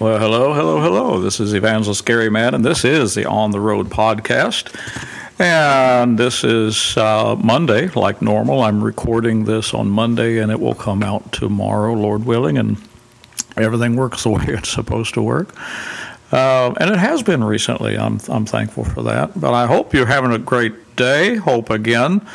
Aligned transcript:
Well, 0.00 0.18
hello, 0.18 0.54
hello, 0.54 0.80
hello. 0.80 1.20
This 1.20 1.40
is 1.40 1.52
Evangelist 1.52 2.06
Gary 2.06 2.30
Mann, 2.30 2.54
and 2.54 2.64
this 2.64 2.86
is 2.86 3.14
the 3.14 3.26
On 3.26 3.50
the 3.50 3.60
Road 3.60 3.90
podcast. 3.90 4.74
And 5.38 6.16
this 6.16 6.42
is 6.42 6.96
uh, 6.96 7.36
Monday, 7.36 7.88
like 7.88 8.22
normal. 8.22 8.62
I'm 8.62 8.82
recording 8.82 9.44
this 9.44 9.74
on 9.74 9.90
Monday, 9.90 10.38
and 10.38 10.50
it 10.50 10.58
will 10.58 10.74
come 10.74 11.02
out 11.02 11.32
tomorrow, 11.32 11.92
Lord 11.92 12.24
willing, 12.24 12.56
and 12.56 12.78
everything 13.58 13.94
works 13.94 14.22
the 14.22 14.30
way 14.30 14.44
it's 14.46 14.70
supposed 14.70 15.12
to 15.14 15.22
work. 15.22 15.54
Uh, 16.32 16.72
and 16.80 16.90
it 16.90 16.98
has 16.98 17.22
been 17.22 17.44
recently. 17.44 17.98
I'm, 17.98 18.20
I'm 18.30 18.46
thankful 18.46 18.84
for 18.84 19.02
that. 19.02 19.38
But 19.38 19.52
I 19.52 19.66
hope 19.66 19.92
you're 19.92 20.06
having 20.06 20.32
a 20.32 20.38
great 20.38 20.96
day. 20.96 21.34
Hope 21.34 21.68
again 21.68 22.26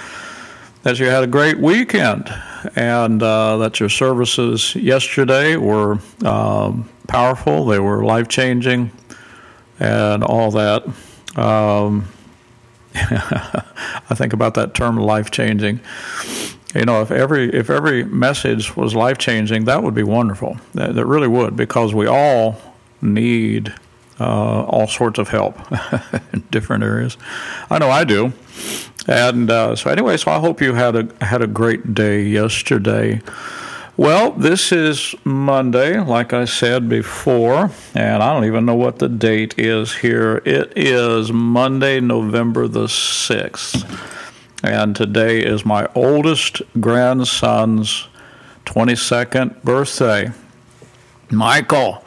that 0.84 1.00
you 1.00 1.08
had 1.08 1.24
a 1.24 1.28
great 1.28 1.58
weekend 1.58 2.32
and 2.76 3.24
uh, 3.24 3.58
that 3.58 3.80
your 3.80 3.90
services 3.90 4.76
yesterday 4.76 5.56
were 5.56 5.98
um, 6.24 6.88
powerful, 7.08 7.66
they 7.66 7.80
were 7.80 8.04
life 8.04 8.28
changing, 8.28 8.92
and 9.80 10.24
all 10.24 10.52
that. 10.52 10.86
Um, 11.38 12.08
I 12.96 14.16
think 14.16 14.34
about 14.34 14.54
that 14.54 14.74
term 14.74 14.98
life 14.98 15.32
changing. 15.32 15.82
You 16.74 16.86
know, 16.86 17.02
if 17.02 17.12
every 17.12 17.50
if 17.54 17.70
every 17.70 18.04
message 18.04 18.76
was 18.76 18.96
life 18.96 19.18
changing, 19.18 19.66
that 19.66 19.84
would 19.84 19.94
be 19.94 20.04
wonderful. 20.04 20.58
That, 20.74 20.96
that, 20.96 21.06
really 21.06 21.28
would, 21.28 21.56
because 21.56 21.94
we 21.94 22.08
all 22.08 22.58
need 23.02 23.74
uh, 24.20 24.64
all 24.64 24.88
sorts 24.88 25.20
of 25.20 25.30
help 25.30 25.58
in 26.34 26.44
different 26.52 26.84
areas. 26.84 27.18
I 27.70 27.80
know 27.80 27.90
I 27.90 28.04
do. 28.04 28.34
And 29.08 29.52
uh, 29.52 29.76
so, 29.76 29.90
anyway, 29.90 30.18
so 30.18 30.32
I 30.32 30.40
hope 30.40 30.62
you 30.62 30.74
had 30.74 30.96
a 30.96 31.26
had 31.26 31.42
a 31.42 31.48
great 31.48 31.94
day 31.94 32.24
yesterday. 32.24 33.22
Well, 33.98 34.32
this 34.32 34.74
is 34.74 35.16
Monday, 35.24 36.02
like 36.02 36.34
I 36.34 36.44
said 36.44 36.90
before, 36.90 37.72
and 37.94 38.22
I 38.22 38.34
don't 38.34 38.44
even 38.44 38.66
know 38.66 38.76
what 38.76 39.00
the 39.00 39.08
date 39.08 39.58
is 39.58 39.96
here. 39.96 40.42
It 40.44 40.74
is 40.76 41.32
Monday, 41.32 42.02
November 42.02 42.68
the 42.68 42.88
6th. 42.88 43.86
And 44.62 44.98
today 44.98 45.42
is 45.42 45.66
my 45.66 45.88
oldest 45.96 46.62
grandson's 46.82 48.10
22nd 48.66 49.64
birthday. 49.64 50.30
Michael, 51.32 52.04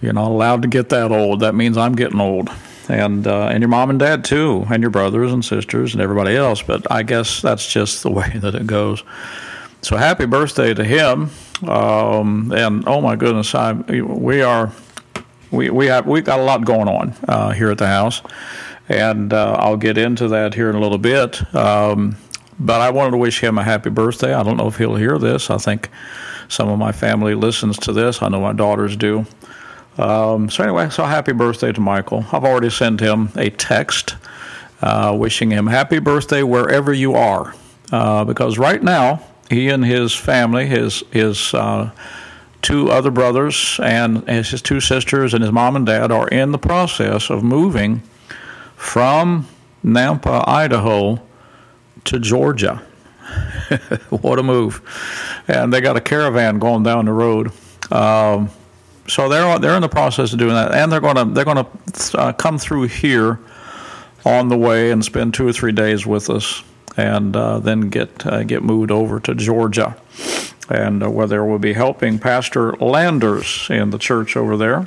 you're 0.00 0.12
not 0.12 0.30
allowed 0.30 0.62
to 0.62 0.68
get 0.68 0.90
that 0.90 1.10
old. 1.10 1.40
That 1.40 1.56
means 1.56 1.76
I'm 1.76 1.96
getting 1.96 2.20
old. 2.20 2.50
And, 2.88 3.26
uh, 3.26 3.48
and 3.48 3.60
your 3.60 3.68
mom 3.68 3.90
and 3.90 3.98
dad, 3.98 4.24
too, 4.24 4.64
and 4.70 4.80
your 4.80 4.90
brothers 4.90 5.32
and 5.32 5.44
sisters 5.44 5.92
and 5.92 6.00
everybody 6.00 6.36
else. 6.36 6.62
But 6.62 6.88
I 6.88 7.02
guess 7.02 7.42
that's 7.42 7.66
just 7.66 8.04
the 8.04 8.10
way 8.12 8.30
that 8.36 8.54
it 8.54 8.68
goes. 8.68 9.02
So 9.82 9.96
happy 9.96 10.26
birthday 10.26 10.74
to 10.74 10.84
him. 10.84 11.30
Um, 11.66 12.52
and 12.52 12.84
oh 12.86 13.00
my 13.00 13.16
goodness, 13.16 13.54
I, 13.54 13.72
we 13.72 14.42
are 14.42 14.72
we 15.50 15.70
we 15.70 15.86
have 15.86 16.06
we 16.06 16.20
got 16.20 16.38
a 16.38 16.42
lot 16.42 16.64
going 16.64 16.88
on 16.88 17.14
uh, 17.26 17.50
here 17.50 17.70
at 17.70 17.78
the 17.78 17.86
house, 17.86 18.22
and 18.88 19.32
uh, 19.32 19.56
I'll 19.58 19.76
get 19.76 19.98
into 19.98 20.28
that 20.28 20.54
here 20.54 20.70
in 20.70 20.76
a 20.76 20.80
little 20.80 20.98
bit. 20.98 21.54
Um, 21.54 22.16
but 22.58 22.80
I 22.82 22.90
wanted 22.90 23.12
to 23.12 23.16
wish 23.16 23.40
him 23.40 23.56
a 23.58 23.64
happy 23.64 23.90
birthday. 23.90 24.34
I 24.34 24.42
don't 24.42 24.58
know 24.58 24.68
if 24.68 24.76
he'll 24.76 24.96
hear 24.96 25.18
this. 25.18 25.48
I 25.50 25.56
think 25.56 25.88
some 26.48 26.68
of 26.68 26.78
my 26.78 26.92
family 26.92 27.34
listens 27.34 27.78
to 27.78 27.92
this. 27.92 28.22
I 28.22 28.28
know 28.28 28.40
my 28.40 28.52
daughters 28.52 28.96
do. 28.96 29.24
Um, 29.96 30.50
so 30.50 30.62
anyway, 30.62 30.90
so 30.90 31.04
happy 31.04 31.32
birthday 31.32 31.72
to 31.72 31.80
Michael. 31.80 32.24
I've 32.32 32.44
already 32.44 32.70
sent 32.70 33.00
him 33.00 33.30
a 33.36 33.50
text 33.50 34.16
uh, 34.82 35.16
wishing 35.18 35.50
him 35.50 35.66
happy 35.66 35.98
birthday 35.98 36.42
wherever 36.42 36.92
you 36.92 37.14
are, 37.14 37.54
uh, 37.92 38.24
because 38.24 38.58
right 38.58 38.82
now 38.82 39.22
he 39.50 39.68
and 39.68 39.84
his 39.84 40.14
family, 40.14 40.66
his 40.66 41.02
his 41.10 41.52
uh, 41.52 41.90
two 42.62 42.90
other 42.90 43.10
brothers 43.10 43.78
and 43.82 44.26
his 44.28 44.62
two 44.62 44.80
sisters 44.80 45.34
and 45.34 45.42
his 45.42 45.52
mom 45.52 45.76
and 45.76 45.84
dad 45.84 46.12
are 46.12 46.28
in 46.28 46.52
the 46.52 46.58
process 46.58 47.30
of 47.30 47.42
moving 47.42 48.00
from 48.76 49.46
Nampa, 49.84 50.46
Idaho, 50.46 51.20
to 52.04 52.18
Georgia. 52.20 52.76
what 54.10 54.38
a 54.38 54.42
move! 54.42 54.82
And 55.48 55.72
they 55.72 55.80
got 55.80 55.96
a 55.96 56.00
caravan 56.00 56.60
going 56.60 56.84
down 56.84 57.06
the 57.06 57.12
road. 57.12 57.50
Um, 57.90 58.50
so 59.08 59.28
they're 59.28 59.58
they're 59.58 59.74
in 59.74 59.82
the 59.82 59.88
process 59.88 60.32
of 60.32 60.38
doing 60.38 60.54
that, 60.54 60.72
and 60.72 60.92
they're 60.92 61.00
going 61.00 61.16
to 61.16 61.24
they're 61.24 61.44
to 61.44 61.66
uh, 62.14 62.32
come 62.34 62.56
through 62.56 62.84
here 62.84 63.40
on 64.24 64.48
the 64.48 64.56
way 64.56 64.92
and 64.92 65.04
spend 65.04 65.34
two 65.34 65.48
or 65.48 65.52
three 65.52 65.72
days 65.72 66.06
with 66.06 66.30
us 66.30 66.62
and 67.00 67.34
uh, 67.34 67.58
then 67.58 67.88
get 67.88 68.26
uh, 68.26 68.42
get 68.44 68.62
moved 68.62 68.90
over 68.90 69.18
to 69.20 69.34
Georgia, 69.34 69.96
and 70.68 71.02
uh, 71.02 71.10
where 71.10 71.26
they 71.26 71.38
will 71.38 71.58
be 71.58 71.72
helping 71.72 72.18
Pastor 72.18 72.72
Landers 72.74 73.68
in 73.70 73.90
the 73.90 73.98
church 73.98 74.36
over 74.36 74.56
there 74.56 74.86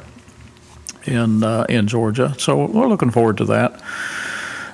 in 1.06 1.44
uh, 1.44 1.66
in 1.68 1.88
Georgia. 1.88 2.36
So 2.38 2.66
we're 2.66 2.88
looking 2.88 3.10
forward 3.10 3.38
to 3.38 3.46
that, 3.46 3.82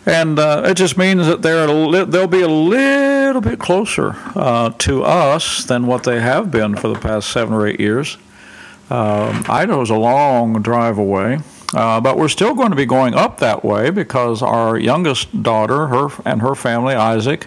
and 0.05 0.37
uh, 0.37 0.63
it 0.65 0.75
just 0.75 0.97
means 0.97 1.27
that 1.27 1.41
they're 1.41 1.67
li- 1.67 2.05
they'll 2.05 2.27
be 2.27 2.41
a 2.41 2.47
little 2.47 3.41
bit 3.41 3.59
closer 3.59 4.15
uh, 4.35 4.71
to 4.79 5.03
us 5.03 5.63
than 5.63 5.87
what 5.87 6.03
they 6.03 6.19
have 6.19 6.51
been 6.51 6.75
for 6.75 6.89
the 6.89 6.99
past 6.99 7.29
seven 7.29 7.53
or 7.53 7.65
eight 7.65 7.79
years. 7.79 8.17
Um, 8.89 9.45
Idaho's 9.47 9.91
a 9.91 9.95
long 9.97 10.61
drive 10.61 10.97
away. 10.97 11.39
Uh, 11.73 12.01
but 12.01 12.17
we're 12.17 12.29
still 12.29 12.55
going 12.55 12.71
to 12.71 12.75
be 12.75 12.85
going 12.85 13.13
up 13.13 13.39
that 13.39 13.63
way 13.63 13.91
because 13.91 14.41
our 14.41 14.77
youngest 14.77 15.43
daughter, 15.43 15.87
her 15.87 16.07
and 16.25 16.41
her 16.41 16.55
family, 16.55 16.95
Isaac, 16.95 17.45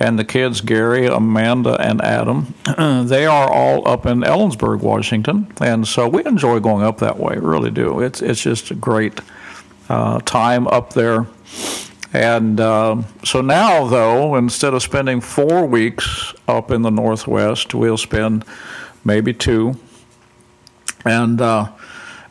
and 0.00 0.18
the 0.18 0.24
kids, 0.24 0.60
Gary, 0.60 1.06
Amanda, 1.06 1.76
and 1.80 2.00
Adam, 2.00 2.54
they 3.06 3.26
are 3.26 3.50
all 3.50 3.86
up 3.86 4.06
in 4.06 4.20
Ellensburg, 4.20 4.80
Washington, 4.80 5.52
and 5.60 5.86
so 5.86 6.08
we 6.08 6.24
enjoy 6.24 6.60
going 6.60 6.84
up 6.84 6.98
that 6.98 7.18
way. 7.18 7.36
Really 7.36 7.70
do. 7.70 8.00
It's 8.00 8.22
it's 8.22 8.42
just 8.42 8.70
a 8.70 8.74
great 8.74 9.20
uh, 9.88 10.18
time 10.20 10.66
up 10.68 10.94
there. 10.94 11.26
And 12.14 12.60
uh, 12.60 13.02
so 13.24 13.40
now, 13.40 13.86
though, 13.86 14.36
instead 14.36 14.74
of 14.74 14.82
spending 14.82 15.20
four 15.20 15.66
weeks 15.66 16.34
up 16.46 16.70
in 16.70 16.82
the 16.82 16.90
Northwest, 16.90 17.74
we'll 17.74 17.96
spend 17.96 18.44
maybe 19.04 19.32
two. 19.32 19.76
And 21.04 21.40
uh, 21.40 21.72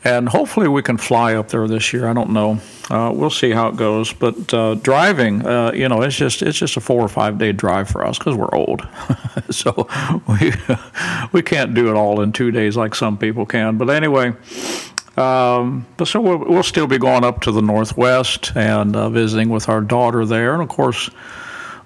and 0.04 0.28
hopefully 0.30 0.68
we 0.68 0.82
can 0.82 0.98
fly 0.98 1.36
up 1.36 1.50
there 1.50 1.68
this 1.68 1.94
year. 1.94 2.08
I 2.08 2.14
don't 2.14 2.32
know. 2.32 2.60
Uh, 2.90 3.12
we'll 3.14 3.30
see 3.30 3.52
how 3.52 3.68
it 3.68 3.78
goes. 3.78 4.12
But 4.12 4.54
uh, 4.54 4.76
driving, 4.76 5.46
uh, 5.46 5.72
you 5.74 5.88
know, 5.88 6.02
it's 6.02 6.16
just 6.16 6.42
it's 6.42 6.58
just 6.58 6.78
a 6.78 6.82
four 6.82 7.02
or 7.02 7.08
five 7.08 7.38
day 7.38 7.52
drive 7.52 7.90
for 7.90 8.06
us 8.06 8.18
because 8.18 8.36
we're 8.36 8.54
old, 8.54 8.88
so 9.50 9.88
we 10.28 10.54
we 11.32 11.42
can't 11.42 11.74
do 11.74 11.90
it 11.90 11.96
all 11.96 12.22
in 12.22 12.32
two 12.32 12.52
days 12.52 12.76
like 12.76 12.96
some 12.96 13.18
people 13.18 13.46
can. 13.46 13.78
But 13.78 13.90
anyway. 13.90 14.34
Um, 15.18 15.86
but 15.98 16.08
so 16.08 16.22
we'll, 16.22 16.38
we'll, 16.38 16.64
still 16.64 16.88
be 16.88 16.98
going 16.98 17.26
up 17.26 17.42
to 17.42 17.52
the 17.52 17.62
northwest 17.62 18.54
and 18.56 18.96
uh, 18.96 19.10
visiting 19.10 19.50
with 19.50 19.68
our 19.68 19.82
daughter 19.82 20.26
there, 20.26 20.54
and 20.54 20.64
of 20.64 20.70
course, 20.70 21.10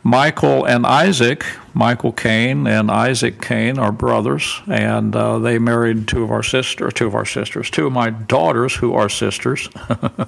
Michael 0.05 0.67
and 0.67 0.85
Isaac, 0.85 1.43
Michael 1.73 2.11
Kane 2.11 2.67
and 2.67 2.91
Isaac 2.91 3.41
Kane 3.41 3.79
are 3.79 3.91
brothers, 3.91 4.61
and 4.67 5.15
uh, 5.15 5.39
they 5.39 5.57
married 5.57 6.07
two 6.07 6.21
of 6.21 6.29
our 6.29 6.43
sisters, 6.43 6.93
two 6.93 7.07
of 7.07 7.15
our 7.15 7.25
sisters, 7.25 7.71
two 7.71 7.87
of 7.87 7.91
my 7.91 8.11
daughters 8.11 8.75
who 8.75 8.93
are 8.93 9.09
sisters. 9.09 9.67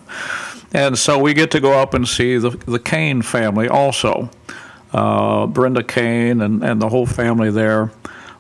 and 0.74 0.98
so 0.98 1.20
we 1.20 1.36
get 1.36 1.52
to 1.52 1.60
go 1.60 1.80
up 1.80 1.94
and 1.94 2.08
see 2.08 2.40
the, 2.40 2.50
the 2.50 2.80
Kane 2.80 3.22
family 3.22 3.68
also. 3.68 4.32
Uh, 4.92 5.46
Brenda 5.46 5.84
Kane 5.84 6.42
and, 6.42 6.64
and 6.64 6.82
the 6.82 6.90
whole 6.90 7.06
family 7.06 7.52
there. 7.52 7.92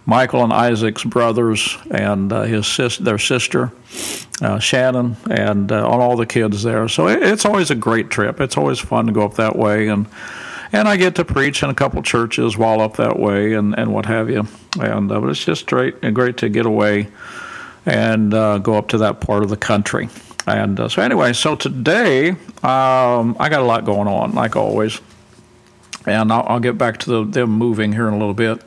Michael 0.07 0.43
and 0.43 0.51
Isaac's 0.51 1.03
brothers 1.03 1.77
and 1.91 2.33
uh, 2.33 2.43
his 2.43 2.65
sis- 2.65 2.97
their 2.97 3.19
sister, 3.19 3.71
uh, 4.41 4.57
Shannon, 4.57 5.17
and 5.29 5.71
uh, 5.71 5.87
all 5.87 6.15
the 6.15 6.25
kids 6.25 6.63
there. 6.63 6.87
So 6.87 7.07
it, 7.09 7.21
it's 7.21 7.45
always 7.45 7.69
a 7.69 7.75
great 7.75 8.09
trip. 8.09 8.41
It's 8.41 8.57
always 8.57 8.79
fun 8.79 9.05
to 9.05 9.11
go 9.11 9.23
up 9.23 9.35
that 9.35 9.55
way 9.55 9.87
and 9.87 10.07
and 10.71 10.87
I 10.87 10.97
get 10.97 11.15
to 11.15 11.25
preach 11.25 11.63
in 11.63 11.69
a 11.69 11.73
couple 11.73 12.01
churches 12.01 12.57
while 12.57 12.81
up 12.81 12.97
that 12.97 13.17
way 13.19 13.53
and, 13.53 13.77
and 13.77 13.93
what 13.93 14.05
have 14.05 14.29
you. 14.29 14.47
And 14.79 15.11
uh, 15.11 15.19
but 15.19 15.29
it's 15.29 15.43
just 15.43 15.65
great 15.67 16.01
great 16.13 16.37
to 16.37 16.49
get 16.49 16.65
away 16.65 17.09
and 17.85 18.33
uh, 18.33 18.57
go 18.57 18.75
up 18.75 18.89
to 18.89 18.97
that 18.99 19.21
part 19.21 19.43
of 19.43 19.49
the 19.49 19.57
country. 19.57 20.09
And 20.45 20.79
uh, 20.79 20.89
so 20.89 21.01
anyway, 21.01 21.33
so 21.33 21.55
today 21.55 22.29
um, 22.29 23.35
I 23.39 23.49
got 23.49 23.59
a 23.59 23.65
lot 23.65 23.85
going 23.85 24.07
on, 24.07 24.33
like 24.33 24.55
always, 24.55 25.01
and 26.05 26.31
I'll, 26.31 26.45
I'll 26.47 26.59
get 26.59 26.77
back 26.77 26.99
to 26.99 27.09
the, 27.09 27.23
them 27.25 27.49
moving 27.51 27.91
here 27.91 28.07
in 28.07 28.13
a 28.13 28.17
little 28.17 28.33
bit. 28.33 28.61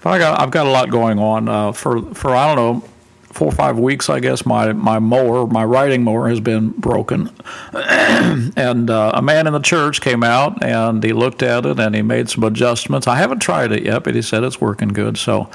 But 0.00 0.10
I 0.10 0.18
got 0.18 0.40
I've 0.40 0.50
got 0.50 0.66
a 0.66 0.70
lot 0.70 0.90
going 0.90 1.18
on 1.18 1.48
uh, 1.48 1.72
for 1.72 2.02
for 2.14 2.34
I 2.34 2.54
don't 2.54 2.56
know 2.56 2.88
four 3.32 3.48
or 3.48 3.52
five 3.52 3.78
weeks, 3.78 4.08
I 4.10 4.20
guess, 4.20 4.44
my, 4.44 4.72
my 4.72 4.98
mower, 4.98 5.46
my 5.46 5.64
riding 5.64 6.04
mower, 6.04 6.28
has 6.28 6.40
been 6.40 6.70
broken. 6.70 7.30
and 7.72 8.90
uh, 8.90 9.12
a 9.14 9.22
man 9.22 9.46
in 9.46 9.52
the 9.52 9.60
church 9.60 10.00
came 10.00 10.22
out 10.22 10.62
and 10.62 11.02
he 11.02 11.12
looked 11.12 11.42
at 11.42 11.66
it 11.66 11.80
and 11.80 11.94
he 11.94 12.02
made 12.02 12.28
some 12.28 12.44
adjustments. 12.44 13.06
I 13.06 13.16
haven't 13.16 13.40
tried 13.40 13.72
it 13.72 13.82
yet, 13.82 14.04
but 14.04 14.14
he 14.14 14.22
said 14.22 14.44
it's 14.44 14.60
working 14.60 14.88
good. 14.88 15.16
So, 15.16 15.50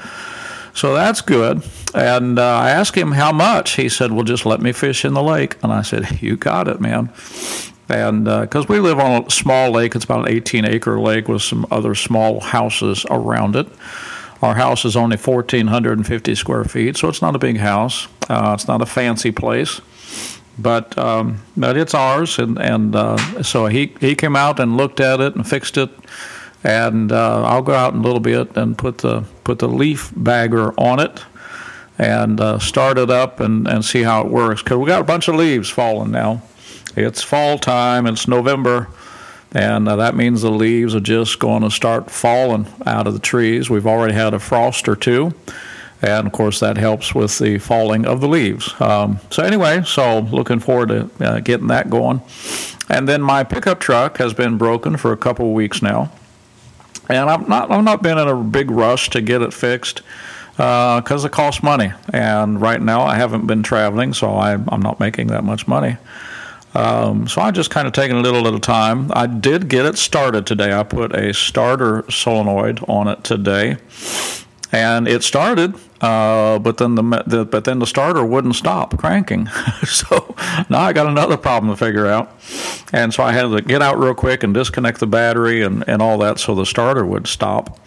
so 0.74 0.94
that's 0.94 1.20
good. 1.20 1.62
And 1.94 2.38
uh, 2.38 2.42
I 2.42 2.70
asked 2.70 2.96
him 2.96 3.12
how 3.12 3.32
much. 3.32 3.76
He 3.76 3.88
said, 3.88 4.12
"Well, 4.12 4.24
just 4.24 4.44
let 4.44 4.60
me 4.60 4.72
fish 4.72 5.04
in 5.04 5.14
the 5.14 5.22
lake." 5.22 5.56
And 5.62 5.72
I 5.72 5.82
said, 5.82 6.20
"You 6.22 6.36
got 6.36 6.68
it, 6.68 6.80
man." 6.80 7.10
And 7.88 8.24
because 8.24 8.64
uh, 8.64 8.68
we 8.68 8.80
live 8.80 8.98
on 8.98 9.24
a 9.24 9.30
small 9.30 9.70
lake, 9.70 9.94
it's 9.94 10.04
about 10.04 10.28
an 10.28 10.34
18 10.34 10.66
acre 10.66 11.00
lake 11.00 11.26
with 11.26 11.42
some 11.42 11.66
other 11.70 11.94
small 11.94 12.40
houses 12.40 13.06
around 13.10 13.56
it. 13.56 13.66
Our 14.40 14.54
house 14.54 14.84
is 14.84 14.96
only 14.96 15.16
1,450 15.16 16.34
square 16.34 16.64
feet, 16.64 16.96
so 16.96 17.08
it's 17.08 17.20
not 17.20 17.34
a 17.34 17.38
big 17.38 17.58
house. 17.58 18.06
Uh, 18.28 18.52
it's 18.54 18.68
not 18.68 18.80
a 18.80 18.86
fancy 18.86 19.32
place, 19.32 19.80
but 20.58 20.96
um, 20.96 21.38
but 21.56 21.76
it's 21.76 21.94
ours, 21.94 22.38
and 22.38 22.58
and 22.58 22.94
uh, 22.94 23.42
so 23.42 23.66
he 23.66 23.94
he 24.00 24.14
came 24.14 24.36
out 24.36 24.60
and 24.60 24.76
looked 24.76 25.00
at 25.00 25.20
it 25.20 25.34
and 25.34 25.48
fixed 25.48 25.76
it, 25.76 25.90
and 26.62 27.10
uh, 27.10 27.42
I'll 27.44 27.62
go 27.62 27.74
out 27.74 27.94
in 27.94 28.00
a 28.00 28.02
little 28.02 28.20
bit 28.20 28.56
and 28.56 28.78
put 28.78 28.98
the 28.98 29.24
put 29.42 29.58
the 29.58 29.68
leaf 29.68 30.12
bagger 30.14 30.72
on 30.78 31.00
it, 31.00 31.24
and 31.98 32.40
uh, 32.40 32.60
start 32.60 32.96
it 32.96 33.10
up 33.10 33.40
and 33.40 33.66
and 33.66 33.84
see 33.84 34.02
how 34.02 34.24
it 34.24 34.30
works 34.30 34.62
because 34.62 34.78
we 34.78 34.86
got 34.86 35.00
a 35.00 35.04
bunch 35.04 35.26
of 35.26 35.34
leaves 35.34 35.68
falling 35.68 36.12
now. 36.12 36.42
It's 36.96 37.22
fall 37.22 37.58
time. 37.58 38.06
It's 38.06 38.28
November. 38.28 38.88
And 39.52 39.88
uh, 39.88 39.96
that 39.96 40.14
means 40.14 40.42
the 40.42 40.50
leaves 40.50 40.94
are 40.94 41.00
just 41.00 41.38
going 41.38 41.62
to 41.62 41.70
start 41.70 42.10
falling 42.10 42.66
out 42.84 43.06
of 43.06 43.14
the 43.14 43.20
trees. 43.20 43.70
We've 43.70 43.86
already 43.86 44.14
had 44.14 44.34
a 44.34 44.38
frost 44.38 44.88
or 44.88 44.96
two 44.96 45.34
and 46.02 46.26
of 46.26 46.32
course 46.32 46.60
that 46.60 46.76
helps 46.76 47.14
with 47.14 47.38
the 47.38 47.58
falling 47.58 48.06
of 48.06 48.20
the 48.20 48.28
leaves. 48.28 48.74
Um, 48.80 49.20
so 49.30 49.42
anyway, 49.42 49.82
so 49.84 50.20
looking 50.20 50.60
forward 50.60 50.88
to 50.88 51.10
uh, 51.20 51.40
getting 51.40 51.68
that 51.68 51.90
going. 51.90 52.22
And 52.88 53.08
then 53.08 53.20
my 53.20 53.44
pickup 53.44 53.80
truck 53.80 54.18
has 54.18 54.32
been 54.32 54.58
broken 54.58 54.96
for 54.96 55.12
a 55.12 55.16
couple 55.16 55.48
of 55.48 55.54
weeks 55.54 55.82
now, 55.82 56.10
and 57.08 57.28
I've 57.28 57.48
not 57.48 57.70
I've 57.70 57.84
not 57.84 58.02
been 58.02 58.18
in 58.18 58.28
a 58.28 58.36
big 58.36 58.70
rush 58.70 59.10
to 59.10 59.20
get 59.20 59.42
it 59.42 59.52
fixed 59.52 60.02
because 60.52 61.24
uh, 61.24 61.26
it 61.26 61.32
costs 61.32 61.62
money. 61.62 61.92
And 62.12 62.60
right 62.60 62.80
now 62.80 63.02
I 63.02 63.16
haven't 63.16 63.46
been 63.46 63.62
traveling, 63.62 64.14
so 64.14 64.30
I, 64.30 64.52
I'm 64.52 64.82
not 64.82 65.00
making 65.00 65.28
that 65.28 65.44
much 65.44 65.68
money. 65.68 65.96
Um, 66.74 67.26
so 67.26 67.40
I 67.40 67.50
just 67.50 67.70
kind 67.70 67.86
of 67.86 67.92
taking 67.92 68.16
a 68.16 68.20
little 68.20 68.42
little 68.42 68.60
time. 68.60 69.10
I 69.14 69.26
did 69.26 69.68
get 69.68 69.86
it 69.86 69.98
started 69.98 70.46
today. 70.46 70.72
I 70.72 70.82
put 70.82 71.14
a 71.14 71.32
starter 71.32 72.04
solenoid 72.10 72.84
on 72.88 73.08
it 73.08 73.24
today, 73.24 73.78
and 74.70 75.08
it 75.08 75.22
started, 75.24 75.74
uh, 76.00 76.58
but 76.58 76.76
then 76.76 76.94
the, 76.94 77.22
the, 77.26 77.44
but 77.44 77.64
then 77.64 77.78
the 77.78 77.86
starter 77.86 78.24
wouldn't 78.24 78.54
stop 78.54 78.96
cranking. 78.98 79.46
so 79.84 80.34
now 80.68 80.80
I 80.80 80.92
got 80.92 81.06
another 81.06 81.36
problem 81.36 81.72
to 81.72 81.76
figure 81.76 82.06
out, 82.06 82.38
and 82.92 83.12
so 83.14 83.22
I 83.22 83.32
had 83.32 83.48
to 83.48 83.62
get 83.62 83.80
out 83.80 83.98
real 83.98 84.14
quick 84.14 84.42
and 84.42 84.52
disconnect 84.52 85.00
the 85.00 85.06
battery 85.06 85.62
and, 85.62 85.88
and 85.88 86.02
all 86.02 86.18
that 86.18 86.38
so 86.38 86.54
the 86.54 86.66
starter 86.66 87.04
would 87.04 87.26
stop. 87.26 87.78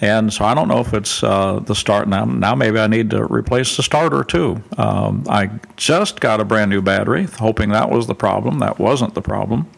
And 0.00 0.32
so 0.32 0.44
I 0.44 0.54
don't 0.54 0.68
know 0.68 0.78
if 0.78 0.94
it's 0.94 1.24
uh, 1.24 1.60
the 1.60 1.74
start 1.74 2.06
now. 2.06 2.24
Now 2.24 2.54
maybe 2.54 2.78
I 2.78 2.86
need 2.86 3.10
to 3.10 3.24
replace 3.24 3.76
the 3.76 3.82
starter 3.82 4.22
too. 4.22 4.62
Um, 4.76 5.24
I 5.28 5.50
just 5.76 6.20
got 6.20 6.40
a 6.40 6.44
brand 6.44 6.70
new 6.70 6.80
battery, 6.80 7.24
hoping 7.24 7.70
that 7.70 7.90
was 7.90 8.06
the 8.06 8.14
problem. 8.14 8.60
That 8.60 8.78
wasn't 8.78 9.14
the 9.14 9.22
problem. 9.22 9.68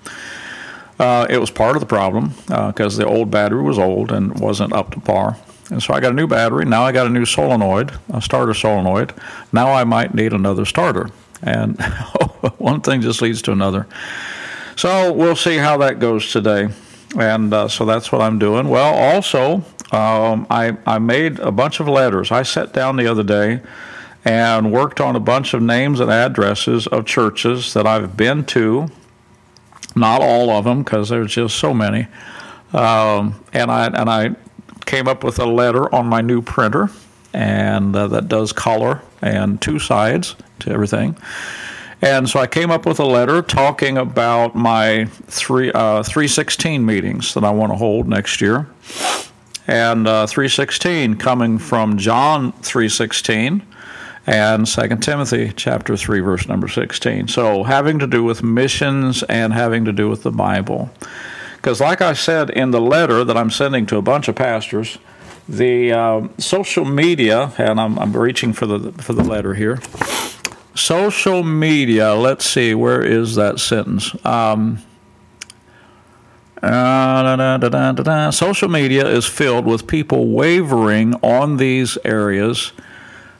Uh, 0.98 1.26
it 1.30 1.38
was 1.38 1.50
part 1.50 1.76
of 1.76 1.80
the 1.80 1.86
problem 1.86 2.34
because 2.46 2.98
uh, 2.98 3.04
the 3.04 3.08
old 3.08 3.30
battery 3.30 3.62
was 3.62 3.78
old 3.78 4.12
and 4.12 4.38
wasn't 4.38 4.72
up 4.74 4.90
to 4.90 5.00
par. 5.00 5.38
And 5.70 5.82
so 5.82 5.94
I 5.94 6.00
got 6.00 6.12
a 6.12 6.14
new 6.14 6.26
battery. 6.26 6.66
Now 6.66 6.82
I 6.82 6.92
got 6.92 7.06
a 7.06 7.10
new 7.10 7.24
solenoid, 7.24 7.92
a 8.12 8.20
starter 8.20 8.52
solenoid. 8.52 9.14
Now 9.52 9.72
I 9.72 9.84
might 9.84 10.14
need 10.14 10.34
another 10.34 10.66
starter. 10.66 11.08
And 11.42 11.80
one 12.58 12.82
thing 12.82 13.00
just 13.00 13.22
leads 13.22 13.40
to 13.42 13.52
another. 13.52 13.86
So 14.76 15.12
we'll 15.12 15.36
see 15.36 15.56
how 15.56 15.78
that 15.78 15.98
goes 15.98 16.30
today. 16.30 16.68
And 17.18 17.52
uh, 17.52 17.68
so 17.68 17.84
that's 17.86 18.12
what 18.12 18.20
I'm 18.20 18.38
doing. 18.38 18.68
Well, 18.68 18.94
also, 18.94 19.64
um, 19.92 20.46
I, 20.50 20.76
I 20.86 20.98
made 20.98 21.38
a 21.40 21.50
bunch 21.50 21.80
of 21.80 21.88
letters. 21.88 22.30
I 22.30 22.42
sat 22.42 22.72
down 22.72 22.96
the 22.96 23.06
other 23.06 23.24
day 23.24 23.60
and 24.24 24.70
worked 24.72 25.00
on 25.00 25.16
a 25.16 25.20
bunch 25.20 25.54
of 25.54 25.62
names 25.62 26.00
and 26.00 26.10
addresses 26.10 26.86
of 26.86 27.06
churches 27.06 27.74
that 27.74 27.86
I've 27.86 28.16
been 28.16 28.44
to. 28.46 28.88
Not 29.96 30.22
all 30.22 30.50
of 30.50 30.64
them, 30.64 30.82
because 30.82 31.08
there's 31.08 31.32
just 31.32 31.56
so 31.56 31.74
many. 31.74 32.06
Um, 32.72 33.42
and 33.52 33.70
I 33.70 33.86
and 33.86 34.08
I 34.08 34.36
came 34.86 35.08
up 35.08 35.24
with 35.24 35.38
a 35.40 35.46
letter 35.46 35.92
on 35.92 36.06
my 36.06 36.20
new 36.20 36.42
printer, 36.42 36.90
and 37.32 37.96
uh, 37.96 38.06
that 38.08 38.28
does 38.28 38.52
color 38.52 39.02
and 39.20 39.60
two 39.60 39.78
sides 39.78 40.36
to 40.60 40.70
everything. 40.70 41.16
And 42.02 42.28
so 42.28 42.40
I 42.40 42.46
came 42.46 42.70
up 42.70 42.86
with 42.86 42.98
a 42.98 43.04
letter 43.04 43.42
talking 43.42 43.98
about 43.98 44.54
my 44.54 45.06
three 45.26 45.72
uh, 45.72 46.02
316 46.02 46.84
meetings 46.84 47.34
that 47.34 47.44
I 47.44 47.50
want 47.50 47.72
to 47.72 47.76
hold 47.76 48.08
next 48.08 48.40
year. 48.40 48.68
And 49.70 50.08
uh, 50.08 50.26
316 50.26 51.14
coming 51.14 51.56
from 51.56 51.96
John 51.96 52.50
316 52.50 53.62
and 54.26 54.66
2 54.66 54.96
Timothy 54.96 55.52
chapter 55.54 55.96
3 55.96 56.18
verse 56.18 56.48
number 56.48 56.66
16. 56.66 57.28
So 57.28 57.62
having 57.62 58.00
to 58.00 58.08
do 58.08 58.24
with 58.24 58.42
missions 58.42 59.22
and 59.22 59.52
having 59.52 59.84
to 59.84 59.92
do 59.92 60.08
with 60.08 60.24
the 60.24 60.32
Bible. 60.32 60.90
Because, 61.54 61.80
like 61.80 62.02
I 62.02 62.14
said 62.14 62.50
in 62.50 62.72
the 62.72 62.80
letter 62.80 63.22
that 63.22 63.36
I'm 63.36 63.48
sending 63.48 63.86
to 63.86 63.96
a 63.96 64.02
bunch 64.02 64.26
of 64.26 64.34
pastors, 64.34 64.98
the 65.48 65.92
uh, 65.92 66.26
social 66.38 66.84
media, 66.84 67.52
and 67.56 67.80
I'm, 67.80 67.96
I'm 67.96 68.12
reaching 68.16 68.52
for 68.52 68.66
the 68.66 68.90
for 69.00 69.12
the 69.12 69.22
letter 69.22 69.54
here. 69.54 69.78
Social 70.74 71.44
media. 71.44 72.14
Let's 72.16 72.44
see, 72.44 72.74
where 72.74 73.04
is 73.04 73.36
that 73.36 73.60
sentence? 73.60 74.16
Um, 74.26 74.82
uh, 76.62 77.36
da, 77.36 77.56
da, 77.58 77.92
da, 77.92 78.30
Social 78.30 78.68
media 78.68 79.06
is 79.06 79.24
filled 79.24 79.64
with 79.64 79.86
people 79.86 80.28
wavering 80.28 81.14
on 81.22 81.56
these 81.56 81.96
areas, 82.04 82.72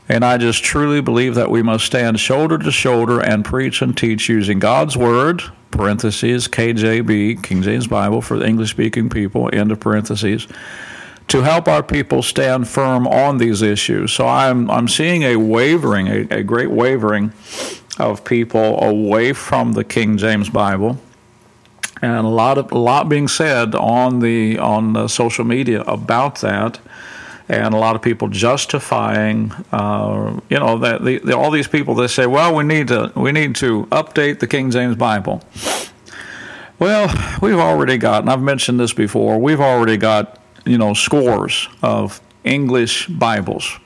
and 0.09 0.25
I 0.25 0.39
just 0.39 0.65
truly 0.65 1.03
believe 1.03 1.35
that 1.35 1.51
we 1.51 1.63
must 1.63 1.85
stand 1.85 2.19
shoulder 2.19 2.57
to 2.59 2.73
shoulder 2.73 3.21
and 3.21 3.45
preach 3.45 3.83
and 3.83 3.97
teach 3.97 4.29
using 4.29 4.59
God's 4.59 4.97
word, 4.97 5.43
parentheses, 5.71 6.49
KJB, 6.49 7.43
King 7.43 7.63
James 7.63 7.87
Bible 7.87 8.23
for 8.23 8.39
the 8.39 8.47
English 8.47 8.71
speaking 8.71 9.11
people, 9.11 9.51
end 9.53 9.71
of 9.71 9.81
parentheses, 9.81 10.49
to 11.29 11.43
help 11.43 11.69
our 11.69 11.83
people 11.83 12.23
stand 12.23 12.69
firm 12.69 13.07
on 13.07 13.37
these 13.37 13.61
issues. 13.61 14.13
So 14.13 14.27
I'm, 14.27 14.71
I'm 14.71 14.89
seeing 14.89 15.23
a 15.23 15.37
wavering, 15.37 16.09
a, 16.09 16.39
a 16.39 16.43
great 16.43 16.71
wavering 16.71 17.33
of 17.99 18.25
people 18.25 18.83
away 18.83 19.35
from 19.35 19.75
the 19.75 19.85
King 19.85 20.17
James 20.17 20.49
Bible. 20.49 20.99
And 22.03 22.25
a 22.25 22.29
lot 22.29 22.57
of 22.59 22.73
a 22.73 22.79
lot 22.79 23.09
being 23.09 23.29
said 23.29 23.75
on 23.75 24.21
the 24.21 24.59
on 24.59 24.95
the 24.95 25.09
social 25.09 25.45
media 25.45 25.83
about 25.83 26.41
that, 26.41 26.81
and 27.49 27.75
a 27.75 27.77
lot 27.77 27.95
of 27.95 28.01
people 28.01 28.29
justifying, 28.29 29.53
uh, 29.73 30.41
you 30.49 30.59
know, 30.59 30.79
that 30.79 31.05
the, 31.05 31.19
the, 31.19 31.37
all 31.37 31.51
these 31.51 31.69
people 31.69 31.95
they 31.95 32.07
say, 32.07 32.27
well, 32.27 32.55
we 32.55 32.65
need 32.65 32.89
to 32.89 33.13
we 33.15 33.33
need 33.33 33.55
to 33.57 33.87
update 33.87 34.39
the 34.39 34.47
King 34.47 34.71
James 34.71 34.97
Bible. 34.97 35.43
Well, 36.79 37.09
we've 37.43 37.59
already 37.59 37.99
got, 37.99 38.23
and 38.23 38.31
I've 38.31 38.41
mentioned 38.41 38.81
this 38.81 38.95
before, 38.95 39.39
we've 39.39 39.61
already 39.61 39.99
got, 39.99 40.39
you 40.65 40.79
know, 40.79 40.95
scores 40.95 41.69
of 41.83 42.23
English 42.43 43.07
Bibles. 43.09 43.79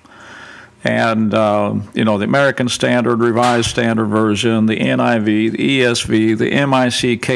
And, 0.84 1.32
uh, 1.32 1.76
you 1.94 2.04
know, 2.04 2.18
the 2.18 2.26
American 2.26 2.68
Standard, 2.68 3.20
Revised 3.20 3.70
Standard 3.70 4.06
Version, 4.06 4.66
the 4.66 4.76
NIV, 4.76 5.52
the 5.52 5.80
ESV, 5.80 6.36
the 6.36 6.50
MIC, 6.66 7.28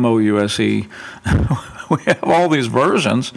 MOUSE. 0.00 0.58
we 1.90 2.02
have 2.04 2.22
all 2.22 2.48
these 2.48 2.68
versions 2.68 3.32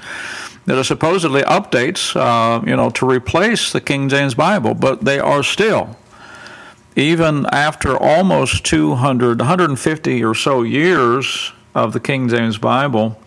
that 0.66 0.78
are 0.78 0.84
supposedly 0.84 1.42
updates, 1.42 2.16
uh, 2.16 2.64
you 2.66 2.76
know, 2.76 2.92
to 2.92 3.10
replace 3.10 3.72
the 3.72 3.82
King 3.82 4.10
James 4.10 4.36
Bible, 4.36 4.76
but 4.76 5.04
they 5.04 5.20
are 5.20 5.42
still, 5.42 5.98
even 6.96 7.48
after 7.48 7.98
almost 7.98 8.64
200, 8.66 9.40
150 9.40 10.24
or 10.24 10.36
so 10.36 10.62
years 10.62 11.52
of 11.74 11.94
the 11.94 12.00
King 12.00 12.30
James 12.30 12.60
Bible, 12.60 13.20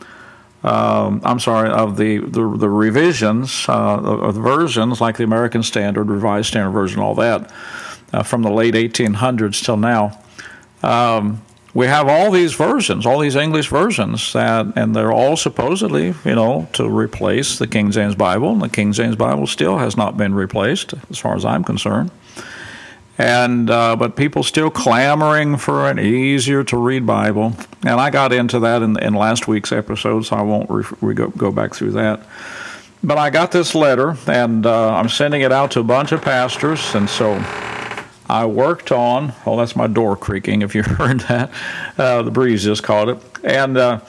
um, 0.64 1.20
I'm 1.24 1.40
sorry, 1.40 1.70
of 1.70 1.98
the, 1.98 2.18
the, 2.18 2.56
the 2.56 2.70
revisions 2.70 3.66
uh, 3.68 3.98
of 3.98 4.34
the 4.34 4.40
versions, 4.40 4.98
like 4.98 5.18
the 5.18 5.24
American 5.24 5.62
Standard, 5.62 6.08
Revised 6.08 6.48
Standard 6.48 6.70
Version, 6.70 7.00
all 7.00 7.14
that, 7.16 7.52
uh, 8.14 8.22
from 8.22 8.42
the 8.42 8.50
late 8.50 8.74
1800s 8.74 9.62
till 9.62 9.76
now. 9.76 10.18
Um, 10.82 11.42
we 11.74 11.86
have 11.86 12.08
all 12.08 12.30
these 12.30 12.54
versions, 12.54 13.04
all 13.04 13.18
these 13.18 13.36
English 13.36 13.68
versions, 13.68 14.32
that, 14.32 14.72
and 14.76 14.96
they're 14.96 15.12
all 15.12 15.36
supposedly, 15.36 16.14
you 16.24 16.34
know, 16.34 16.68
to 16.72 16.88
replace 16.88 17.58
the 17.58 17.66
King 17.66 17.90
James 17.90 18.14
Bible. 18.14 18.52
And 18.52 18.62
the 18.62 18.68
King 18.68 18.92
James 18.92 19.16
Bible 19.16 19.46
still 19.46 19.78
has 19.78 19.96
not 19.96 20.16
been 20.16 20.34
replaced, 20.34 20.94
as 21.10 21.18
far 21.18 21.34
as 21.34 21.44
I'm 21.44 21.64
concerned. 21.64 22.10
And 23.16 23.70
uh, 23.70 23.94
but 23.94 24.16
people 24.16 24.42
still 24.42 24.70
clamoring 24.70 25.56
for 25.56 25.88
an 25.88 26.00
easier 26.00 26.64
to 26.64 26.76
read 26.76 27.06
Bible, 27.06 27.54
and 27.82 28.00
I 28.00 28.10
got 28.10 28.32
into 28.32 28.58
that 28.60 28.82
in, 28.82 28.98
in 29.00 29.14
last 29.14 29.46
week's 29.46 29.70
episode, 29.70 30.22
so 30.22 30.34
I 30.34 30.42
won't 30.42 30.68
re- 30.68 30.84
re- 31.00 31.14
go, 31.14 31.28
go 31.28 31.52
back 31.52 31.74
through 31.74 31.92
that. 31.92 32.26
But 33.04 33.18
I 33.18 33.30
got 33.30 33.52
this 33.52 33.74
letter, 33.74 34.16
and 34.26 34.66
uh, 34.66 34.94
I'm 34.94 35.08
sending 35.08 35.42
it 35.42 35.52
out 35.52 35.70
to 35.72 35.80
a 35.80 35.84
bunch 35.84 36.10
of 36.10 36.22
pastors, 36.22 36.94
and 36.96 37.08
so 37.08 37.34
I 38.28 38.46
worked 38.46 38.90
on. 38.90 39.32
Oh, 39.46 39.56
that's 39.56 39.76
my 39.76 39.86
door 39.86 40.16
creaking. 40.16 40.62
If 40.62 40.74
you 40.74 40.82
heard 40.84 41.20
that, 41.20 41.52
uh, 41.98 42.22
the 42.22 42.30
breeze 42.30 42.64
just 42.64 42.82
caught 42.82 43.08
it. 43.08 43.18
And 43.44 43.76
uh, 43.76 44.00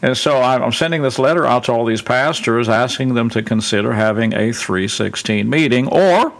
and 0.00 0.16
so 0.16 0.40
I'm 0.40 0.72
sending 0.72 1.02
this 1.02 1.18
letter 1.18 1.44
out 1.44 1.64
to 1.64 1.72
all 1.72 1.84
these 1.84 2.02
pastors, 2.02 2.68
asking 2.68 3.14
them 3.14 3.28
to 3.30 3.42
consider 3.42 3.92
having 3.92 4.32
a 4.32 4.52
316 4.52 5.48
meeting 5.48 5.88
or 5.88 6.32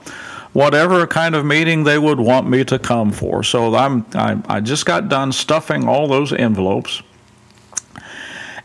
whatever 0.53 1.07
kind 1.07 1.35
of 1.35 1.45
meeting 1.45 1.85
they 1.85 1.99
would 1.99 2.21
want 2.21 2.49
me 2.49 2.65
to 2.65 2.79
come 2.79 3.13
for. 3.13 3.43
So 3.43 3.75
I'm 3.75 4.07
I, 4.15 4.39
I 4.49 4.61
just 4.61 4.87
got 4.87 5.09
done 5.09 5.33
stuffing 5.33 5.89
all 5.89 6.09
those 6.09 6.33
envelopes. 6.33 7.03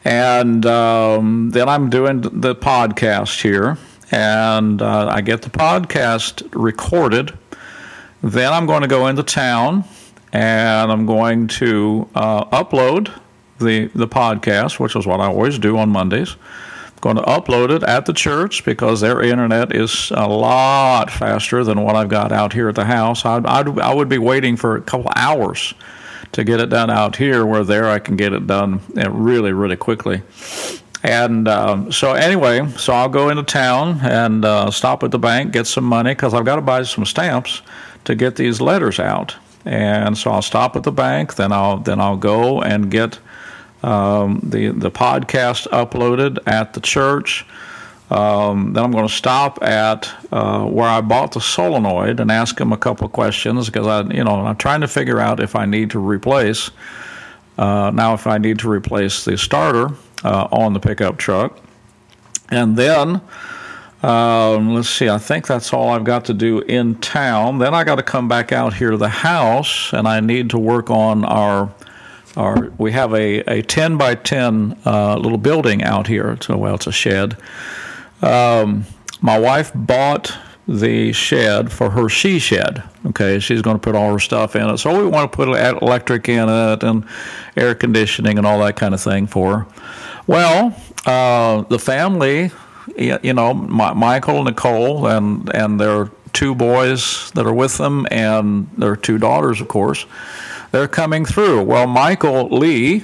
And 0.05 0.65
um, 0.65 1.51
then 1.51 1.69
I'm 1.69 1.89
doing 1.89 2.21
the 2.21 2.55
podcast 2.55 3.41
here, 3.41 3.77
and 4.11 4.81
uh, 4.81 5.07
I 5.07 5.21
get 5.21 5.41
the 5.43 5.49
podcast 5.49 6.47
recorded 6.53 7.33
Then 8.23 8.53
I'm 8.53 8.65
going 8.65 8.81
to 8.83 8.87
go 8.87 9.07
into 9.07 9.21
town 9.23 9.83
and 10.31 10.91
I'm 10.91 11.05
going 11.05 11.47
to 11.47 12.09
uh, 12.15 12.45
upload 12.45 13.11
the, 13.59 13.87
the 13.95 14.07
podcast, 14.07 14.79
which 14.79 14.95
is 14.95 15.05
what 15.05 15.19
I 15.19 15.25
always 15.27 15.59
do 15.59 15.77
on 15.77 15.89
Mondays. 15.89 16.37
Going 17.03 17.17
to 17.17 17.23
upload 17.23 17.69
it 17.69 17.83
at 17.83 18.05
the 18.05 18.13
church 18.13 18.63
because 18.63 19.01
their 19.01 19.21
internet 19.21 19.75
is 19.75 20.09
a 20.15 20.25
lot 20.25 21.11
faster 21.11 21.61
than 21.65 21.81
what 21.81 21.97
I've 21.97 22.07
got 22.07 22.31
out 22.31 22.53
here 22.53 22.69
at 22.69 22.75
the 22.75 22.85
house. 22.85 23.25
I'd, 23.25 23.45
I'd, 23.45 23.77
I 23.77 23.93
would 23.93 24.07
be 24.07 24.17
waiting 24.17 24.55
for 24.55 24.77
a 24.77 24.81
couple 24.81 25.11
hours 25.13 25.73
to 26.31 26.45
get 26.45 26.61
it 26.61 26.69
done 26.69 26.89
out 26.89 27.17
here, 27.17 27.45
where 27.45 27.65
there 27.65 27.89
I 27.89 27.99
can 27.99 28.15
get 28.15 28.31
it 28.31 28.47
done 28.47 28.79
really, 28.95 29.51
really 29.51 29.75
quickly. 29.75 30.21
And 31.03 31.45
um, 31.49 31.91
so, 31.91 32.13
anyway, 32.13 32.69
so 32.77 32.93
I'll 32.93 33.09
go 33.09 33.27
into 33.27 33.43
town 33.43 33.99
and 34.01 34.45
uh, 34.45 34.71
stop 34.71 35.03
at 35.03 35.11
the 35.11 35.19
bank, 35.19 35.51
get 35.51 35.67
some 35.67 35.83
money 35.83 36.11
because 36.11 36.33
I've 36.33 36.45
got 36.45 36.55
to 36.55 36.61
buy 36.61 36.83
some 36.83 37.03
stamps 37.03 37.63
to 38.05 38.15
get 38.15 38.37
these 38.37 38.61
letters 38.61 38.97
out. 38.97 39.35
And 39.65 40.17
so 40.17 40.31
I'll 40.31 40.41
stop 40.41 40.77
at 40.77 40.83
the 40.83 40.91
bank, 40.93 41.35
then 41.35 41.51
I'll 41.51 41.79
then 41.79 41.99
I'll 41.99 42.15
go 42.15 42.61
and 42.61 42.89
get 42.89 43.19
um, 43.83 44.39
the 44.43 44.69
the 44.69 44.91
podcast 44.91 45.67
uploaded 45.69 46.39
at 46.47 46.73
the 46.73 46.81
church. 46.81 47.45
Um, 48.09 48.73
then 48.73 48.83
I'm 48.83 48.91
going 48.91 49.07
to 49.07 49.13
stop 49.13 49.63
at 49.63 50.09
uh, 50.31 50.65
where 50.65 50.87
I 50.87 51.01
bought 51.01 51.31
the 51.31 51.41
solenoid 51.41 52.19
and 52.19 52.29
ask 52.31 52.59
him 52.59 52.71
a 52.71 52.77
couple 52.77 53.07
questions 53.09 53.67
because 53.67 53.87
I, 53.87 54.01
you 54.13 54.23
know, 54.23 54.45
I'm 54.45 54.55
trying 54.57 54.81
to 54.81 54.87
figure 54.87 55.19
out 55.19 55.39
if 55.39 55.55
I 55.55 55.65
need 55.65 55.89
to 55.91 55.99
replace. 55.99 56.69
Uh, 57.57 57.91
now, 57.93 58.13
if 58.13 58.27
I 58.27 58.37
need 58.37 58.59
to 58.59 58.69
replace 58.69 59.25
the 59.25 59.37
starter 59.37 59.89
uh, 60.23 60.47
on 60.51 60.73
the 60.73 60.79
pickup 60.79 61.17
truck, 61.17 61.59
and 62.49 62.75
then 62.75 63.21
um, 64.03 64.75
let's 64.75 64.89
see, 64.89 65.07
I 65.07 65.17
think 65.17 65.47
that's 65.47 65.71
all 65.71 65.89
I've 65.89 66.03
got 66.03 66.25
to 66.25 66.33
do 66.33 66.59
in 66.59 66.95
town. 66.95 67.59
Then 67.59 67.73
I 67.73 67.85
got 67.85 67.95
to 67.95 68.03
come 68.03 68.27
back 68.27 68.51
out 68.51 68.73
here 68.73 68.91
to 68.91 68.97
the 68.97 69.07
house, 69.07 69.93
and 69.93 70.07
I 70.07 70.19
need 70.19 70.49
to 70.49 70.59
work 70.59 70.89
on 70.91 71.23
our 71.23 71.73
our. 72.37 72.71
We 72.77 72.91
have 72.91 73.13
a, 73.13 73.39
a 73.41 73.61
ten 73.61 73.97
by 73.97 74.15
ten 74.15 74.79
uh, 74.85 75.17
little 75.17 75.37
building 75.37 75.83
out 75.83 76.07
here. 76.07 76.37
So 76.41 76.57
well, 76.57 76.75
it's 76.75 76.87
a 76.87 76.91
shed 76.91 77.37
um, 78.23 78.85
my 79.21 79.37
wife 79.37 79.71
bought 79.75 80.35
the 80.67 81.11
shed 81.11 81.71
for 81.71 81.89
her 81.89 82.07
she 82.07 82.39
shed. 82.39 82.83
Okay, 83.07 83.39
she's 83.39 83.61
going 83.61 83.75
to 83.75 83.81
put 83.81 83.95
all 83.95 84.13
her 84.13 84.19
stuff 84.19 84.55
in 84.55 84.69
it. 84.69 84.77
So 84.77 84.97
we 84.97 85.07
want 85.07 85.29
to 85.29 85.35
put 85.35 85.49
electric 85.49 86.29
in 86.29 86.47
it 86.47 86.83
and 86.83 87.05
air 87.57 87.75
conditioning 87.75 88.37
and 88.37 88.47
all 88.47 88.59
that 88.59 88.77
kind 88.77 88.93
of 88.93 89.01
thing 89.01 89.27
for 89.27 89.59
her. 89.59 89.67
Well, 90.25 90.75
uh, 91.05 91.63
the 91.63 91.79
family, 91.79 92.51
you 92.97 93.33
know, 93.33 93.53
Michael 93.53 94.43
Nicole 94.45 95.07
and 95.07 95.53
and 95.53 95.79
their 95.79 96.09
two 96.31 96.55
boys 96.55 97.29
that 97.31 97.45
are 97.45 97.53
with 97.53 97.77
them 97.77 98.07
and 98.09 98.69
their 98.77 98.95
two 98.95 99.17
daughters, 99.17 99.59
of 99.59 99.67
course, 99.67 100.05
they're 100.73 100.89
coming 100.89 101.23
through. 101.23 101.63
Well, 101.63 101.87
Michael 101.87 102.49
Lee, 102.49 103.03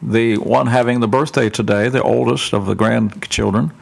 the 0.00 0.36
one 0.36 0.68
having 0.68 1.00
the 1.00 1.08
birthday 1.08 1.50
today, 1.50 1.88
the 1.88 2.02
oldest 2.04 2.52
of 2.52 2.66
the 2.66 2.74
grandchildren 2.74 3.72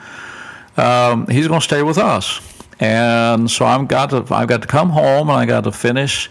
um, 0.77 1.27
he's 1.29 1.49
going 1.49 1.61
to 1.61 1.65
stay 1.65 1.83
with 1.83 1.99
us. 1.99 2.41
And 2.79 3.51
so 3.51 3.65
I've 3.65 3.89
got 3.89 4.11
to 4.11 4.27
I've 4.35 4.49
got 4.49 4.63
to 4.63 4.69
come 4.69 4.91
home 4.91 5.31
and 5.31 5.39
I 5.39 5.47
got 5.47 5.65
to 5.65 5.73
finish 5.73 6.31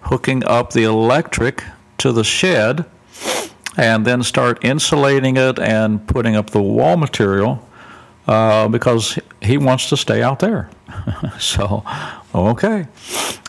hooking 0.00 0.44
up 0.44 0.72
the 0.72 0.84
electric 0.84 1.62
to 1.98 2.12
the 2.12 2.24
shed, 2.24 2.84
and 3.76 4.04
then 4.04 4.22
start 4.22 4.64
insulating 4.64 5.36
it 5.36 5.58
and 5.58 6.06
putting 6.06 6.34
up 6.34 6.50
the 6.50 6.60
wall 6.60 6.96
material 6.96 7.66
uh, 8.26 8.68
because 8.68 9.18
he 9.42 9.58
wants 9.58 9.88
to 9.90 9.96
stay 9.96 10.22
out 10.22 10.38
there. 10.38 10.68
so, 11.38 11.84
okay. 12.34 12.86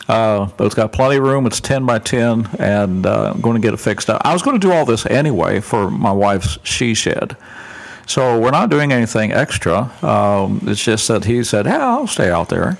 Uh, 0.08 0.46
but 0.56 0.66
it's 0.66 0.74
got 0.74 0.92
plenty 0.92 1.16
of 1.16 1.24
room. 1.24 1.46
It's 1.46 1.60
10 1.60 1.84
by 1.84 1.98
10, 1.98 2.48
and 2.58 3.06
uh, 3.06 3.32
I'm 3.34 3.40
going 3.40 3.56
to 3.56 3.60
get 3.60 3.74
it 3.74 3.78
fixed 3.78 4.08
up. 4.08 4.22
I 4.24 4.32
was 4.32 4.42
going 4.42 4.58
to 4.58 4.64
do 4.64 4.72
all 4.72 4.84
this 4.84 5.04
anyway 5.06 5.60
for 5.60 5.90
my 5.90 6.12
wife's 6.12 6.58
she 6.62 6.94
shed. 6.94 7.36
So 8.06 8.38
we're 8.38 8.52
not 8.52 8.70
doing 8.70 8.92
anything 8.92 9.32
extra. 9.32 9.90
Um, 10.02 10.60
it's 10.62 10.82
just 10.82 11.08
that 11.08 11.24
he 11.24 11.42
said, 11.42 11.66
"Yeah, 11.66 11.88
I'll 11.88 12.06
stay 12.06 12.30
out 12.30 12.48
there." 12.48 12.78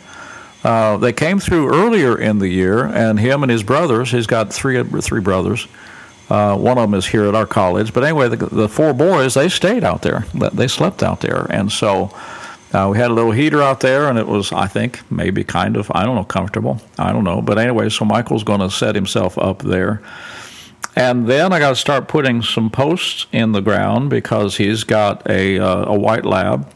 Uh, 0.63 0.97
they 0.99 1.13
came 1.13 1.41
through 1.41 1.75
earlier 1.75 2.17
in 2.17 2.39
the 2.39 2.49
year, 2.49 2.85
and 2.85 3.19
him 3.19 3.43
and 3.43 3.51
his 3.51 3.65
brothers. 3.65 4.13
He's 4.13 4.29
got 4.29 4.53
three 4.53 4.81
three 4.85 5.21
brothers. 5.21 5.67
Uh, 6.29 6.57
one 6.57 6.77
of 6.77 6.91
them 6.91 6.95
is 6.95 7.07
here 7.07 7.25
at 7.27 7.35
our 7.35 7.47
college, 7.47 7.93
but 7.93 8.03
anyway, 8.03 8.29
the, 8.29 8.37
the 8.37 8.69
four 8.69 8.93
boys 8.93 9.35
they 9.35 9.49
stayed 9.49 9.85
out 9.85 10.03
there. 10.03 10.27
They 10.53 10.69
slept 10.69 11.03
out 11.03 11.21
there, 11.21 11.47
and 11.51 11.71
so. 11.71 12.15
Uh, 12.75 12.89
we 12.91 12.99
had 12.99 13.11
a 13.11 13.15
little 13.15 13.31
heater 13.31 13.63
out 13.63 13.81
there, 13.81 14.09
and 14.09 14.19
it 14.19 14.27
was, 14.27 14.53
I 14.53 14.67
think, 14.67 15.01
maybe 15.11 15.45
kind 15.45 15.77
of, 15.77 15.91
I 15.95 16.05
don't 16.05 16.17
know, 16.17 16.25
comfortable. 16.25 16.81
I 16.99 17.13
don't 17.13 17.23
know. 17.23 17.41
But 17.41 17.59
anyway, 17.59 17.89
so 17.89 18.05
Michael's 18.05 18.43
going 18.43 18.59
to 18.61 18.69
set 18.69 18.97
himself 18.97 19.39
up 19.39 19.61
there. 19.61 20.03
And 20.97 21.27
then 21.29 21.53
I 21.53 21.59
got 21.59 21.71
to 21.71 21.77
start 21.77 22.09
putting 22.09 22.43
some 22.43 22.69
posts 22.69 23.27
in 23.31 23.53
the 23.53 23.61
ground 23.61 24.11
because 24.11 24.57
he's 24.57 24.83
got 24.83 25.29
a 25.31 25.59
uh, 25.59 25.93
a 25.93 25.99
white 25.99 26.25
lab 26.25 26.71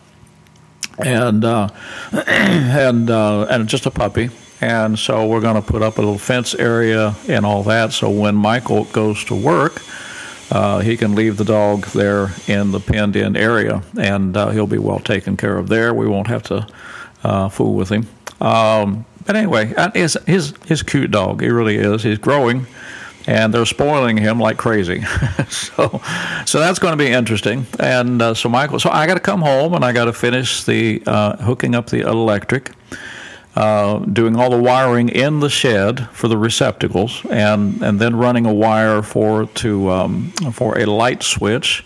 and 0.99 1.45
uh, 1.45 1.69
and 2.27 3.11
uh, 3.11 3.47
and 3.49 3.69
just 3.69 3.87
a 3.87 3.91
puppy. 3.91 4.31
And 4.61 4.99
so 4.99 5.27
we're 5.27 5.41
going 5.41 5.61
to 5.61 5.63
put 5.63 5.83
up 5.83 5.99
a 5.99 6.01
little 6.01 6.19
fence 6.19 6.55
area 6.55 7.15
and 7.29 7.47
all 7.47 7.63
that. 7.65 7.93
So 7.93 8.11
when 8.11 8.35
Michael 8.35 8.85
goes 8.85 9.25
to 9.27 9.35
work, 9.35 9.83
uh, 10.51 10.81
he 10.81 10.97
can 10.97 11.15
leave 11.15 11.37
the 11.37 11.45
dog 11.45 11.87
there 11.87 12.33
in 12.47 12.73
the 12.73 12.81
penned 12.81 13.17
in 13.17 13.37
area, 13.37 13.83
and 13.99 14.37
uh, 14.37 14.51
he'll 14.51 14.67
be 14.67 14.79
well 14.79 14.99
taken 14.99 15.37
care 15.37 15.57
of 15.57 15.69
there. 15.69 15.95
We 15.95 16.09
won't 16.09 16.27
have 16.27 16.43
to 16.45 16.67
uh, 17.23 17.49
fool 17.49 17.75
with 17.75 17.89
him. 17.91 18.09
Um, 18.41 19.05
but 19.27 19.37
anyway, 19.37 19.73
he's, 19.95 20.17
he's, 20.27 20.53
he's 20.67 20.81
a 20.81 20.85
cute 20.85 21.11
dog. 21.11 21.41
He 21.41 21.49
really 21.49 21.77
is. 21.77 22.03
He's 22.03 22.19
growing 22.19 22.67
and 23.27 23.53
they're 23.53 23.67
spoiling 23.67 24.17
him 24.17 24.39
like 24.39 24.57
crazy. 24.57 25.03
so, 25.49 26.01
so 26.47 26.59
that's 26.59 26.79
going 26.79 26.93
to 26.93 26.97
be 26.97 27.11
interesting. 27.11 27.67
And 27.79 28.21
uh, 28.21 28.35
so 28.35 28.49
Michael, 28.49 28.81
so 28.81 28.91
I 28.91 29.07
got 29.07 29.15
to 29.15 29.21
come 29.21 29.43
home 29.43 29.75
and 29.75 29.85
I 29.85 29.93
got 29.93 30.07
to 30.07 30.13
finish 30.13 30.65
the 30.65 31.03
uh, 31.07 31.37
hooking 31.37 31.75
up 31.75 31.89
the 31.89 32.01
electric, 32.01 32.71
uh, 33.57 33.99
doing 33.99 34.37
all 34.37 34.51
the 34.51 34.63
wiring 34.63 35.09
in 35.09 35.41
the 35.41 35.51
shed 35.51 36.09
for 36.13 36.29
the 36.29 36.37
receptacles, 36.37 37.25
and 37.31 37.83
and 37.83 37.99
then 38.01 38.17
running 38.17 38.47
a 38.47 38.53
wire 38.53 39.03
for 39.03 39.47
to 39.47 39.91
um, 39.91 40.31
for 40.53 40.79
a 40.79 40.87
light 40.87 41.23
switch. 41.23 41.85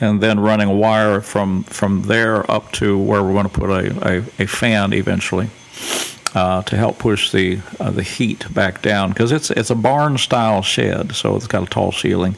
And 0.00 0.20
then 0.20 0.40
running 0.40 0.68
a 0.68 0.74
wire 0.74 1.20
from, 1.20 1.62
from 1.62 2.02
there 2.02 2.50
up 2.50 2.72
to 2.72 2.98
where 2.98 3.22
we're 3.22 3.34
going 3.34 3.48
to 3.48 3.48
put 3.48 3.70
a, 3.70 4.14
a, 4.14 4.42
a 4.42 4.46
fan 4.48 4.92
eventually 4.92 5.48
uh, 6.34 6.62
to 6.62 6.76
help 6.76 6.98
push 6.98 7.30
the 7.30 7.60
uh, 7.78 7.90
the 7.90 8.02
heat 8.02 8.52
back 8.52 8.82
down 8.82 9.10
because 9.10 9.32
it's 9.32 9.50
it's 9.50 9.70
a 9.70 9.74
barn 9.74 10.18
style 10.18 10.62
shed, 10.62 11.14
so 11.14 11.36
it's 11.36 11.46
got 11.46 11.62
a 11.62 11.66
tall 11.66 11.92
ceiling 11.92 12.36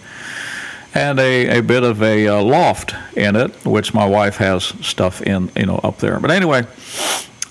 and 0.95 1.19
a, 1.19 1.59
a 1.59 1.61
bit 1.61 1.83
of 1.83 2.03
a 2.03 2.29
uh, 2.29 2.41
loft 2.41 2.95
in 3.17 3.35
it, 3.35 3.51
which 3.65 3.93
my 3.93 4.07
wife 4.07 4.37
has 4.37 4.65
stuff 4.65 5.23
in 5.23 5.51
you 5.57 5.67
know 5.67 5.81
up 5.83 5.99
there. 5.99 6.19
But 6.21 6.31
anyway, 6.31 6.67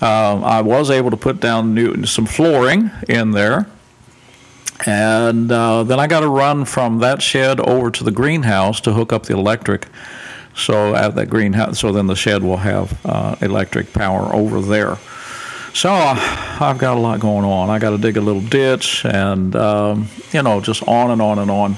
um, 0.04 0.44
I 0.44 0.60
was 0.60 0.90
able 0.90 1.10
to 1.10 1.16
put 1.16 1.40
down 1.40 1.74
new 1.74 2.04
some 2.04 2.26
flooring 2.26 2.90
in 3.08 3.30
there. 3.30 3.66
And 4.86 5.50
uh, 5.50 5.84
then 5.84 5.98
I 5.98 6.06
got 6.06 6.20
to 6.20 6.28
run 6.28 6.66
from 6.66 6.98
that 6.98 7.22
shed 7.22 7.58
over 7.60 7.90
to 7.90 8.04
the 8.04 8.10
greenhouse 8.10 8.80
to 8.82 8.92
hook 8.92 9.12
up 9.12 9.24
the 9.24 9.34
electric. 9.34 9.86
So 10.54 10.94
at 10.94 11.14
that 11.14 11.30
greenhouse, 11.30 11.80
so 11.80 11.90
then 11.90 12.06
the 12.06 12.14
shed 12.14 12.42
will 12.42 12.58
have 12.58 13.04
uh, 13.06 13.36
electric 13.40 13.92
power 13.94 14.32
over 14.34 14.60
there. 14.60 14.98
So 15.72 15.90
uh, 15.90 16.14
I've 16.60 16.78
got 16.78 16.98
a 16.98 17.00
lot 17.00 17.18
going 17.18 17.44
on. 17.46 17.70
I 17.70 17.78
got 17.78 17.90
to 17.90 17.98
dig 17.98 18.16
a 18.16 18.20
little 18.20 18.42
ditch, 18.42 19.04
and 19.06 19.56
um, 19.56 20.08
you 20.32 20.42
know, 20.42 20.60
just 20.60 20.86
on 20.86 21.10
and 21.10 21.22
on 21.22 21.38
and 21.38 21.50
on. 21.50 21.76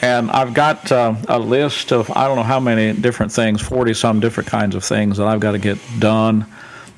And 0.00 0.30
I've 0.30 0.54
got 0.54 0.90
uh, 0.92 1.16
a 1.28 1.38
list 1.38 1.92
of 1.92 2.10
I 2.16 2.28
don't 2.28 2.36
know 2.36 2.44
how 2.44 2.60
many 2.60 2.98
different 2.98 3.32
things, 3.32 3.60
forty 3.60 3.92
some 3.94 4.20
different 4.20 4.48
kinds 4.48 4.74
of 4.74 4.84
things 4.84 5.18
that 5.18 5.26
I've 5.26 5.40
got 5.40 5.52
to 5.52 5.58
get 5.58 5.78
done. 5.98 6.46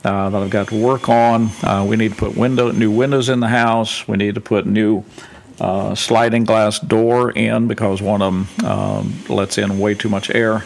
Uh, 0.03 0.31
that 0.31 0.43
I've 0.43 0.51
got 0.51 0.69
to 0.69 0.83
work 0.83 1.11
on. 1.11 1.51
Uh, 1.63 1.85
we 1.87 1.97
need 1.97 2.13
to 2.13 2.17
put 2.17 2.35
window, 2.35 2.73
new 2.73 2.91
windows 2.91 3.29
in 3.29 3.41
the 3.41 3.49
house. 3.49 4.09
We 4.09 4.17
need 4.17 4.35
to 4.37 4.41
put 4.41 4.65
new 4.65 5.05
uh, 5.61 5.95
sliding 5.95 6.45
glass 6.45 6.79
door 6.79 7.31
in 7.33 7.69
because 7.69 8.01
one 8.01 8.23
of 8.23 8.33
them 8.33 8.67
um, 8.67 9.25
lets 9.29 9.59
in 9.59 9.79
way 9.79 9.95
too 9.95 10.09
much 10.09 10.31
air. 10.31 10.65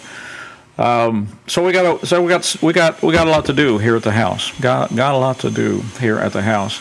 Um, 0.78 1.28
so 1.48 1.64
we 1.64 1.72
got 1.72 2.06
so 2.06 2.22
we 2.22 2.28
got 2.28 2.56
we 2.62 2.72
got 2.72 3.02
we 3.02 3.12
got 3.12 3.26
a 3.26 3.30
lot 3.30 3.46
to 3.46 3.52
do 3.52 3.78
here 3.78 3.96
at 3.96 4.02
the 4.04 4.12
house. 4.12 4.56
Got 4.60 4.94
got 4.94 5.14
a 5.14 5.18
lot 5.18 5.40
to 5.40 5.50
do 5.50 5.80
here 6.00 6.18
at 6.18 6.32
the 6.32 6.42
house. 6.42 6.80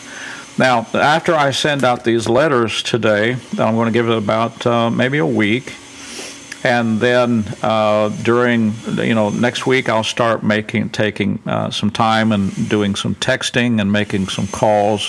Now, 0.56 0.86
after 0.94 1.34
I 1.34 1.50
send 1.50 1.82
out 1.82 2.04
these 2.04 2.28
letters 2.28 2.82
today, 2.84 3.32
I'm 3.58 3.74
going 3.74 3.86
to 3.86 3.92
give 3.92 4.08
it 4.08 4.16
about 4.16 4.64
uh, 4.64 4.88
maybe 4.88 5.18
a 5.18 5.26
week, 5.26 5.74
and 6.64 6.98
then 6.98 7.44
uh, 7.62 8.08
during 8.22 8.72
you 8.96 9.14
know 9.14 9.30
next 9.30 9.66
week 9.66 9.88
I'll 9.88 10.02
start 10.02 10.42
making 10.42 10.88
taking 10.88 11.38
uh, 11.46 11.70
some 11.70 11.90
time 11.90 12.32
and 12.32 12.68
doing 12.68 12.96
some 12.96 13.14
texting 13.16 13.80
and 13.80 13.92
making 13.92 14.28
some 14.28 14.48
calls 14.48 15.08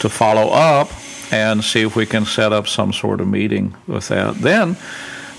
to 0.00 0.08
follow 0.08 0.50
up 0.50 0.90
and 1.32 1.64
see 1.64 1.82
if 1.82 1.96
we 1.96 2.04
can 2.04 2.26
set 2.26 2.52
up 2.52 2.68
some 2.68 2.92
sort 2.92 3.20
of 3.20 3.28
meeting 3.28 3.74
with 3.86 4.08
that. 4.08 4.34
Then 4.34 4.76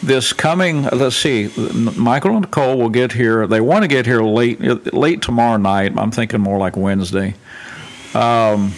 this 0.02 0.34
coming 0.34 0.84
let's 0.86 1.16
see 1.16 1.50
michael 1.96 2.32
and 2.32 2.42
nicole 2.42 2.78
will 2.78 2.90
get 2.90 3.12
here. 3.12 3.46
They 3.48 3.62
want 3.62 3.84
to 3.84 3.88
get 3.88 4.06
here 4.06 4.24
late 4.24 4.60
late 4.94 5.22
tomorrow 5.22 5.58
night. 5.58 5.94
I'm 5.98 6.12
thinking 6.12 6.42
more 6.42 6.58
like 6.58 6.76
wednesday. 6.76 7.36
Um, 8.16 8.74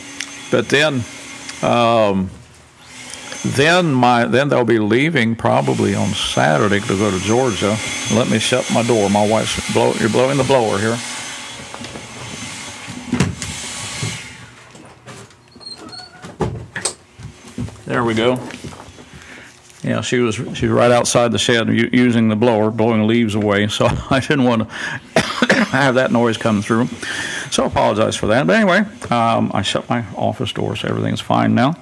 but 0.52 0.70
then 0.70 1.04
Um, 1.64 2.30
then 3.54 3.94
my 3.94 4.26
then 4.26 4.50
they'll 4.50 4.66
be 4.66 4.80
leaving 4.80 5.36
probably 5.36 5.96
on 5.96 6.10
Saturday 6.10 6.80
to 6.80 6.98
go 6.98 7.12
to 7.12 7.20
Georgia. 7.20 7.78
Let 8.14 8.30
me 8.30 8.40
shut 8.40 8.70
my 8.74 8.84
door. 8.84 9.10
My 9.10 9.28
wife's 9.28 9.74
blow. 9.74 9.94
You're 9.94 10.10
blowing 10.10 10.38
the 10.38 10.44
blower 10.44 10.80
here. 10.80 10.98
There 17.86 18.04
we 18.04 18.14
go. 18.16 18.40
Yeah, 19.84 20.02
she 20.02 20.18
was 20.18 20.36
she 20.36 20.68
was 20.68 20.70
right 20.70 20.90
outside 20.90 21.32
the 21.32 21.38
shed 21.38 21.70
using 21.70 22.28
the 22.28 22.36
blower, 22.36 22.72
blowing 22.72 23.06
leaves 23.06 23.36
away. 23.36 23.68
So 23.76 23.86
I 24.10 24.20
didn't 24.20 24.46
want 24.46 24.68
to 24.68 25.22
have 25.66 25.96
that 25.96 26.12
noise 26.12 26.38
come 26.38 26.64
through. 26.64 26.88
So 27.52 27.64
I 27.64 27.68
apologize 27.68 28.16
for 28.16 28.28
that. 28.28 28.48
But 28.48 28.56
anyway, 28.56 28.80
um, 29.12 29.52
I 29.54 29.62
shut 29.62 29.88
my 29.90 30.04
office 30.16 30.52
door, 30.52 30.76
so 30.76 30.88
everything's 30.88 31.22
fine 31.22 31.54
now. 31.54 31.76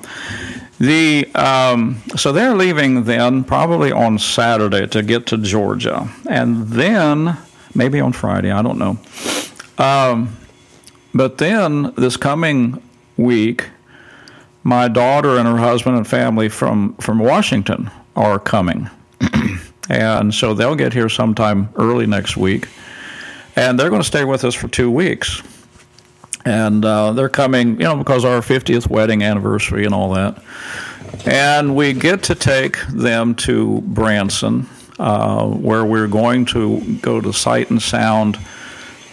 The 0.84 1.34
um, 1.34 2.02
so 2.18 2.34
they're 2.34 2.56
leaving 2.56 3.06
then 3.06 3.46
probably 3.46 3.94
on 3.94 4.20
Saturday 4.20 4.86
to 4.88 5.02
get 5.02 5.28
to 5.28 5.38
Georgia, 5.38 6.10
and 6.30 6.68
then 6.68 7.38
maybe 7.74 8.02
on 8.02 8.12
Friday. 8.12 8.52
I 8.52 8.62
don't 8.62 8.78
know. 8.78 8.98
Um, 9.78 10.36
but 11.14 11.38
then 11.38 11.94
this 11.96 12.18
coming 12.18 12.84
week, 13.16 13.70
my 14.64 14.90
daughter 14.90 15.38
and 15.38 15.48
her 15.48 15.56
husband 15.56 15.96
and 15.96 16.06
family 16.06 16.50
from 16.50 16.96
from 16.96 17.18
Washington 17.18 17.90
are 18.18 18.38
coming, 18.38 18.90
and 19.90 20.34
so 20.34 20.54
they'll 20.54 20.76
get 20.76 20.92
here 20.92 21.08
sometime 21.08 21.70
early 21.78 22.08
next 22.08 22.36
week, 22.36 22.68
and 23.56 23.80
they're 23.80 23.90
going 23.90 24.02
to 24.02 24.08
stay 24.08 24.26
with 24.26 24.44
us 24.44 24.54
for 24.54 24.68
two 24.68 24.92
weeks 24.92 25.42
and 26.46 26.84
uh, 26.84 27.14
they're 27.14 27.30
coming, 27.30 27.72
you 27.80 27.86
know, 27.86 27.98
because 27.98 28.26
our 28.26 28.42
50th 28.42 28.90
wedding 28.90 29.24
anniversary 29.24 29.86
and 29.86 29.94
all 29.94 30.14
that. 30.14 30.42
And 31.26 31.76
we 31.76 31.94
get 31.94 32.24
to 32.24 32.36
take 32.36 32.80
them 32.88 33.36
to 33.36 33.82
Branson, 33.82 34.68
uh, 35.00 35.48
where 35.48 35.86
we're 35.86 36.08
going 36.08 36.46
to 36.48 36.98
go 37.02 37.22
to 37.22 37.32
Sight 37.32 37.70
and 37.70 37.82
Sound 37.82 38.38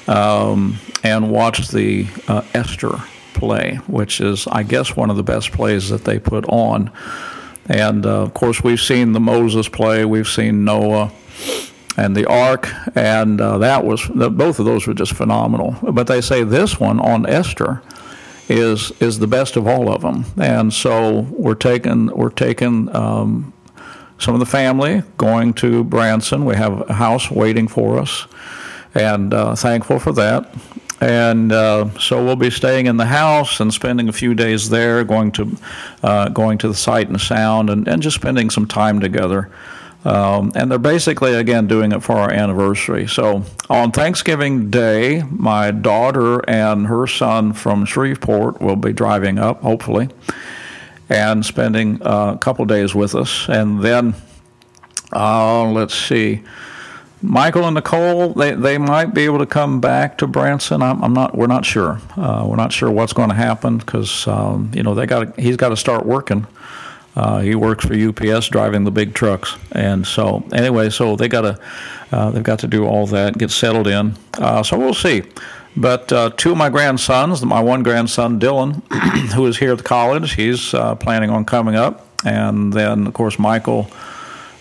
um, 0.09 0.79
and 1.05 1.31
watch 1.31 1.69
the 1.69 2.09
uh, 2.27 2.43
Esther 2.55 3.01
play, 3.35 3.77
which 3.87 4.21
is, 4.21 4.47
I 4.49 4.63
guess, 4.63 4.97
one 4.97 5.11
of 5.11 5.17
the 5.17 5.23
best 5.23 5.53
plays 5.53 5.91
that 5.91 6.05
they 6.05 6.19
put 6.19 6.45
on. 6.47 6.91
And 7.67 8.05
uh, 8.05 8.23
of 8.23 8.35
course, 8.35 8.65
we've 8.65 8.81
seen 8.81 9.13
the 9.13 9.21
Moses 9.21 9.69
play, 9.69 10.05
we've 10.05 10.29
seen 10.29 10.65
Noah 10.65 11.13
and 11.97 12.17
the 12.17 12.27
Ark, 12.27 12.69
and 12.95 13.41
uh, 13.41 13.59
that 13.59 13.85
was 13.85 14.07
both 14.07 14.59
of 14.59 14.65
those 14.65 14.87
were 14.87 14.95
just 14.95 15.15
phenomenal. 15.15 15.77
But 15.83 16.07
they 16.07 16.21
say 16.21 16.45
this 16.45 16.79
one 16.79 17.01
on 17.01 17.27
Esther 17.27 17.83
is 18.49 18.93
is 19.01 19.19
the 19.19 19.27
best 19.27 19.57
of 19.57 19.67
all 19.67 19.93
of 19.93 20.03
them, 20.03 20.25
and 20.37 20.73
so 20.73 21.21
we're 21.31 21.55
taking 21.55 22.07
we're 22.07 22.31
taking 22.31 22.95
um, 22.95 23.53
some 24.19 24.35
of 24.35 24.41
the 24.41 24.47
family 24.47 25.03
going 25.17 25.55
to 25.55 25.85
Branson. 25.85 26.45
We 26.45 26.57
have 26.57 26.89
a 26.89 26.95
house 26.95 27.31
waiting 27.31 27.69
for 27.69 27.99
us, 27.99 28.27
and 28.95 29.33
uh, 29.35 29.55
thankful 29.55 29.99
for 29.99 30.13
that. 30.13 30.55
And 31.01 31.51
uh, 31.51 31.99
so 31.99 32.23
we'll 32.23 32.37
be 32.37 32.51
staying 32.51 32.85
in 32.85 32.99
the 32.99 33.07
house 33.07 33.59
and 33.61 33.73
spending 33.73 34.11
a 34.11 34.13
few 34.13 34.35
days 34.35 34.69
there, 34.69 35.03
going 35.03 35.33
to 35.33 35.57
uh, 36.03 36.29
going 36.29 36.59
to 36.59 36.69
the 36.69 36.75
sight 36.75 37.09
and 37.09 37.19
sound, 37.19 37.71
and, 37.71 37.89
and 37.89 38.03
just 38.03 38.17
spending 38.17 38.51
some 38.51 38.67
time 38.67 39.01
together. 39.01 39.51
Um, 40.05 40.53
and 40.55 40.71
they're 40.71 40.79
basically, 40.79 41.35
again, 41.35 41.67
doing 41.67 41.93
it 41.93 42.03
for 42.03 42.17
our 42.17 42.31
anniversary. 42.31 43.07
So 43.07 43.45
on 43.69 43.93
Thanksgiving 43.93 44.71
Day, 44.71 45.23
my 45.31 45.71
daughter 45.71 46.39
and 46.49 46.87
her 46.87 47.07
son 47.07 47.53
from 47.53 47.85
Shreveport 47.85 48.61
will 48.61 48.77
be 48.77 48.93
driving 48.93 49.39
up, 49.39 49.61
hopefully, 49.61 50.09
and 51.11 51.45
spending 51.45 52.01
uh, 52.03 52.33
a 52.35 52.39
couple 52.39 52.65
days 52.65 52.95
with 52.95 53.15
us. 53.15 53.47
And 53.49 53.83
then, 53.83 54.15
uh, 55.13 55.65
let's 55.71 55.95
see. 55.95 56.43
Michael 57.23 57.67
and 57.67 57.75
Nicole, 57.75 58.33
they, 58.33 58.55
they 58.55 58.79
might 58.79 59.13
be 59.13 59.27
able 59.27 59.41
to 59.41 59.47
come 59.47 59.83
back 59.83 60.17
to 60.19 60.27
Branson. 60.27 60.81
I'm, 60.81 61.05
I'm 61.05 61.13
not. 61.13 61.37
We're 61.37 61.49
not 61.49 61.67
sure. 61.67 62.01
Uh, 62.17 62.47
we're 62.49 62.57
not 62.57 62.73
sure 62.73 62.91
what's 62.91 63.13
going 63.13 63.29
to 63.29 63.35
happen 63.35 63.77
because 63.77 64.27
um, 64.27 64.71
you 64.75 64.83
know 64.83 64.95
they 64.95 65.05
got. 65.05 65.39
He's 65.39 65.59
got 65.59 65.69
to 65.69 65.77
start 65.77 66.07
working 66.07 66.47
uh, 67.17 67.41
he 67.41 67.55
works 67.55 67.85
for 67.85 67.95
UPS 67.95 68.49
driving 68.49 68.85
the 68.85 68.91
big 68.91 69.15
trucks, 69.15 69.57
and 69.73 70.07
so 70.07 70.45
anyway, 70.53 70.91
so 70.91 71.17
they 71.17 71.29
got 71.29 71.43
to 71.43 71.59
uh, 72.13 72.31
they've 72.31 72.43
got 72.43 72.61
to 72.61 72.67
do 72.67 72.87
all 72.87 73.07
that, 73.07 73.37
get 73.37 73.51
settled 73.51 73.87
in. 73.87 74.15
Uh, 74.35 74.63
so 74.63 74.79
we'll 74.79 74.95
see. 74.95 75.23
But 75.77 76.13
uh, 76.13 76.31
two 76.37 76.53
of 76.53 76.57
my 76.57 76.69
grandsons, 76.69 77.45
my 77.45 77.61
one 77.61 77.83
grandson 77.83 78.41
Dylan, 78.41 78.83
who 79.35 79.47
is 79.47 79.59
here 79.59 79.73
at 79.73 79.79
the 79.79 79.85
college, 79.85 80.35
he's 80.35 80.75
uh, 80.75 80.95
planning 80.97 81.31
on 81.31 81.45
coming 81.45 81.75
up, 81.75 82.07
and 82.25 82.73
then 82.73 83.07
of 83.07 83.15
course 83.15 83.39
Michael. 83.39 83.91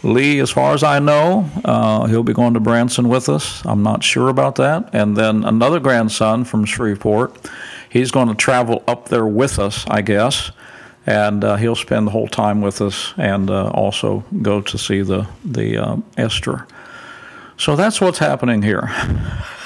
Lee, 0.01 0.39
as 0.39 0.49
far 0.49 0.73
as 0.73 0.81
I 0.81 0.99
know, 0.99 1.49
uh, 1.65 2.05
he'll 2.05 2.23
be 2.23 2.31
going 2.31 2.53
to 2.53 2.61
Branson 2.61 3.09
with 3.09 3.27
us. 3.27 3.61
I'm 3.65 3.83
not 3.83 4.01
sure 4.01 4.29
about 4.29 4.55
that. 4.55 4.91
And 4.93 5.17
then 5.17 5.43
another 5.43 5.81
grandson 5.81 6.45
from 6.45 6.63
Shreveport, 6.63 7.49
he's 7.89 8.09
going 8.09 8.29
to 8.29 8.33
travel 8.33 8.81
up 8.87 9.09
there 9.09 9.27
with 9.27 9.59
us, 9.59 9.85
I 9.89 10.01
guess 10.01 10.53
and 11.09 11.43
uh, 11.43 11.55
he'll 11.55 11.75
spend 11.75 12.05
the 12.05 12.11
whole 12.11 12.27
time 12.27 12.61
with 12.61 12.81
us 12.81 13.15
and 13.17 13.49
uh, 13.49 13.69
also 13.69 14.23
go 14.43 14.61
to 14.61 14.77
see 14.77 15.01
the 15.01 15.27
the 15.43 15.75
uh, 15.75 15.97
Esther. 16.17 16.67
So 17.57 17.75
that's 17.75 17.99
what's 17.99 18.19
happening 18.19 18.61
here. 18.61 18.89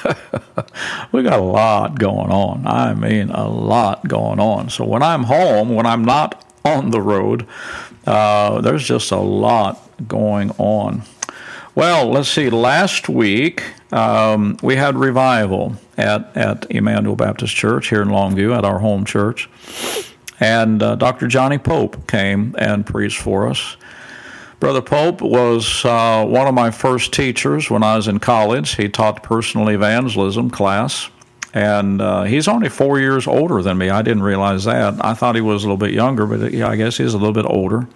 we 1.12 1.22
got 1.22 1.40
a 1.40 1.44
lot 1.44 2.00
going 2.00 2.32
on. 2.32 2.66
I 2.66 2.94
mean, 2.94 3.30
a 3.30 3.48
lot 3.48 4.08
going 4.08 4.40
on. 4.40 4.70
So 4.70 4.86
when 4.86 5.04
I'm 5.04 5.24
home, 5.24 5.76
when 5.76 5.86
I'm 5.86 6.04
not 6.04 6.44
on 6.66 6.92
the 6.92 7.02
road, 7.02 7.46
uh, 8.08 8.62
there's 8.62 8.88
just 8.88 9.12
a 9.12 9.20
lot 9.20 10.08
going 10.08 10.50
on. 10.58 11.04
Well, 11.76 12.10
let's 12.10 12.30
see. 12.30 12.50
Last 12.50 13.10
week 13.10 13.64
um, 13.92 14.58
we 14.64 14.78
had 14.78 14.96
revival 14.96 15.76
at 15.98 16.36
at 16.38 16.66
Emmanuel 16.72 17.18
Baptist 17.18 17.54
Church 17.54 17.90
here 17.90 18.02
in 18.02 18.08
Longview 18.08 18.58
at 18.58 18.64
our 18.64 18.80
home 18.80 19.04
church. 19.04 19.50
And 20.40 20.82
uh, 20.82 20.96
Dr. 20.96 21.28
Johnny 21.28 21.58
Pope 21.58 22.08
came 22.08 22.56
and 22.58 22.86
preached 22.86 23.20
for 23.20 23.48
us. 23.48 23.78
Brother 24.60 24.82
Pope 24.82 25.22
was 25.22 25.84
uh, 25.84 26.26
one 26.26 26.48
of 26.48 26.54
my 26.54 26.72
first 26.72 27.12
teachers 27.12 27.70
when 27.70 27.84
I 27.84 27.98
was 27.98 28.08
in 28.08 28.20
college. 28.20 28.76
He 28.76 28.88
taught 28.88 29.22
personal 29.22 29.68
evangelism 29.70 30.50
class, 30.50 31.10
and 31.54 32.02
uh, 32.02 32.24
he's 32.24 32.48
only 32.48 32.70
four 32.70 32.98
years 32.98 33.28
older 33.28 33.62
than 33.62 33.78
me. 33.78 33.90
I 33.90 34.02
didn't 34.02 34.24
realize 34.24 34.64
that. 34.64 35.04
I 35.04 35.16
thought 35.16 35.36
he 35.36 35.42
was 35.42 35.64
a 35.64 35.68
little 35.68 35.76
bit 35.76 35.92
younger, 35.92 36.26
but 36.26 36.54
yeah, 36.54 36.70
I 36.70 36.78
guess 36.78 36.96
he's 36.96 37.14
a 37.14 37.18
little 37.18 37.34
bit 37.34 37.46
older. 37.46 37.90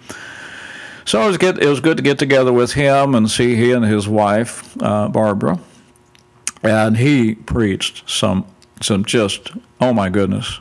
So 1.06 1.22
it 1.22 1.26
was 1.26 1.38
good. 1.38 1.56
It 1.62 1.68
was 1.68 1.80
good 1.80 1.96
to 1.96 2.02
get 2.02 2.18
together 2.18 2.52
with 2.52 2.74
him 2.74 3.14
and 3.14 3.30
see 3.30 3.56
he 3.56 3.72
and 3.72 3.86
his 3.86 4.06
wife 4.06 4.76
uh, 4.82 5.08
Barbara, 5.08 5.58
and 6.62 6.98
he 6.98 7.34
preached 7.34 8.10
some 8.10 8.44
some 8.82 9.06
just 9.06 9.52
oh 9.80 9.94
my 9.94 10.10
goodness 10.10 10.60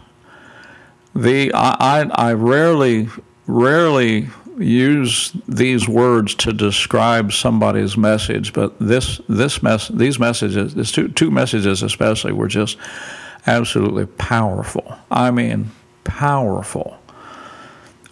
the 1.17 1.51
I, 1.53 2.01
I, 2.01 2.29
I 2.29 2.33
rarely 2.33 3.09
rarely 3.47 4.29
use 4.57 5.31
these 5.47 5.87
words 5.87 6.35
to 6.35 6.53
describe 6.53 7.31
somebody's 7.31 7.97
message, 7.97 8.53
but 8.53 8.77
this 8.79 9.19
this 9.27 9.63
mess 9.63 9.87
these 9.87 10.19
messages, 10.19 10.75
these 10.75 10.91
two 10.91 11.07
two 11.09 11.31
messages 11.31 11.81
especially, 11.81 12.33
were 12.33 12.47
just 12.47 12.77
absolutely 13.45 14.05
powerful. 14.05 14.97
I 15.09 15.31
mean, 15.31 15.71
powerful. 16.03 16.97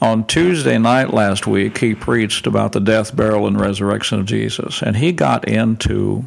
On 0.01 0.25
Tuesday 0.25 0.77
night 0.77 1.13
last 1.13 1.47
week, 1.47 1.77
he 1.77 1.95
preached 1.95 2.45
about 2.45 2.73
the 2.73 2.79
death, 2.79 3.15
burial, 3.15 3.47
and 3.47 3.59
resurrection 3.59 4.19
of 4.19 4.25
Jesus, 4.25 4.81
and 4.81 4.97
he 4.97 5.11
got 5.11 5.47
into 5.47 6.25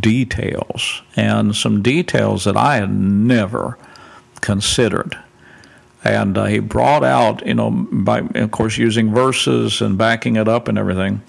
details 0.00 1.02
and 1.16 1.54
some 1.56 1.82
details 1.82 2.44
that 2.44 2.56
I 2.56 2.76
had 2.76 2.92
never 2.92 3.78
considered 4.40 5.16
and 6.04 6.38
uh, 6.38 6.44
he 6.44 6.58
brought 6.58 7.04
out, 7.04 7.46
you 7.46 7.54
know, 7.54 7.70
by 7.70 8.20
of 8.34 8.50
course 8.50 8.78
using 8.78 9.12
verses 9.14 9.80
and 9.80 9.98
backing 9.98 10.36
it 10.36 10.48
up 10.48 10.68
and 10.68 10.78
everything, 10.78 11.22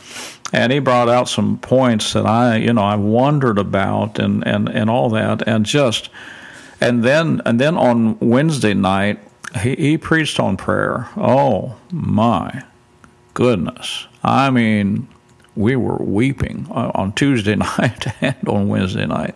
and 0.53 0.71
he 0.71 0.79
brought 0.79 1.09
out 1.09 1.27
some 1.27 1.57
points 1.57 2.13
that 2.13 2.25
I, 2.25 2.57
you 2.57 2.73
know, 2.73 2.83
I 2.83 2.95
wondered 2.95 3.57
about 3.57 4.19
and 4.19 4.45
and 4.47 4.69
and 4.69 4.89
all 4.89 5.09
that, 5.09 5.47
and 5.47 5.65
just, 5.65 6.09
and 6.79 7.03
then 7.03 7.41
and 7.45 7.59
then 7.59 7.77
on 7.77 8.17
Wednesday 8.19 8.73
night 8.73 9.19
he, 9.59 9.75
he 9.75 9.97
preached 9.97 10.39
on 10.39 10.57
prayer. 10.57 11.09
Oh 11.17 11.77
my 11.91 12.63
goodness! 13.33 14.07
I 14.23 14.49
mean, 14.49 15.07
we 15.55 15.75
were 15.75 15.97
weeping 15.97 16.67
on 16.71 17.13
Tuesday 17.13 17.55
night 17.77 18.05
and 18.21 18.47
on 18.47 18.67
Wednesday 18.67 19.05
night. 19.05 19.35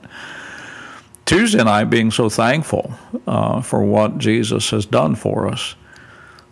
Tuesday 1.26 1.64
night 1.64 1.86
being 1.86 2.12
so 2.12 2.30
thankful 2.30 2.94
uh, 3.26 3.60
for 3.62 3.84
what 3.84 4.20
Jesus 4.20 4.70
has 4.70 4.86
done 4.86 5.16
for 5.16 5.48
us 5.48 5.76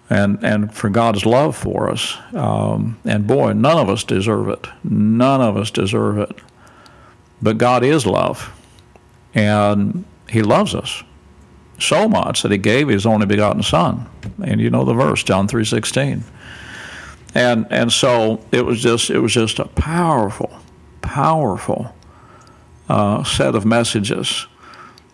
and, 0.10 0.44
and 0.44 0.74
for 0.74 0.90
God's 0.90 1.26
love 1.26 1.56
for 1.56 1.92
us. 1.92 2.18
Um, 2.34 3.00
and 3.06 3.28
boy, 3.28 3.54
none 3.54 3.78
of 3.78 3.90
us 3.90 4.04
deserve 4.04 4.50
it. 4.50 4.68
None 4.84 5.42
of 5.42 5.58
us 5.58 5.70
deserve 5.70 6.18
it. 6.18 6.40
But 7.42 7.58
God 7.58 7.84
is 7.84 8.06
love, 8.06 8.52
and 9.36 10.06
He 10.30 10.42
loves 10.42 10.74
us 10.74 11.04
so 11.78 12.08
much 12.08 12.42
that 12.42 12.52
He 12.52 12.58
gave 12.58 12.88
His 12.88 13.06
only 13.06 13.26
begotten 13.26 13.62
Son. 13.62 14.08
and 14.44 14.62
you 14.62 14.70
know 14.70 14.86
the 14.86 14.94
verse, 14.94 15.24
John 15.24 15.48
three 15.48 15.66
sixteen. 15.66 16.24
And 17.36 17.68
and 17.70 17.92
so 17.92 18.44
it 18.52 18.66
was 18.66 18.82
just 18.82 19.10
it 19.10 19.20
was 19.20 19.34
just 19.34 19.60
a 19.60 19.66
powerful, 19.66 20.52
powerful 21.02 21.96
uh, 22.88 23.24
set 23.24 23.56
of 23.56 23.66
messages. 23.66 24.48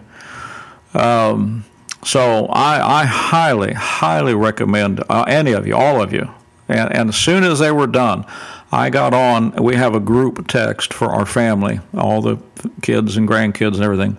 Um, 0.94 1.66
so 2.04 2.48
I, 2.48 3.02
I, 3.02 3.06
highly, 3.06 3.74
highly 3.74 4.34
recommend 4.34 5.04
uh, 5.08 5.24
any 5.28 5.52
of 5.52 5.68
you, 5.68 5.76
all 5.76 6.02
of 6.02 6.12
you. 6.12 6.30
And, 6.68 6.92
and 6.92 7.10
as 7.10 7.16
soon 7.16 7.44
as 7.44 7.60
they 7.60 7.72
were 7.72 7.88
done, 7.88 8.26
I 8.72 8.90
got 8.90 9.14
on. 9.14 9.52
We 9.62 9.76
have 9.76 9.94
a 9.94 10.00
group 10.00 10.48
text 10.48 10.94
for 10.94 11.10
our 11.10 11.26
family, 11.26 11.80
all 11.94 12.22
the 12.22 12.38
kids 12.82 13.18
and 13.18 13.28
grandkids 13.28 13.76
and 13.76 13.84
everything. 13.84 14.18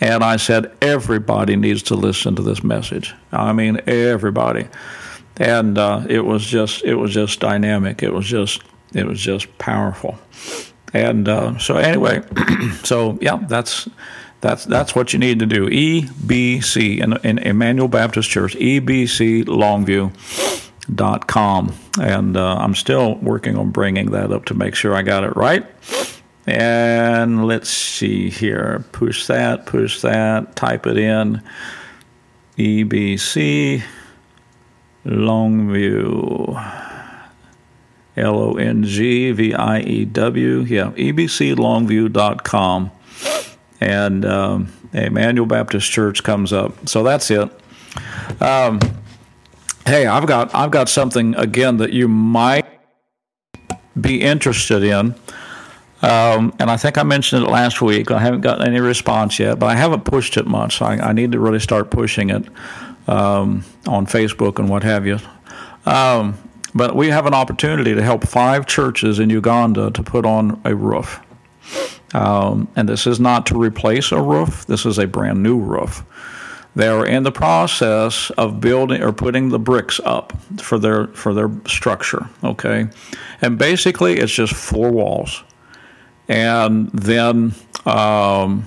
And 0.00 0.24
I 0.24 0.36
said, 0.36 0.72
everybody 0.82 1.56
needs 1.56 1.82
to 1.84 1.94
listen 1.94 2.34
to 2.36 2.42
this 2.42 2.64
message. 2.64 3.14
I 3.32 3.52
mean, 3.52 3.80
everybody. 3.86 4.68
And 5.36 5.78
uh, 5.78 6.04
it 6.08 6.24
was 6.24 6.44
just, 6.44 6.84
it 6.84 6.96
was 6.96 7.12
just 7.12 7.40
dynamic. 7.40 8.02
It 8.02 8.12
was 8.12 8.26
just, 8.26 8.62
it 8.92 9.06
was 9.06 9.20
just 9.20 9.56
powerful. 9.58 10.18
And 10.92 11.28
uh, 11.28 11.58
so 11.58 11.76
anyway, 11.76 12.22
so 12.84 13.18
yeah, 13.20 13.38
that's 13.48 13.88
that's 14.40 14.64
that's 14.66 14.94
what 14.94 15.12
you 15.12 15.18
need 15.18 15.40
to 15.40 15.46
do. 15.46 15.66
EBC 15.68 17.02
in, 17.02 17.14
in 17.26 17.38
Emmanuel 17.38 17.88
Baptist 17.88 18.30
Church, 18.30 18.54
EBC 18.54 19.44
Longview 19.44 20.12
dot 20.94 21.26
com 21.26 21.74
and 22.00 22.36
uh, 22.36 22.56
i'm 22.56 22.74
still 22.74 23.14
working 23.16 23.56
on 23.56 23.70
bringing 23.70 24.10
that 24.10 24.30
up 24.30 24.44
to 24.44 24.54
make 24.54 24.74
sure 24.74 24.94
i 24.94 25.02
got 25.02 25.24
it 25.24 25.34
right 25.36 25.66
and 26.46 27.46
let's 27.46 27.70
see 27.70 28.30
here 28.30 28.84
push 28.92 29.26
that 29.26 29.66
push 29.66 30.00
that 30.02 30.54
type 30.56 30.86
it 30.86 30.98
in 30.98 31.42
ebc 32.58 33.82
longview 35.06 36.82
l-o-n-g-v-i-e-w 38.16 39.46
yeah 40.68 40.90
ebclongview.com 40.90 42.90
and 43.80 44.24
um, 44.24 44.72
Emmanuel 44.94 45.46
Baptist 45.46 45.90
Church 45.90 46.22
comes 46.22 46.52
up. 46.52 46.88
So 46.88 47.02
that's 47.02 47.30
it. 47.30 47.50
Um, 48.40 48.80
hey, 49.86 50.06
I've 50.06 50.26
got 50.26 50.54
I've 50.54 50.70
got 50.70 50.88
something 50.88 51.34
again 51.34 51.78
that 51.78 51.92
you 51.92 52.08
might 52.08 52.66
be 54.00 54.20
interested 54.20 54.82
in. 54.82 55.14
Um, 56.04 56.54
and 56.58 56.70
I 56.70 56.76
think 56.76 56.98
I 56.98 57.02
mentioned 57.02 57.44
it 57.44 57.48
last 57.48 57.80
week. 57.80 58.10
I 58.10 58.18
haven't 58.18 58.42
gotten 58.42 58.66
any 58.66 58.78
response 58.78 59.38
yet, 59.38 59.58
but 59.58 59.66
I 59.66 59.74
haven't 59.74 60.04
pushed 60.04 60.36
it 60.36 60.46
much. 60.46 60.82
I, 60.82 60.96
I 60.98 61.12
need 61.12 61.32
to 61.32 61.40
really 61.40 61.60
start 61.60 61.90
pushing 61.90 62.28
it 62.28 62.44
um, 63.08 63.64
on 63.86 64.04
Facebook 64.04 64.58
and 64.58 64.68
what 64.68 64.82
have 64.82 65.06
you. 65.06 65.18
Um, 65.86 66.36
but 66.74 66.94
we 66.94 67.08
have 67.08 67.24
an 67.24 67.32
opportunity 67.32 67.94
to 67.94 68.02
help 68.02 68.26
five 68.26 68.66
churches 68.66 69.18
in 69.18 69.30
Uganda 69.30 69.90
to 69.92 70.02
put 70.02 70.26
on 70.26 70.60
a 70.64 70.74
roof. 70.74 71.20
Um, 72.12 72.68
and 72.76 72.86
this 72.86 73.06
is 73.06 73.18
not 73.18 73.46
to 73.46 73.58
replace 73.58 74.12
a 74.12 74.20
roof, 74.20 74.66
this 74.66 74.84
is 74.84 74.98
a 74.98 75.06
brand 75.06 75.42
new 75.42 75.58
roof. 75.58 76.04
They 76.76 76.88
are 76.88 77.06
in 77.06 77.22
the 77.22 77.32
process 77.32 78.30
of 78.36 78.60
building 78.60 79.02
or 79.02 79.12
putting 79.12 79.48
the 79.48 79.58
bricks 79.58 80.00
up 80.04 80.34
for 80.60 80.78
their 80.78 81.06
for 81.08 81.32
their 81.32 81.50
structure. 81.66 82.28
Okay, 82.42 82.88
and 83.40 83.56
basically 83.56 84.18
it's 84.18 84.32
just 84.32 84.52
four 84.52 84.90
walls, 84.90 85.44
and 86.28 86.90
then 86.90 87.54
um, 87.86 88.66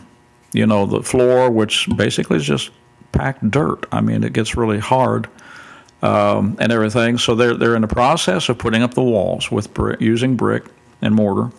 you 0.54 0.66
know 0.66 0.86
the 0.86 1.04
floor, 1.04 1.50
which 1.50 1.88
basically 1.96 2.38
is 2.38 2.46
just 2.46 2.72
packed 3.12 3.50
dirt. 3.50 3.86
I 3.92 4.02
mean, 4.02 4.24
it 4.24 4.34
gets 4.34 4.56
really 4.56 4.80
hard 4.80 5.28
um, 6.02 6.58
and 6.60 6.72
everything. 6.72 7.18
So 7.18 7.36
they're 7.36 7.56
they're 7.56 7.76
in 7.76 7.82
the 7.82 7.88
process 7.88 8.50
of 8.50 8.58
putting 8.58 8.84
up 8.84 8.94
the 8.94 9.04
walls 9.04 9.52
with 9.52 9.74
brick, 9.74 10.02
using 10.02 10.36
brick 10.36 10.66
and 11.02 11.16
mortar. 11.16 11.52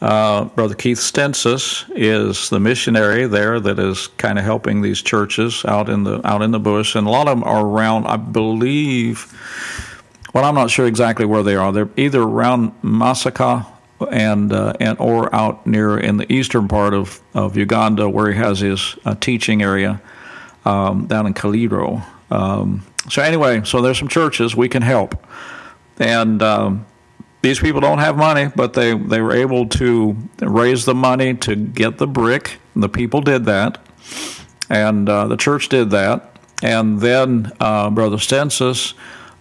Uh, 0.00 0.44
Brother 0.44 0.74
Keith 0.74 0.98
Stensis 0.98 1.84
is 1.94 2.48
the 2.48 2.58
missionary 2.58 3.26
there 3.26 3.60
that 3.60 3.78
is 3.78 4.06
kind 4.16 4.38
of 4.38 4.44
helping 4.46 4.80
these 4.80 5.02
churches 5.02 5.62
out 5.66 5.90
in 5.90 6.04
the 6.04 6.26
out 6.26 6.42
in 6.42 6.52
the 6.52 6.60
bush, 6.60 6.94
and 6.94 7.06
a 7.06 7.10
lot 7.10 7.28
of 7.28 7.38
them 7.38 7.44
are 7.44 7.64
around. 7.64 8.06
I 8.06 8.16
believe. 8.16 9.36
Well, 10.32 10.44
I'm 10.44 10.54
not 10.54 10.70
sure 10.70 10.86
exactly 10.86 11.26
where 11.26 11.42
they 11.42 11.56
are. 11.56 11.72
They're 11.72 11.88
either 11.96 12.22
around 12.22 12.72
Masaka 12.82 13.66
and 14.10 14.52
uh, 14.52 14.72
and 14.80 14.98
or 14.98 15.34
out 15.34 15.66
near 15.66 15.98
in 15.98 16.16
the 16.16 16.30
eastern 16.32 16.68
part 16.68 16.94
of, 16.94 17.20
of 17.34 17.56
Uganda 17.56 18.08
where 18.08 18.32
he 18.32 18.38
has 18.38 18.60
his 18.60 18.96
uh, 19.04 19.14
teaching 19.14 19.62
area 19.62 20.00
um, 20.64 21.06
down 21.06 21.26
in 21.26 21.34
Kaliro. 21.34 22.04
Um, 22.30 22.84
so 23.08 23.22
anyway, 23.22 23.62
so 23.64 23.80
there's 23.80 23.98
some 23.98 24.08
churches 24.08 24.54
we 24.54 24.68
can 24.68 24.82
help, 24.82 25.14
and 25.98 26.42
um, 26.42 26.86
these 27.42 27.58
people 27.58 27.80
don't 27.80 27.98
have 27.98 28.16
money, 28.16 28.50
but 28.54 28.74
they, 28.74 28.96
they 28.96 29.20
were 29.20 29.32
able 29.32 29.66
to 29.66 30.16
raise 30.40 30.84
the 30.84 30.94
money 30.94 31.34
to 31.34 31.56
get 31.56 31.98
the 31.98 32.06
brick. 32.06 32.58
The 32.76 32.88
people 32.88 33.20
did 33.22 33.46
that, 33.46 33.78
and 34.68 35.08
uh, 35.08 35.26
the 35.26 35.36
church 35.36 35.68
did 35.68 35.90
that. 35.90 36.38
And 36.62 37.00
then 37.00 37.52
uh, 37.58 37.88
Brother 37.90 38.18
Stensis, 38.18 38.92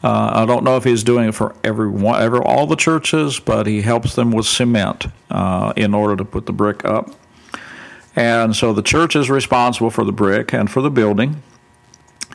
uh, 0.03 0.31
I 0.33 0.45
don't 0.45 0.63
know 0.63 0.77
if 0.77 0.83
he's 0.83 1.03
doing 1.03 1.29
it 1.29 1.35
for 1.35 1.55
every 1.63 1.89
one, 1.89 2.21
every 2.21 2.39
all 2.39 2.67
the 2.67 2.75
churches, 2.75 3.39
but 3.39 3.67
he 3.67 3.81
helps 3.81 4.15
them 4.15 4.31
with 4.31 4.45
cement 4.45 5.07
uh, 5.29 5.73
in 5.75 5.93
order 5.93 6.15
to 6.15 6.25
put 6.25 6.45
the 6.45 6.53
brick 6.53 6.85
up. 6.85 7.11
And 8.15 8.55
so 8.55 8.73
the 8.73 8.81
church 8.81 9.15
is 9.15 9.29
responsible 9.29 9.89
for 9.89 10.03
the 10.03 10.11
brick 10.11 10.53
and 10.53 10.69
for 10.69 10.81
the 10.81 10.89
building, 10.89 11.41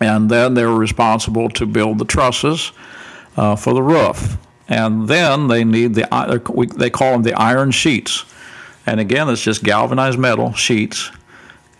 and 0.01 0.31
then 0.31 0.55
they're 0.55 0.69
responsible 0.69 1.49
to 1.51 1.67
build 1.67 1.99
the 1.99 2.05
trusses 2.05 2.73
uh, 3.37 3.57
for 3.57 3.75
the 3.75 3.83
roof 3.83 4.39
and 4.69 5.09
then 5.09 5.49
they 5.49 5.65
need 5.65 5.95
the 5.95 6.07
they 6.77 6.91
call 6.91 7.13
them 7.13 7.23
the 7.23 7.35
iron 7.35 7.71
sheets, 7.71 8.25
and 8.87 9.01
again 9.01 9.29
it's 9.29 9.43
just 9.43 9.63
galvanized 9.63 10.19
metal 10.19 10.53
sheets, 10.53 11.11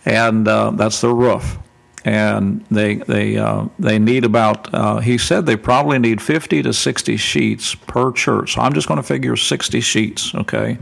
and 0.05 0.47
uh, 0.47 0.71
that's 0.71 1.01
the 1.01 1.13
roof. 1.13 1.57
And 2.05 2.63
they 2.69 2.95
they 2.95 3.37
uh, 3.37 3.65
they 3.79 3.97
need 3.97 4.25
about 4.25 4.71
uh, 4.73 4.99
he 4.99 5.17
said 5.17 5.45
they 5.47 5.55
probably 5.57 5.97
need 5.97 6.21
50 6.21 6.61
to 6.61 6.71
60 6.71 7.17
sheets 7.17 7.73
per 7.73 8.11
church. 8.11 8.53
So 8.53 8.61
I'm 8.61 8.73
just 8.73 8.87
going 8.87 8.99
to 8.99 9.03
figure 9.03 9.35
60 9.35 9.81
sheets. 9.81 10.33
Okay, 10.35 10.77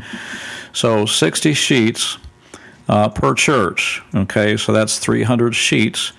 so 0.73 1.05
60 1.05 1.53
sheets 1.53 2.17
uh, 2.89 3.07
per 3.07 3.33
church. 3.33 4.01
Okay, 4.13 4.57
so 4.57 4.73
that's 4.73 4.99
300 4.99 5.55
sheets, 5.55 6.11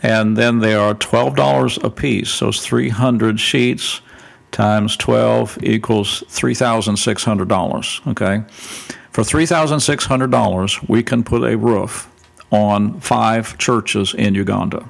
and 0.00 0.36
then 0.36 0.60
they 0.60 0.74
are 0.74 0.94
twelve 0.94 1.34
dollars 1.34 1.78
a 1.82 1.90
piece. 1.90 2.30
So 2.30 2.48
it's 2.48 2.64
300 2.64 3.40
sheets 3.40 4.00
times 4.52 4.96
12 4.96 5.58
equals 5.62 6.24
$3,600. 6.28 8.06
Okay. 8.08 8.42
For 9.12 9.22
$3,600, 9.22 10.88
we 10.88 11.02
can 11.02 11.24
put 11.24 11.42
a 11.44 11.56
roof 11.56 12.09
on 12.50 13.00
five 13.00 13.56
churches 13.58 14.14
in 14.14 14.34
Uganda. 14.34 14.88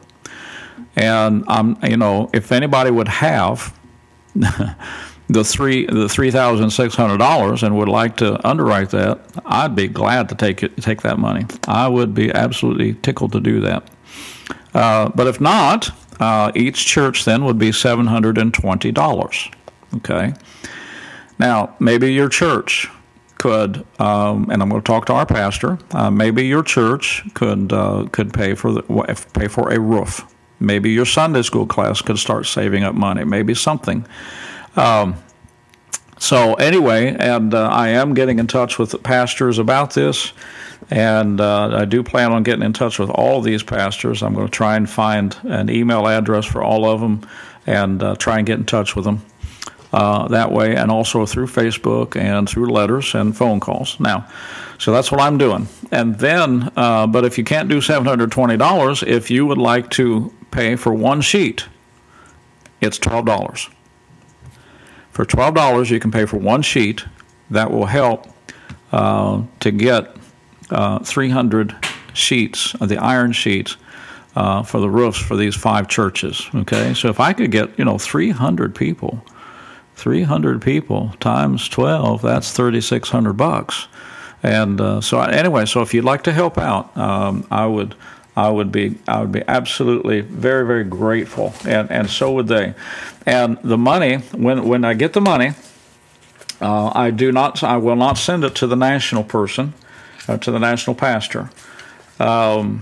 And 0.97 1.45
I'm, 1.47 1.79
you 1.83 1.97
know, 1.97 2.31
if 2.33 2.53
anybody 2.53 2.91
would 2.91 3.09
have 3.09 3.77
the 4.35 5.45
three 5.45 5.87
the 5.87 6.09
three 6.09 6.31
thousand 6.31 6.71
six 6.71 6.95
hundred 6.95 7.19
dollars 7.19 7.63
and 7.63 7.77
would 7.77 7.89
like 7.89 8.17
to 8.19 8.47
underwrite 8.47 8.91
that, 8.91 9.21
I'd 9.45 9.75
be 9.75 9.89
glad 9.89 10.29
to 10.31 10.35
take 10.35 10.63
it 10.63 10.77
take 10.79 11.03
that 11.03 11.19
money. 11.19 11.47
I 11.69 11.89
would 11.89 12.15
be 12.15 12.33
absolutely 12.33 12.95
tickled 12.95 13.33
to 13.33 13.41
do 13.41 13.61
that. 13.61 13.89
Uh, 14.75 15.11
but 15.15 15.27
if 15.27 15.41
not, 15.41 15.91
uh, 16.21 16.53
each 16.55 16.87
church 16.87 17.25
then 17.25 17.45
would 17.45 17.59
be 17.59 17.73
seven 17.73 18.07
hundred 18.07 18.39
and 18.39 18.53
twenty 18.53 18.91
dollars. 18.93 19.49
Okay. 19.97 20.35
Now 21.39 21.77
maybe 21.79 22.13
your 22.13 22.29
church 22.29 22.89
could, 23.41 23.87
um, 23.99 24.51
and 24.51 24.63
I'm 24.63 24.69
going 24.69 24.83
to 24.83 24.87
talk 24.87 25.07
to 25.07 25.15
our 25.15 25.25
pastor. 25.25 25.79
Uh, 25.93 26.11
maybe 26.11 26.47
your 26.47 26.63
church 26.63 27.25
could 27.33 27.73
uh, 27.73 28.07
could 28.13 28.35
pay 28.35 28.55
for 28.55 28.71
the, 28.71 28.83
pay 29.33 29.49
for 29.49 29.73
a 29.73 29.81
roof. 29.81 30.27
Maybe 30.61 30.91
your 30.91 31.07
Sunday 31.07 31.41
school 31.41 31.67
class 31.67 32.03
could 32.03 32.19
start 32.19 32.45
saving 32.45 32.85
up 32.85 32.95
money. 32.95 33.25
Maybe 33.25 33.55
something. 33.55 34.07
Um, 34.77 35.17
so 36.19 36.53
anyway, 36.57 37.17
and 37.19 37.55
uh, 37.55 37.69
I 37.69 37.89
am 37.89 38.13
getting 38.13 38.39
in 38.39 38.47
touch 38.47 38.79
with 38.79 39.03
pastors 39.03 39.59
about 39.59 39.95
this, 39.95 40.35
and 40.91 41.41
uh, 41.41 41.79
I 41.79 41.87
do 41.87 42.03
plan 42.03 42.33
on 42.33 42.43
getting 42.43 42.63
in 42.63 42.75
touch 42.75 42.99
with 42.99 43.09
all 43.09 43.41
these 43.41 43.63
pastors. 43.63 44.23
I'm 44.23 44.35
going 44.35 44.49
to 44.49 44.53
try 44.53 44.77
and 44.77 44.89
find 44.89 45.35
an 45.45 45.71
email 45.71 46.07
address 46.07 46.45
for 46.45 46.63
all 46.63 46.85
of 46.85 47.01
them, 47.01 47.27
and 47.67 48.03
uh, 48.03 48.17
try 48.17 48.37
and 48.37 48.47
get 48.47 48.59
in 48.59 48.67
touch 48.67 48.95
with 48.95 49.07
them 49.07 49.23
uh, 49.93 50.29
that 50.29 50.53
way, 50.53 50.77
and 50.77 50.91
also 50.91 51.27
through 51.27 51.47
Facebook 51.47 52.17
and 52.17 52.49
through 52.49 52.71
letters 52.71 53.15
and 53.15 53.37
phone 53.37 53.61
calls. 53.61 53.99
Now, 53.99 54.29
so 54.79 54.93
that's 54.93 55.11
what 55.11 55.21
I'm 55.21 55.37
doing. 55.37 55.69
And 55.91 56.19
then, 56.19 56.71
uh, 56.77 57.07
but 57.07 57.25
if 57.25 57.37
you 57.37 57.45
can't 57.45 57.69
do 57.69 57.79
$720, 57.81 59.07
if 59.07 59.31
you 59.31 59.47
would 59.47 59.59
like 59.59 59.91
to 59.91 60.33
pay 60.51 60.77
for 60.77 60.95
one 60.95 61.21
sheet, 61.21 61.67
it's 62.81 62.99
$12. 62.99 63.71
For 65.11 65.27
$12, 65.27 65.91
you 65.91 66.01
can 66.01 66.11
pay 66.11 66.25
for 66.25 66.37
one 66.37 66.63
sheet. 66.63 67.05
That 67.51 67.71
will 67.71 67.87
help 67.87 68.29
uh, 68.93 69.43
to 69.59 69.71
get 69.73 70.17
uh, 70.71 71.01
300 71.01 71.75
sheets, 72.13 72.75
of 72.75 72.89
the 72.89 72.97
iron 72.97 73.33
sheets, 73.33 73.77
uh, 74.37 74.63
for 74.63 74.81
the 74.81 74.89
roofs 74.89 75.19
for 75.19 75.37
these 75.37 75.57
five 75.57 75.89
churches. 75.89 76.49
Okay, 76.55 76.95
so 76.95 77.09
if 77.09 77.19
I 77.19 77.33
could 77.33 77.51
get, 77.51 77.77
you 77.79 77.85
know, 77.85 77.99
300 77.99 78.75
people, 78.75 79.23
300 80.01 80.63
people 80.63 81.15
times 81.21 81.69
12, 81.69 82.23
that's 82.23 82.53
3,600 82.53 83.35
bucks. 83.35 83.87
And 84.43 84.81
uh, 84.81 85.01
so, 85.03 85.21
anyway, 85.21 85.67
so 85.67 85.83
if 85.83 85.93
you'd 85.93 86.05
like 86.05 86.23
to 86.23 86.33
help 86.33 86.57
out, 86.57 86.97
um, 86.97 87.47
I 87.51 87.67
would 87.67 87.95
I 88.37 88.49
would 88.49 88.73
be 88.73 88.97
I 89.07 89.21
would 89.21 89.33
be 89.33 89.43
absolutely 89.47 90.23
very 90.23 90.67
very 90.67 90.85
grateful, 90.85 91.53
and 91.67 91.91
and 91.91 92.09
so 92.09 92.33
would 92.33 92.49
they. 92.49 92.75
And 93.27 93.59
the 93.63 93.77
money 93.77 94.17
when 94.33 94.65
when 94.67 94.85
I 94.85 94.95
get 94.95 95.13
the 95.13 95.21
money, 95.21 95.53
uh, 96.61 96.91
I 96.95 97.11
do 97.11 97.33
not 97.33 97.63
I 97.63 97.77
will 97.77 97.97
not 97.97 98.17
send 98.17 98.45
it 98.45 98.55
to 98.57 98.67
the 98.67 98.77
national 98.77 99.25
person, 99.25 99.75
uh, 100.27 100.39
to 100.39 100.51
the 100.51 100.59
national 100.59 100.97
pastor. 100.97 101.51
Um, 102.19 102.81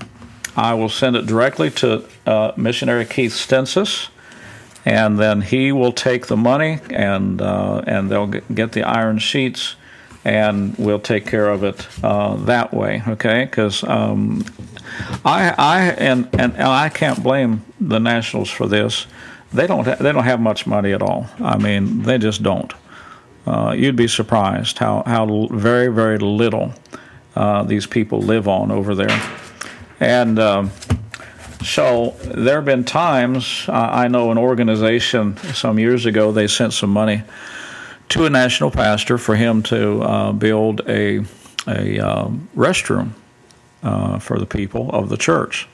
I 0.57 0.74
will 0.74 0.88
send 0.88 1.16
it 1.16 1.26
directly 1.26 1.70
to 1.70 2.04
uh, 2.26 2.52
missionary 2.57 3.04
Keith 3.04 3.33
Stensis, 3.33 4.09
and 4.85 5.19
then 5.19 5.41
he 5.41 5.73
will 5.73 5.93
take 5.93 6.27
the 6.27 6.37
money 6.37 6.79
and 6.91 7.41
uh, 7.43 7.83
and 7.87 8.11
they'll 8.11 8.27
get 8.27 8.73
the 8.73 8.83
iron 8.83 9.19
sheets 9.19 9.77
and 10.25 10.77
we'll 10.77 11.01
take 11.01 11.27
care 11.27 11.49
of 11.49 11.64
it 11.64 11.87
uh, 12.05 12.37
that 12.37 12.73
way. 12.75 13.03
Okay, 13.09 13.45
because 13.45 13.83
um, 13.85 14.45
I, 15.25 15.55
I 15.57 15.81
and, 15.93 16.29
and 16.38 16.57
I 16.57 16.88
can't 16.88 17.23
blame 17.23 17.64
the 17.81 17.99
Nationals 17.99 18.51
for 18.51 18.67
this. 18.67 19.07
They 19.53 19.67
don't 19.67 19.87
ha- 19.87 19.97
they 19.97 20.12
don't 20.12 20.25
have 20.25 20.41
much 20.41 20.67
money 20.67 20.93
at 20.93 21.03
all. 21.03 21.27
I 21.38 21.57
mean, 21.57 22.03
they 22.03 22.19
just 22.19 22.43
don't. 22.43 22.73
Uh, 23.47 23.75
you'd 23.77 23.97
be 23.97 24.09
surprised 24.09 24.79
how 24.79 25.03
how 25.07 25.47
very 25.51 25.88
very 25.88 26.19
little 26.19 26.75
uh, 27.35 27.62
these 27.62 27.87
people 27.87 28.21
live 28.21 28.49
on 28.49 28.71
over 28.71 28.95
there, 28.95 29.23
and. 30.01 30.38
So 31.62 32.16
there 32.23 32.57
have 32.57 32.64
been 32.64 32.85
times 32.85 33.64
uh, 33.68 33.73
I 33.73 34.09
know 34.09 34.31
an 34.31 34.38
organization 34.38 35.37
some 35.55 35.79
years 35.79 36.07
ago 36.07 36.33
they 36.33 36.47
sent 36.47 36.73
some 36.73 36.90
money 36.90 37.23
to 38.11 38.25
a 38.25 38.31
national 38.31 38.71
pastor 38.71 39.18
for 39.18 39.37
him 39.37 39.62
to 39.64 40.03
uh, 40.03 40.33
build 40.33 40.83
a 40.88 41.25
a 41.66 41.99
um, 41.99 42.49
restroom 42.57 43.11
uh, 43.83 44.18
for 44.18 44.38
the 44.38 44.47
people 44.47 44.90
of 44.90 45.09
the 45.09 45.16
church. 45.16 45.68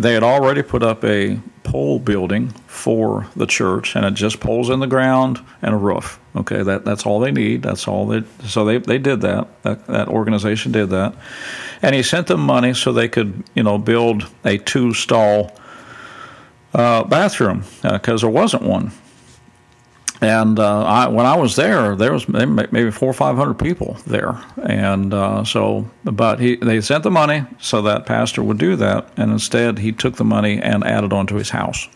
They 0.00 0.14
had 0.14 0.22
already 0.22 0.62
put 0.62 0.82
up 0.82 1.04
a 1.04 1.38
pole 1.62 1.98
building 1.98 2.48
for 2.66 3.26
the 3.36 3.44
church, 3.44 3.94
and 3.94 4.06
it 4.06 4.14
just 4.14 4.40
poles 4.40 4.70
in 4.70 4.80
the 4.80 4.86
ground 4.86 5.40
and 5.60 5.74
a 5.74 5.76
roof. 5.76 6.18
Okay, 6.34 6.62
that 6.62 6.86
that's 6.86 7.04
all 7.04 7.20
they 7.20 7.30
need. 7.30 7.60
That's 7.60 7.86
all 7.86 8.06
they. 8.06 8.22
So 8.46 8.64
they 8.64 8.78
they 8.78 8.96
did 8.96 9.20
that. 9.20 9.46
That 9.62 9.86
that 9.88 10.08
organization 10.08 10.72
did 10.72 10.88
that, 10.88 11.14
and 11.82 11.94
he 11.94 12.02
sent 12.02 12.28
them 12.28 12.40
money 12.40 12.72
so 12.72 12.94
they 12.94 13.08
could 13.08 13.44
you 13.54 13.62
know 13.62 13.76
build 13.76 14.26
a 14.42 14.56
two 14.56 14.94
stall 14.94 15.52
uh, 16.72 17.04
bathroom 17.04 17.64
because 17.82 18.24
uh, 18.24 18.26
there 18.26 18.34
wasn't 18.34 18.62
one 18.62 18.92
and 20.20 20.58
uh, 20.58 20.84
I, 20.84 21.08
when 21.08 21.24
I 21.24 21.36
was 21.36 21.56
there, 21.56 21.96
there 21.96 22.12
was 22.12 22.28
maybe 22.28 22.90
four 22.90 23.08
or 23.08 23.14
five 23.14 23.36
hundred 23.36 23.54
people 23.54 23.96
there, 24.06 24.38
and 24.62 25.14
uh, 25.14 25.44
so, 25.44 25.88
but 26.04 26.40
he 26.40 26.56
they 26.56 26.80
sent 26.82 27.04
the 27.04 27.10
money 27.10 27.44
so 27.58 27.80
that 27.82 28.04
pastor 28.04 28.42
would 28.42 28.58
do 28.58 28.76
that, 28.76 29.10
and 29.16 29.32
instead 29.32 29.78
he 29.78 29.92
took 29.92 30.16
the 30.16 30.24
money 30.24 30.60
and 30.60 30.84
added 30.84 31.12
on 31.12 31.26
to 31.28 31.36
his 31.36 31.50
house. 31.50 31.88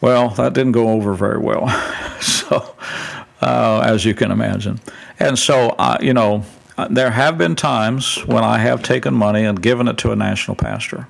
Well, 0.00 0.30
that 0.30 0.52
didn't 0.52 0.72
go 0.72 0.88
over 0.88 1.14
very 1.14 1.38
well, 1.38 1.68
so 2.20 2.74
uh, 3.40 3.84
as 3.86 4.04
you 4.04 4.14
can 4.14 4.32
imagine, 4.32 4.80
and 5.20 5.38
so 5.38 5.70
uh, 5.78 5.98
you 6.00 6.12
know 6.12 6.44
there 6.90 7.12
have 7.12 7.38
been 7.38 7.54
times 7.54 8.26
when 8.26 8.42
I 8.42 8.58
have 8.58 8.82
taken 8.82 9.14
money 9.14 9.44
and 9.44 9.62
given 9.62 9.86
it 9.86 9.96
to 9.98 10.10
a 10.10 10.16
national 10.16 10.56
pastor, 10.56 11.06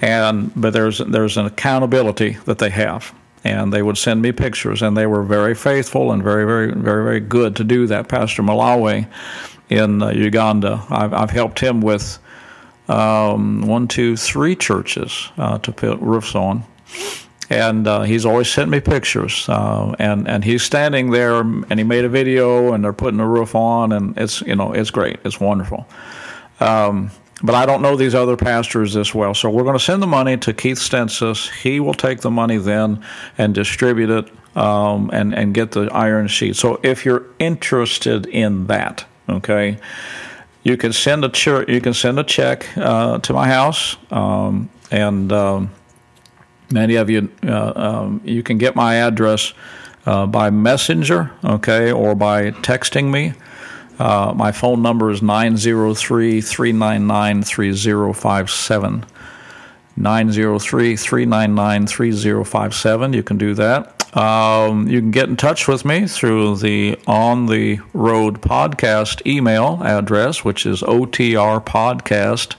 and 0.00 0.50
but 0.56 0.72
there's 0.72 0.98
there's 0.98 1.36
an 1.36 1.46
accountability 1.46 2.30
that 2.46 2.58
they 2.58 2.70
have 2.70 3.14
and 3.44 3.72
they 3.72 3.82
would 3.82 3.96
send 3.96 4.22
me 4.22 4.32
pictures, 4.32 4.82
and 4.82 4.96
they 4.96 5.06
were 5.06 5.22
very 5.22 5.54
faithful 5.54 6.12
and 6.12 6.22
very, 6.22 6.44
very, 6.44 6.72
very, 6.72 7.04
very 7.04 7.20
good 7.20 7.56
to 7.56 7.64
do 7.64 7.86
that. 7.86 8.08
Pastor 8.08 8.42
Malawi 8.42 9.08
in 9.68 10.02
uh, 10.02 10.10
Uganda, 10.10 10.84
I've, 10.90 11.12
I've, 11.14 11.30
helped 11.30 11.60
him 11.60 11.80
with 11.80 12.18
um, 12.88 13.62
one, 13.62 13.88
two, 13.88 14.16
three 14.16 14.56
churches 14.56 15.28
uh, 15.38 15.58
to 15.58 15.72
put 15.72 15.98
roofs 16.00 16.34
on, 16.34 16.64
and 17.48 17.86
uh, 17.86 18.02
he's 18.02 18.26
always 18.26 18.50
sent 18.50 18.68
me 18.68 18.80
pictures. 18.80 19.48
Uh, 19.48 19.94
and 19.98 20.28
and 20.28 20.44
he's 20.44 20.62
standing 20.62 21.10
there, 21.10 21.40
and 21.40 21.78
he 21.78 21.84
made 21.84 22.04
a 22.04 22.08
video, 22.08 22.72
and 22.72 22.84
they're 22.84 22.92
putting 22.92 23.18
the 23.18 23.24
roof 23.24 23.54
on, 23.54 23.92
and 23.92 24.18
it's 24.18 24.42
you 24.42 24.56
know 24.56 24.72
it's 24.72 24.90
great, 24.90 25.18
it's 25.24 25.40
wonderful. 25.40 25.86
Um, 26.58 27.10
but 27.42 27.54
I 27.54 27.66
don't 27.66 27.82
know 27.82 27.96
these 27.96 28.14
other 28.14 28.36
pastors 28.36 28.94
this 28.94 29.14
well. 29.14 29.34
So 29.34 29.50
we're 29.50 29.62
going 29.62 29.78
to 29.78 29.84
send 29.84 30.02
the 30.02 30.06
money 30.06 30.36
to 30.38 30.52
Keith 30.52 30.78
Stensis. 30.78 31.50
He 31.62 31.80
will 31.80 31.94
take 31.94 32.20
the 32.20 32.30
money 32.30 32.58
then 32.58 33.04
and 33.38 33.54
distribute 33.54 34.10
it 34.10 34.30
um, 34.56 35.10
and 35.12 35.34
and 35.34 35.54
get 35.54 35.72
the 35.72 35.88
iron 35.92 36.28
sheet. 36.28 36.56
So 36.56 36.80
if 36.82 37.04
you're 37.04 37.24
interested 37.38 38.26
in 38.26 38.66
that, 38.66 39.04
okay, 39.28 39.78
you 40.62 40.76
can 40.76 40.92
send 40.92 41.24
a 41.24 41.28
ch- 41.28 41.68
you 41.68 41.80
can 41.80 41.94
send 41.94 42.18
a 42.18 42.24
check 42.24 42.66
uh, 42.76 43.18
to 43.18 43.32
my 43.32 43.48
house, 43.48 43.96
um, 44.10 44.68
and 44.90 45.32
um, 45.32 45.70
many 46.70 46.96
of 46.96 47.08
you 47.08 47.30
uh, 47.46 47.72
um, 47.74 48.20
you 48.24 48.42
can 48.42 48.58
get 48.58 48.76
my 48.76 48.96
address 48.96 49.52
uh, 50.06 50.26
by 50.26 50.50
messenger, 50.50 51.30
okay, 51.44 51.92
or 51.92 52.14
by 52.14 52.50
texting 52.50 53.10
me. 53.10 53.34
Uh, 54.00 54.32
my 54.34 54.50
phone 54.50 54.80
number 54.80 55.10
is 55.10 55.20
903 55.20 56.40
399 56.40 57.42
3057. 57.42 59.04
903 59.94 60.96
399 60.96 61.86
3057. 61.86 63.12
You 63.12 63.22
can 63.22 63.36
do 63.36 63.52
that. 63.52 64.16
Um, 64.16 64.88
you 64.88 65.00
can 65.00 65.10
get 65.10 65.28
in 65.28 65.36
touch 65.36 65.68
with 65.68 65.84
me 65.84 66.06
through 66.06 66.56
the 66.56 66.98
On 67.06 67.44
the 67.44 67.80
Road 67.92 68.40
podcast 68.40 69.26
email 69.26 69.82
address, 69.82 70.46
which 70.46 70.64
is 70.64 70.80
otrpodcast 70.80 72.54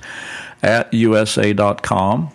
at 0.61 0.93
usa.com. 0.93 2.29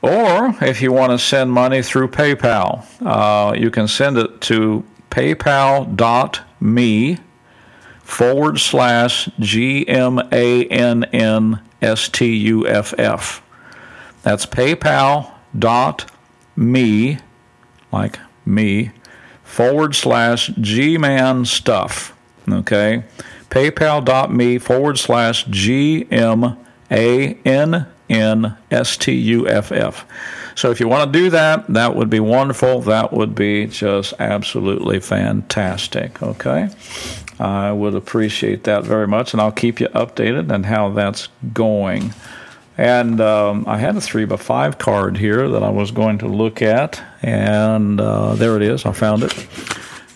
Or 0.00 0.54
if 0.60 0.80
you 0.80 0.92
want 0.92 1.10
to 1.10 1.18
send 1.18 1.50
money 1.50 1.82
through 1.82 2.06
PayPal, 2.08 2.86
uh, 3.04 3.54
you 3.54 3.72
can 3.72 3.88
send 3.88 4.16
it 4.16 4.40
to 4.42 4.84
paypal.me 5.10 6.38
forward 8.02 8.58
slash 8.58 9.28
G 9.38 9.86
M 9.88 10.18
A 10.30 10.66
N 10.66 11.04
N 11.04 11.60
S 11.80 12.08
T 12.08 12.34
U 12.34 12.66
F 12.66 12.94
F. 12.98 13.42
That's 14.22 14.46
paypal 14.46 15.32
dot 15.58 16.10
me, 16.56 17.18
like 17.90 18.18
me, 18.44 18.92
forward 19.42 19.94
slash 19.94 20.48
G 20.60 20.98
Man 20.98 21.44
stuff. 21.44 22.16
Okay? 22.50 23.04
PayPal 23.50 24.04
dot 24.04 24.32
me 24.32 24.58
forward 24.58 24.98
slash 24.98 25.44
G 25.44 26.06
M 26.10 26.56
A 26.90 27.34
N 27.44 27.86
N 28.08 28.56
S 28.70 28.96
T 28.96 29.12
U 29.12 29.48
F 29.48 29.72
F. 29.72 30.06
So 30.54 30.70
if 30.70 30.80
you 30.80 30.88
want 30.88 31.12
to 31.12 31.18
do 31.18 31.30
that, 31.30 31.66
that 31.68 31.96
would 31.96 32.10
be 32.10 32.20
wonderful. 32.20 32.80
That 32.82 33.12
would 33.12 33.34
be 33.34 33.66
just 33.66 34.14
absolutely 34.18 35.00
fantastic. 35.00 36.22
Okay. 36.22 36.68
I 37.42 37.72
would 37.72 37.96
appreciate 37.96 38.62
that 38.64 38.84
very 38.84 39.08
much, 39.08 39.32
and 39.32 39.40
I'll 39.40 39.50
keep 39.50 39.80
you 39.80 39.88
updated 39.88 40.52
on 40.52 40.62
how 40.62 40.90
that's 40.90 41.28
going. 41.52 42.14
And 42.78 43.20
um, 43.20 43.64
I 43.66 43.78
had 43.78 43.96
a 43.96 44.00
three 44.00 44.24
by 44.24 44.36
five 44.36 44.78
card 44.78 45.18
here 45.18 45.48
that 45.48 45.62
I 45.62 45.70
was 45.70 45.90
going 45.90 46.18
to 46.18 46.28
look 46.28 46.62
at, 46.62 47.02
and 47.20 48.00
uh, 48.00 48.36
there 48.36 48.54
it 48.56 48.62
is. 48.62 48.86
I 48.86 48.92
found 48.92 49.24
it. 49.24 49.34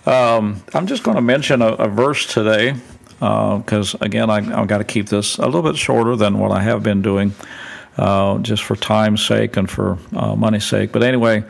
Um, 0.06 0.62
I'm 0.72 0.86
just 0.86 1.02
going 1.02 1.16
to 1.16 1.20
mention 1.20 1.62
a, 1.62 1.72
a 1.72 1.88
verse 1.88 2.32
today 2.32 2.76
because, 3.18 3.96
uh, 3.96 3.98
again, 4.02 4.30
I, 4.30 4.40
have 4.42 4.68
got 4.68 4.78
to 4.78 4.84
keep 4.84 5.08
this 5.08 5.38
a 5.38 5.46
little 5.46 5.62
bit 5.62 5.76
shorter 5.76 6.14
than 6.14 6.38
what 6.38 6.52
I 6.52 6.62
have 6.62 6.84
been 6.84 7.02
doing, 7.02 7.34
uh, 7.96 8.38
just 8.38 8.62
for 8.62 8.76
time's 8.76 9.26
sake 9.26 9.56
and 9.56 9.68
for 9.68 9.98
uh, 10.14 10.36
money's 10.36 10.64
sake. 10.64 10.92
But 10.92 11.02
anyway, 11.02 11.42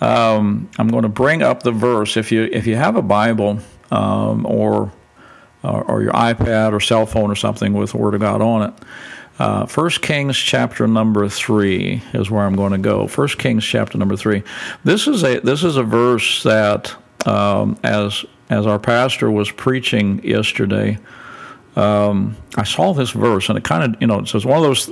um, 0.00 0.70
I'm 0.78 0.88
going 0.88 1.02
to 1.02 1.08
bring 1.08 1.42
up 1.42 1.64
the 1.64 1.72
verse. 1.72 2.16
If 2.16 2.30
you 2.30 2.48
if 2.52 2.68
you 2.68 2.76
have 2.76 2.94
a 2.94 3.02
Bible 3.02 3.58
um, 3.90 4.46
or, 4.46 4.92
or, 5.62 5.84
or 5.84 6.02
your 6.02 6.12
iPad 6.12 6.72
or 6.72 6.80
cell 6.80 7.06
phone 7.06 7.30
or 7.30 7.34
something 7.34 7.72
with 7.72 7.92
the 7.92 7.98
Word 7.98 8.14
of 8.14 8.20
God 8.20 8.40
on 8.40 8.70
it. 8.70 8.74
Uh, 9.38 9.66
First 9.66 10.02
Kings 10.02 10.36
chapter 10.36 10.88
number 10.88 11.28
three 11.28 12.02
is 12.12 12.30
where 12.30 12.44
I'm 12.44 12.56
going 12.56 12.72
to 12.72 12.78
go. 12.78 13.06
First 13.06 13.38
Kings 13.38 13.64
chapter 13.64 13.96
number 13.96 14.16
three. 14.16 14.42
This 14.84 15.06
is 15.06 15.22
a 15.22 15.38
this 15.40 15.62
is 15.62 15.76
a 15.76 15.84
verse 15.84 16.42
that 16.42 16.94
um, 17.26 17.78
as 17.84 18.24
as 18.50 18.66
our 18.66 18.78
pastor 18.78 19.30
was 19.30 19.50
preaching 19.50 20.24
yesterday, 20.24 20.98
um, 21.76 22.36
I 22.56 22.64
saw 22.64 22.92
this 22.92 23.10
verse, 23.10 23.48
and 23.48 23.56
it 23.56 23.62
kind 23.62 23.94
of 23.94 24.00
you 24.00 24.08
know 24.08 24.18
it's 24.18 24.34
one 24.34 24.58
of 24.58 24.64
those 24.64 24.86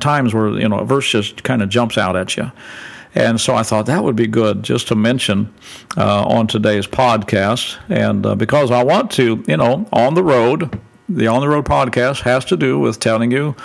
times 0.00 0.34
where 0.34 0.50
you 0.50 0.68
know 0.68 0.80
a 0.80 0.84
verse 0.84 1.08
just 1.08 1.42
kind 1.42 1.62
of 1.62 1.70
jumps 1.70 1.96
out 1.96 2.16
at 2.16 2.36
you. 2.36 2.50
And 3.18 3.40
so 3.40 3.56
I 3.56 3.64
thought 3.64 3.86
that 3.86 4.04
would 4.04 4.14
be 4.14 4.28
good 4.28 4.62
just 4.62 4.86
to 4.88 4.94
mention 4.94 5.52
uh, 5.96 6.24
on 6.24 6.46
today's 6.46 6.86
podcast. 6.86 7.76
And 7.88 8.24
uh, 8.24 8.36
because 8.36 8.70
I 8.70 8.84
want 8.84 9.10
to, 9.12 9.42
you 9.48 9.56
know, 9.56 9.88
on 9.92 10.14
the 10.14 10.22
road, 10.22 10.80
the 11.08 11.26
On 11.26 11.40
the 11.40 11.48
Road 11.48 11.64
podcast 11.64 12.20
has 12.20 12.44
to 12.44 12.56
do 12.56 12.78
with 12.78 13.00
telling 13.00 13.32
you, 13.32 13.56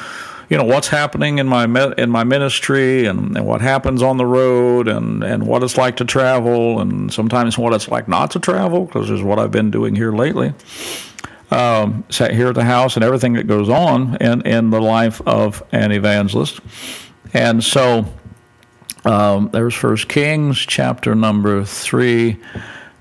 you 0.49 0.57
know, 0.57 0.63
what's 0.63 0.87
happening 0.87 1.37
in 1.37 1.47
my 1.47 1.65
in 1.99 2.09
my 2.09 2.23
ministry 2.23 3.05
and, 3.05 3.37
and 3.37 3.45
what 3.45 3.61
happens 3.61 4.01
on 4.01 4.17
the 4.17 4.25
road 4.25 4.87
and, 4.87 5.23
and 5.23 5.45
what 5.45 5.61
it's 5.61 5.77
like 5.77 5.97
to 5.97 6.05
travel 6.05 6.79
and 6.79 7.13
sometimes 7.13 7.55
what 7.55 7.73
it's 7.73 7.89
like 7.89 8.07
not 8.07 8.31
to 8.31 8.39
travel 8.39 8.85
because 8.85 9.11
is 9.11 9.21
what 9.21 9.37
I've 9.37 9.51
been 9.51 9.69
doing 9.69 9.95
here 9.95 10.11
lately. 10.11 10.55
Um, 11.51 12.05
sat 12.09 12.33
here 12.33 12.47
at 12.47 12.55
the 12.55 12.63
house 12.63 12.95
and 12.95 13.05
everything 13.05 13.33
that 13.33 13.45
goes 13.45 13.69
on 13.69 14.15
in, 14.15 14.41
in 14.47 14.71
the 14.71 14.81
life 14.81 15.21
of 15.27 15.61
an 15.71 15.91
evangelist. 15.91 16.59
And 17.35 17.63
so 17.63 18.11
um, 19.05 19.49
there's 19.51 19.73
First 19.73 20.07
Kings 20.07 20.57
chapter 20.59 21.15
number 21.15 21.63
three 21.63 22.37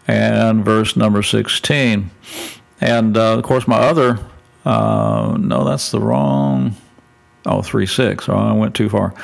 and 0.09 0.65
verse 0.65 0.97
number 0.97 1.23
16. 1.23 2.11
And 2.81 3.17
uh, 3.17 3.38
of 3.38 3.45
course, 3.45 3.69
my 3.69 3.79
other 3.79 4.19
uh, 4.65 5.37
no, 5.38 5.65
that's 5.65 5.91
the 5.91 6.01
wrong. 6.01 6.77
Oh, 7.47 7.62
3 7.62 7.87
6. 7.87 8.29
Oh, 8.29 8.35
I 8.35 8.53
went 8.53 8.75
too 8.75 8.88
far. 8.88 9.15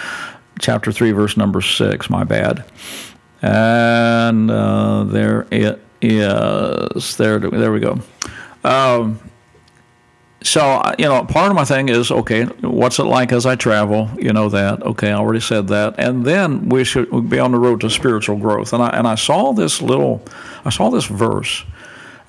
Chapter 0.58 0.90
3, 0.90 1.12
verse 1.12 1.36
number 1.36 1.60
6. 1.60 2.10
My 2.10 2.24
bad. 2.24 2.64
And 3.42 4.50
uh, 4.50 5.04
there 5.04 5.46
it 5.50 5.80
is. 6.00 7.16
There, 7.16 7.38
there 7.38 7.72
we 7.72 7.80
go. 7.80 8.00
Um, 8.64 9.20
so, 10.42 10.82
you 10.98 11.06
know, 11.06 11.24
part 11.24 11.50
of 11.50 11.56
my 11.56 11.64
thing 11.64 11.88
is 11.88 12.10
okay, 12.10 12.44
what's 12.44 12.98
it 12.98 13.04
like 13.04 13.32
as 13.32 13.44
I 13.44 13.56
travel? 13.56 14.08
You 14.18 14.32
know 14.32 14.48
that. 14.48 14.82
Okay, 14.82 15.10
I 15.10 15.14
already 15.14 15.40
said 15.40 15.68
that. 15.68 15.96
And 15.98 16.24
then 16.24 16.68
we 16.68 16.84
should 16.84 17.28
be 17.28 17.40
on 17.40 17.52
the 17.52 17.58
road 17.58 17.80
to 17.80 17.90
spiritual 17.90 18.36
growth. 18.36 18.72
And 18.72 18.82
I, 18.82 18.90
and 18.90 19.08
I 19.08 19.16
saw 19.16 19.52
this 19.52 19.82
little, 19.82 20.22
I 20.64 20.70
saw 20.70 20.90
this 20.90 21.06
verse 21.06 21.64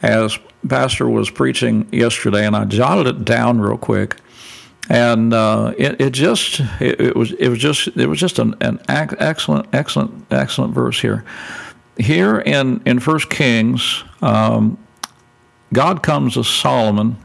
as 0.02 0.39
pastor 0.67 1.08
was 1.08 1.30
preaching 1.30 1.88
yesterday, 1.91 2.48
and 2.48 2.56
I 2.56 2.65
jotted 2.65 3.08
it 3.08 3.26
down 3.26 3.62
real 3.62 3.78
quick. 3.78 4.15
And 4.89 5.32
uh, 5.32 5.76
it, 5.78 6.02
it 6.02 6.10
just 6.12 6.62
it, 6.80 7.00
it, 7.00 7.15
was 7.15 7.32
it 7.34 7.50
was 7.50 7.60
just 7.60 7.88
it 7.89 8.08
was 8.08 8.19
just 8.19 8.39
an, 8.39 8.56
an 8.62 8.80
excellent 8.89 9.67
excellent 9.72 10.26
excellent 10.32 10.74
verse 10.74 11.00
here. 11.00 11.24
Here 11.98 12.39
in 12.39 12.82
in 12.88 13.00
First 13.00 13.30
Kings, 13.30 14.04
um, 14.24 14.80
God 15.74 16.02
comes 16.02 16.34
to 16.34 16.43
Solomon, 16.43 17.17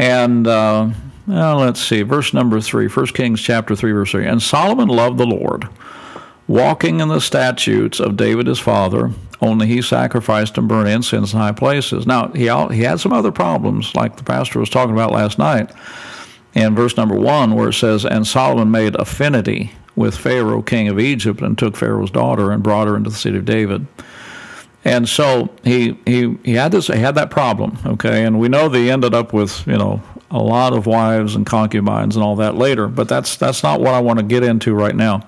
and 0.00 0.46
uh, 0.46 0.88
well, 1.26 1.58
let's 1.58 1.80
see, 1.80 2.02
verse 2.02 2.32
number 2.32 2.60
three, 2.60 2.88
First 2.88 3.14
Kings 3.14 3.40
chapter 3.40 3.76
three, 3.76 3.92
verse 3.92 4.10
three. 4.10 4.26
And 4.26 4.42
Solomon 4.42 4.88
loved 4.88 5.18
the 5.18 5.26
Lord, 5.26 5.68
walking 6.48 7.00
in 7.00 7.08
the 7.08 7.20
statutes 7.20 8.00
of 8.00 8.16
David 8.16 8.46
his 8.46 8.58
father, 8.58 9.10
only 9.42 9.66
he 9.66 9.82
sacrificed 9.82 10.56
and 10.56 10.66
burned 10.66 10.88
incense 10.88 11.34
in 11.34 11.38
high 11.38 11.52
places. 11.52 12.06
Now, 12.06 12.28
he, 12.28 12.48
he 12.74 12.82
had 12.82 12.98
some 12.98 13.12
other 13.12 13.30
problems, 13.30 13.94
like 13.94 14.16
the 14.16 14.24
pastor 14.24 14.58
was 14.58 14.70
talking 14.70 14.94
about 14.94 15.12
last 15.12 15.38
night 15.38 15.70
in 16.54 16.74
verse 16.74 16.96
number 16.96 17.14
one, 17.14 17.54
where 17.54 17.68
it 17.68 17.74
says, 17.74 18.04
And 18.04 18.26
Solomon 18.26 18.70
made 18.70 18.96
affinity 18.96 19.72
with 19.96 20.16
Pharaoh, 20.16 20.62
king 20.62 20.88
of 20.88 20.98
Egypt, 20.98 21.42
and 21.42 21.56
took 21.56 21.76
Pharaoh's 21.76 22.10
daughter 22.10 22.52
and 22.52 22.62
brought 22.62 22.88
her 22.88 22.96
into 22.96 23.10
the 23.10 23.16
city 23.16 23.38
of 23.38 23.44
David. 23.44 23.86
And 24.84 25.08
so 25.08 25.50
he, 25.62 25.98
he, 26.06 26.38
he 26.42 26.54
had 26.54 26.72
this 26.72 26.86
he 26.86 26.98
had 26.98 27.14
that 27.16 27.30
problem, 27.30 27.76
okay, 27.84 28.24
and 28.24 28.40
we 28.40 28.48
know 28.48 28.68
they 28.68 28.90
ended 28.90 29.12
up 29.12 29.32
with 29.32 29.66
you 29.66 29.76
know 29.76 30.02
a 30.30 30.38
lot 30.38 30.72
of 30.72 30.86
wives 30.86 31.34
and 31.34 31.44
concubines 31.44 32.16
and 32.16 32.24
all 32.24 32.36
that 32.36 32.54
later, 32.54 32.88
but 32.88 33.08
that's 33.08 33.36
that's 33.36 33.62
not 33.62 33.80
what 33.80 33.92
I 33.92 34.00
want 34.00 34.20
to 34.20 34.24
get 34.24 34.42
into 34.42 34.74
right 34.74 34.96
now. 34.96 35.26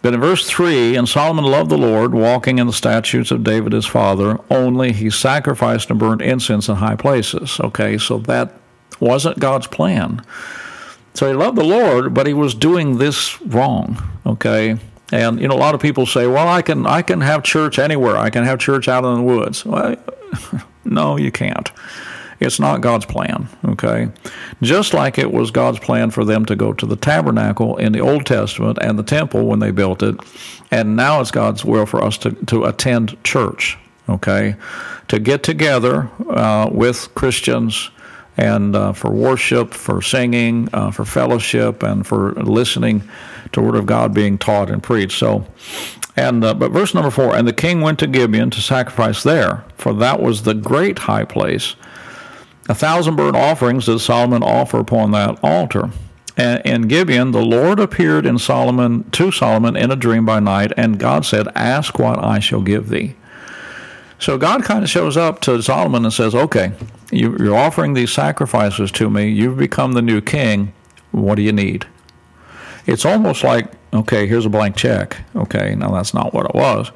But 0.00 0.14
in 0.14 0.20
verse 0.20 0.48
3, 0.48 0.96
and 0.96 1.08
Solomon 1.08 1.44
loved 1.44 1.70
the 1.70 1.78
Lord, 1.78 2.14
walking 2.14 2.58
in 2.58 2.68
the 2.68 2.72
statutes 2.72 3.32
of 3.32 3.42
David 3.42 3.72
his 3.72 3.86
father, 3.86 4.38
only 4.48 4.92
he 4.92 5.10
sacrificed 5.10 5.90
and 5.90 5.98
burned 5.98 6.22
incense 6.22 6.68
in 6.68 6.76
high 6.76 6.94
places. 6.94 7.58
Okay, 7.60 7.98
so 7.98 8.18
that 8.18 8.54
wasn't 9.00 9.40
God's 9.40 9.66
plan. 9.66 10.24
So 11.14 11.26
he 11.26 11.34
loved 11.34 11.58
the 11.58 11.64
Lord, 11.64 12.14
but 12.14 12.28
he 12.28 12.34
was 12.34 12.54
doing 12.54 12.98
this 12.98 13.40
wrong. 13.42 14.00
Okay, 14.24 14.78
and 15.12 15.40
you 15.40 15.48
know 15.48 15.54
a 15.54 15.58
lot 15.58 15.74
of 15.74 15.80
people 15.80 16.06
say, 16.06 16.26
"Well, 16.26 16.48
I 16.48 16.62
can 16.62 16.86
I 16.86 17.02
can 17.02 17.20
have 17.20 17.42
church 17.42 17.78
anywhere. 17.78 18.16
I 18.16 18.30
can 18.30 18.44
have 18.44 18.58
church 18.58 18.88
out 18.88 19.04
in 19.04 19.14
the 19.16 19.22
woods." 19.22 19.64
Well, 19.64 19.96
no, 20.84 21.16
you 21.16 21.30
can't. 21.30 21.70
It's 22.40 22.60
not 22.60 22.80
God's 22.80 23.04
plan, 23.04 23.48
okay? 23.64 24.08
Just 24.62 24.94
like 24.94 25.18
it 25.18 25.32
was 25.32 25.50
God's 25.50 25.80
plan 25.80 26.10
for 26.10 26.24
them 26.24 26.44
to 26.46 26.54
go 26.54 26.72
to 26.72 26.86
the 26.86 26.94
tabernacle 26.94 27.76
in 27.78 27.92
the 27.92 28.00
Old 28.00 28.26
Testament 28.26 28.78
and 28.80 28.96
the 28.96 29.02
temple 29.02 29.46
when 29.46 29.58
they 29.58 29.72
built 29.72 30.02
it, 30.04 30.14
and 30.70 30.94
now 30.94 31.20
it's 31.20 31.32
God's 31.32 31.64
will 31.64 31.84
for 31.84 32.02
us 32.02 32.16
to, 32.18 32.30
to 32.46 32.64
attend 32.64 33.22
church, 33.24 33.76
okay? 34.08 34.54
To 35.08 35.18
get 35.18 35.42
together 35.42 36.08
uh, 36.30 36.68
with 36.70 37.12
Christians 37.16 37.90
and 38.36 38.76
uh, 38.76 38.92
for 38.92 39.10
worship, 39.10 39.74
for 39.74 40.00
singing, 40.00 40.68
uh, 40.72 40.92
for 40.92 41.04
fellowship, 41.04 41.82
and 41.82 42.06
for 42.06 42.34
listening 42.34 43.02
to 43.52 43.60
Word 43.60 43.76
of 43.76 43.86
God 43.86 44.14
being 44.14 44.38
taught 44.38 44.70
and 44.70 44.82
preached. 44.82 45.18
So, 45.18 45.46
and 46.16 46.44
uh, 46.44 46.54
but 46.54 46.72
verse 46.72 46.94
number 46.94 47.10
four, 47.10 47.36
and 47.36 47.46
the 47.46 47.52
king 47.52 47.80
went 47.80 47.98
to 48.00 48.06
Gibeon 48.06 48.50
to 48.50 48.60
sacrifice 48.60 49.22
there, 49.22 49.64
for 49.76 49.92
that 49.94 50.20
was 50.20 50.42
the 50.42 50.54
great 50.54 51.00
high 51.00 51.24
place, 51.24 51.76
a 52.68 52.74
thousand 52.74 53.16
burnt 53.16 53.36
offerings 53.36 53.86
did 53.86 53.98
Solomon 54.00 54.42
offer 54.42 54.78
upon 54.78 55.12
that 55.12 55.38
altar. 55.42 55.90
And 56.36 56.62
in 56.64 56.82
Gibeon, 56.82 57.32
the 57.32 57.42
Lord 57.42 57.80
appeared 57.80 58.24
in 58.24 58.38
Solomon 58.38 59.10
to 59.10 59.32
Solomon 59.32 59.76
in 59.76 59.90
a 59.90 59.96
dream 59.96 60.24
by 60.24 60.38
night, 60.38 60.72
and 60.76 60.98
God 60.98 61.24
said, 61.24 61.48
"Ask 61.54 61.98
what 61.98 62.22
I 62.22 62.38
shall 62.38 62.60
give 62.60 62.90
thee." 62.90 63.16
So 64.20 64.36
God 64.36 64.64
kind 64.64 64.84
of 64.84 64.90
shows 64.90 65.16
up 65.16 65.40
to 65.42 65.62
Solomon 65.62 66.04
and 66.04 66.12
says, 66.12 66.34
"Okay, 66.34 66.72
you're 67.10 67.56
offering 67.56 67.94
these 67.94 68.12
sacrifices 68.12 68.92
to 68.92 69.08
me. 69.08 69.28
You've 69.28 69.56
become 69.56 69.92
the 69.92 70.02
new 70.02 70.20
king. 70.20 70.72
What 71.10 71.36
do 71.36 71.42
you 71.42 71.52
need?" 71.52 71.86
It's 72.88 73.04
almost 73.04 73.44
like, 73.44 73.70
okay, 73.92 74.26
here's 74.26 74.46
a 74.46 74.50
blank 74.50 74.74
check. 74.74 75.16
Okay, 75.36 75.76
now 75.76 75.92
that's 75.92 76.14
not 76.14 76.34
what 76.34 76.46
it 76.46 76.54
was, 76.54 76.90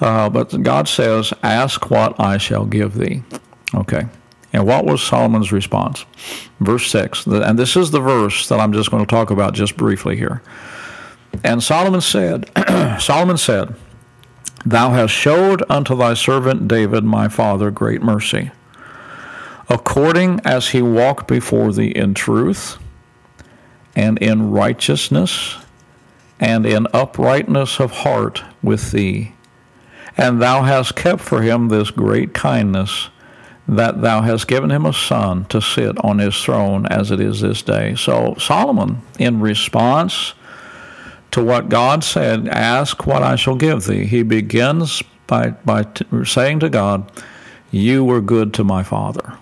uh, 0.00 0.30
but 0.30 0.62
God 0.62 0.88
says, 0.88 1.32
"Ask 1.42 1.90
what 1.90 2.18
I 2.18 2.38
shall 2.38 2.64
give 2.64 2.94
thee." 2.94 3.22
Okay. 3.74 4.06
And 4.54 4.68
what 4.68 4.84
was 4.84 5.02
Solomon's 5.02 5.50
response? 5.50 6.06
Verse 6.60 6.88
6. 6.88 7.26
And 7.26 7.58
this 7.58 7.76
is 7.76 7.90
the 7.90 7.98
verse 7.98 8.48
that 8.48 8.60
I'm 8.60 8.72
just 8.72 8.88
going 8.88 9.04
to 9.04 9.10
talk 9.10 9.30
about 9.30 9.52
just 9.52 9.76
briefly 9.76 10.16
here. 10.16 10.42
And 11.42 11.60
Solomon 11.60 12.00
said, 12.00 12.48
Solomon 13.00 13.36
said, 13.36 13.74
Thou 14.64 14.90
hast 14.90 15.12
showed 15.12 15.64
unto 15.68 15.96
thy 15.96 16.14
servant 16.14 16.68
David 16.68 17.02
my 17.02 17.28
father 17.28 17.72
great 17.72 18.00
mercy, 18.00 18.52
according 19.68 20.40
as 20.44 20.68
he 20.68 20.80
walked 20.80 21.26
before 21.26 21.72
thee 21.72 21.88
in 21.88 22.14
truth, 22.14 22.78
and 23.96 24.18
in 24.18 24.50
righteousness, 24.50 25.56
and 26.40 26.66
in 26.66 26.86
uprightness 26.92 27.80
of 27.80 27.90
heart 27.90 28.42
with 28.62 28.90
thee. 28.90 29.32
And 30.16 30.40
thou 30.40 30.62
hast 30.62 30.96
kept 30.96 31.20
for 31.20 31.42
him 31.42 31.68
this 31.68 31.90
great 31.90 32.34
kindness 32.34 33.08
that 33.66 34.02
thou 34.02 34.20
hast 34.20 34.46
given 34.46 34.70
him 34.70 34.84
a 34.84 34.92
son 34.92 35.46
to 35.46 35.60
sit 35.60 35.96
on 36.04 36.18
his 36.18 36.40
throne 36.42 36.86
as 36.86 37.10
it 37.10 37.20
is 37.20 37.40
this 37.40 37.62
day. 37.62 37.94
So 37.94 38.34
Solomon, 38.38 39.00
in 39.18 39.40
response 39.40 40.34
to 41.30 41.42
what 41.42 41.68
God 41.68 42.04
said, 42.04 42.46
ask 42.48 43.06
what 43.06 43.22
I 43.22 43.36
shall 43.36 43.56
give 43.56 43.84
thee, 43.84 44.04
he 44.04 44.22
begins 44.22 45.02
by, 45.26 45.50
by 45.50 45.84
t- 45.84 46.04
saying 46.24 46.60
to 46.60 46.68
God, 46.68 47.10
You 47.70 48.04
were 48.04 48.20
good 48.20 48.52
to 48.54 48.64
my 48.64 48.82
father. 48.82 49.38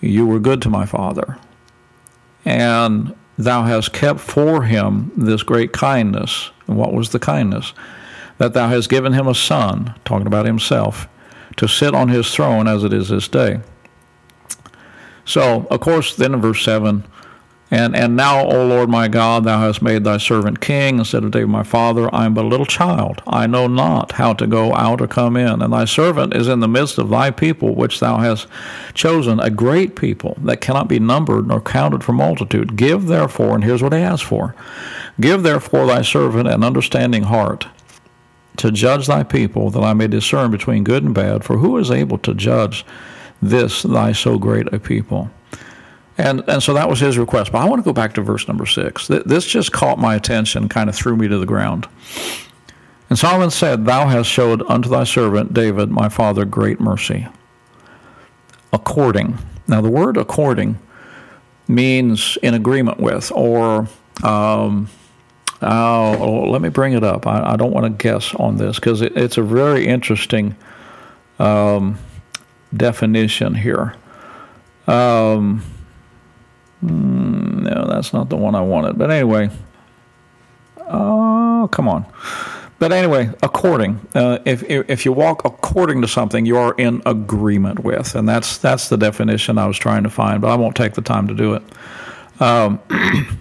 You 0.00 0.26
were 0.26 0.38
good 0.38 0.62
to 0.62 0.70
my 0.70 0.86
father. 0.86 1.38
And 2.46 3.14
thou 3.36 3.64
hast 3.64 3.92
kept 3.92 4.20
for 4.20 4.62
him 4.62 5.12
this 5.16 5.42
great 5.42 5.72
kindness. 5.72 6.50
And 6.66 6.78
what 6.78 6.94
was 6.94 7.10
the 7.10 7.18
kindness? 7.18 7.74
That 8.38 8.54
thou 8.54 8.68
hast 8.68 8.88
given 8.88 9.12
him 9.12 9.26
a 9.26 9.34
son, 9.34 9.94
talking 10.04 10.26
about 10.26 10.46
himself, 10.46 11.08
to 11.56 11.66
sit 11.66 11.94
on 11.94 12.08
his 12.08 12.32
throne 12.32 12.68
as 12.68 12.84
it 12.84 12.92
is 12.92 13.08
this 13.08 13.28
day. 13.28 13.60
So, 15.24 15.66
of 15.70 15.80
course, 15.80 16.14
then 16.14 16.34
in 16.34 16.40
verse 16.40 16.62
7, 16.64 17.04
and, 17.68 17.96
and 17.96 18.14
now, 18.14 18.44
O 18.44 18.64
Lord 18.64 18.88
my 18.88 19.08
God, 19.08 19.42
thou 19.42 19.58
hast 19.58 19.82
made 19.82 20.04
thy 20.04 20.18
servant 20.18 20.60
king 20.60 20.98
instead 20.98 21.24
of 21.24 21.32
David 21.32 21.48
my 21.48 21.64
father. 21.64 22.08
I 22.14 22.24
am 22.24 22.34
but 22.34 22.44
a 22.44 22.48
little 22.48 22.66
child. 22.66 23.22
I 23.26 23.48
know 23.48 23.66
not 23.66 24.12
how 24.12 24.34
to 24.34 24.46
go 24.46 24.72
out 24.72 25.00
or 25.00 25.08
come 25.08 25.36
in. 25.36 25.60
And 25.60 25.72
thy 25.72 25.84
servant 25.84 26.34
is 26.34 26.46
in 26.46 26.60
the 26.60 26.68
midst 26.68 26.96
of 26.96 27.08
thy 27.08 27.32
people, 27.32 27.74
which 27.74 27.98
thou 27.98 28.18
hast 28.18 28.46
chosen, 28.94 29.40
a 29.40 29.50
great 29.50 29.96
people 29.96 30.36
that 30.42 30.60
cannot 30.60 30.86
be 30.86 31.00
numbered 31.00 31.48
nor 31.48 31.60
counted 31.60 32.04
for 32.04 32.12
multitude. 32.12 32.76
Give 32.76 33.06
therefore, 33.06 33.56
and 33.56 33.64
here's 33.64 33.82
what 33.82 33.92
he 33.92 33.98
asks 33.98 34.26
for 34.26 34.54
Give 35.20 35.42
therefore 35.42 35.86
thy 35.86 36.02
servant 36.02 36.46
an 36.46 36.62
understanding 36.62 37.24
heart 37.24 37.66
to 38.58 38.70
judge 38.70 39.08
thy 39.08 39.24
people, 39.24 39.70
that 39.70 39.82
I 39.82 39.92
may 39.92 40.06
discern 40.06 40.52
between 40.52 40.84
good 40.84 41.02
and 41.02 41.14
bad. 41.14 41.42
For 41.42 41.58
who 41.58 41.78
is 41.78 41.90
able 41.90 42.18
to 42.18 42.32
judge 42.32 42.86
this 43.42 43.82
thy 43.82 44.12
so 44.12 44.38
great 44.38 44.72
a 44.72 44.78
people? 44.78 45.30
And, 46.18 46.42
and 46.48 46.62
so 46.62 46.72
that 46.74 46.88
was 46.88 47.00
his 47.00 47.18
request. 47.18 47.52
But 47.52 47.58
I 47.58 47.68
want 47.68 47.80
to 47.80 47.84
go 47.84 47.92
back 47.92 48.14
to 48.14 48.22
verse 48.22 48.48
number 48.48 48.64
six. 48.64 49.06
This 49.08 49.46
just 49.46 49.72
caught 49.72 49.98
my 49.98 50.14
attention, 50.14 50.68
kind 50.68 50.88
of 50.88 50.96
threw 50.96 51.16
me 51.16 51.28
to 51.28 51.38
the 51.38 51.46
ground. 51.46 51.86
And 53.10 53.18
Solomon 53.18 53.50
said, 53.50 53.84
Thou 53.84 54.06
hast 54.08 54.28
showed 54.28 54.62
unto 54.62 54.88
thy 54.88 55.04
servant 55.04 55.52
David, 55.52 55.90
my 55.90 56.08
father, 56.08 56.44
great 56.44 56.80
mercy. 56.80 57.26
According. 58.72 59.38
Now, 59.68 59.80
the 59.80 59.90
word 59.90 60.16
according 60.16 60.78
means 61.68 62.38
in 62.42 62.54
agreement 62.54 62.98
with, 62.98 63.30
or 63.32 63.88
um, 64.22 64.88
Oh, 65.62 66.18
oh, 66.18 66.50
let 66.50 66.60
me 66.60 66.68
bring 66.68 66.92
it 66.92 67.02
up. 67.02 67.26
I, 67.26 67.52
I 67.52 67.56
don't 67.56 67.72
want 67.72 67.86
to 67.86 68.02
guess 68.02 68.34
on 68.34 68.56
this 68.56 68.76
because 68.76 69.00
it, 69.00 69.16
it's 69.16 69.38
a 69.38 69.42
very 69.42 69.86
interesting 69.86 70.54
um, 71.38 71.98
definition 72.76 73.54
here. 73.54 73.94
Um, 74.86 75.62
mm, 76.84 77.62
no, 77.62 77.86
that's 77.88 78.12
not 78.12 78.28
the 78.28 78.36
one 78.36 78.54
I 78.54 78.60
wanted. 78.60 78.98
But 78.98 79.10
anyway, 79.10 79.50
oh, 80.78 81.68
come 81.72 81.88
on. 81.88 82.06
But 82.78 82.92
anyway, 82.92 83.30
according, 83.42 84.06
uh, 84.14 84.38
if 84.44 84.62
if 84.68 85.06
you 85.06 85.12
walk 85.12 85.44
according 85.44 86.02
to 86.02 86.08
something, 86.08 86.44
you 86.44 86.58
are 86.58 86.74
in 86.74 87.00
agreement 87.06 87.80
with, 87.80 88.14
and 88.14 88.28
that's 88.28 88.58
that's 88.58 88.88
the 88.90 88.98
definition 88.98 89.56
I 89.56 89.66
was 89.66 89.78
trying 89.78 90.02
to 90.02 90.10
find. 90.10 90.42
But 90.42 90.50
I 90.50 90.56
won't 90.56 90.76
take 90.76 90.92
the 90.92 91.02
time 91.02 91.26
to 91.28 91.34
do 91.34 91.54
it. 91.54 91.62
Um, 92.40 92.80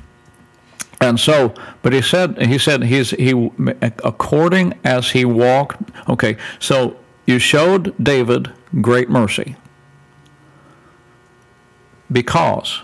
And 1.02 1.20
so, 1.20 1.54
but 1.82 1.94
he 1.94 2.02
said, 2.02 2.42
he 2.42 2.58
said, 2.58 2.84
he's, 2.84 3.12
he, 3.12 3.52
according 3.80 4.74
as 4.84 5.12
he 5.12 5.26
walked, 5.26 5.82
okay, 6.10 6.38
so 6.58 6.98
you 7.26 7.38
showed 7.38 7.94
David 8.02 8.52
great 8.82 9.10
mercy 9.10 9.56
because 12.12 12.82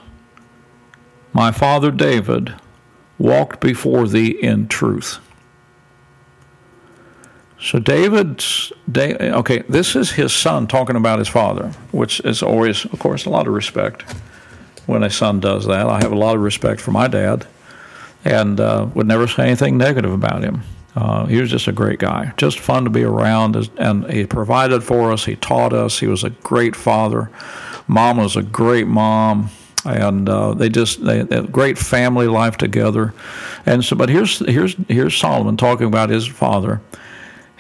my 1.34 1.52
father 1.52 1.92
David 1.92 2.54
walked 3.18 3.60
before 3.60 4.08
thee 4.08 4.32
in 4.32 4.68
truth. 4.68 5.20
So 7.60 7.78
David's, 7.78 8.74
okay, 8.98 9.60
this 9.70 9.96
is 9.96 10.12
his 10.12 10.34
son 10.34 10.66
talking 10.66 10.96
about 10.96 11.20
his 11.20 11.28
father, 11.28 11.68
which 11.92 12.20
is 12.22 12.42
always, 12.42 12.86
of 12.86 12.98
course, 12.98 13.26
a 13.26 13.30
lot 13.30 13.46
of 13.46 13.54
respect 13.54 14.02
when 14.88 15.04
a 15.04 15.12
son 15.12 15.40
does 15.40 15.68
that. 15.68 15.88
I 15.88 16.00
have 16.00 16.12
a 16.12 16.18
lot 16.18 16.36
of 16.36 16.42
respect 16.42 16.82
for 16.82 16.90
my 16.90 17.08
dad 17.08 17.46
and 18.26 18.60
uh, 18.60 18.88
would 18.96 19.06
never 19.08 19.28
say 19.28 19.44
anything 19.44 19.78
negative 19.78 20.12
about 20.12 20.44
him. 20.44 20.64
Uh, 20.96 21.26
he 21.28 21.40
was 21.40 21.50
just 21.50 21.68
a 21.68 21.72
great 21.72 22.00
guy, 22.00 22.34
just 22.36 22.60
fun 22.60 22.84
to 22.84 22.90
be 22.90 23.04
around, 23.04 23.56
and 23.78 24.12
he 24.12 24.26
provided 24.26 24.84
for 24.84 25.12
us. 25.12 25.26
He 25.26 25.36
taught 25.36 25.72
us. 25.72 26.00
He 26.00 26.08
was 26.08 26.24
a 26.24 26.32
great 26.32 26.76
father. 26.76 27.30
Mom 27.88 28.18
was 28.18 28.36
a 28.36 28.42
great 28.42 28.88
mom, 28.88 29.50
and 29.86 30.30
uh, 30.30 30.54
they 30.54 30.70
just 30.70 31.04
they, 31.04 31.24
they 31.24 31.42
great 31.42 31.78
family 31.78 32.28
life 32.28 32.58
together. 32.58 33.14
And 33.66 33.84
so, 33.84 33.96
but 33.96 34.10
here's 34.10 34.40
here's 34.40 34.76
here's 34.88 35.16
Solomon 35.16 35.58
talking 35.58 35.88
about 35.88 36.10
his 36.10 36.28
father, 36.28 36.82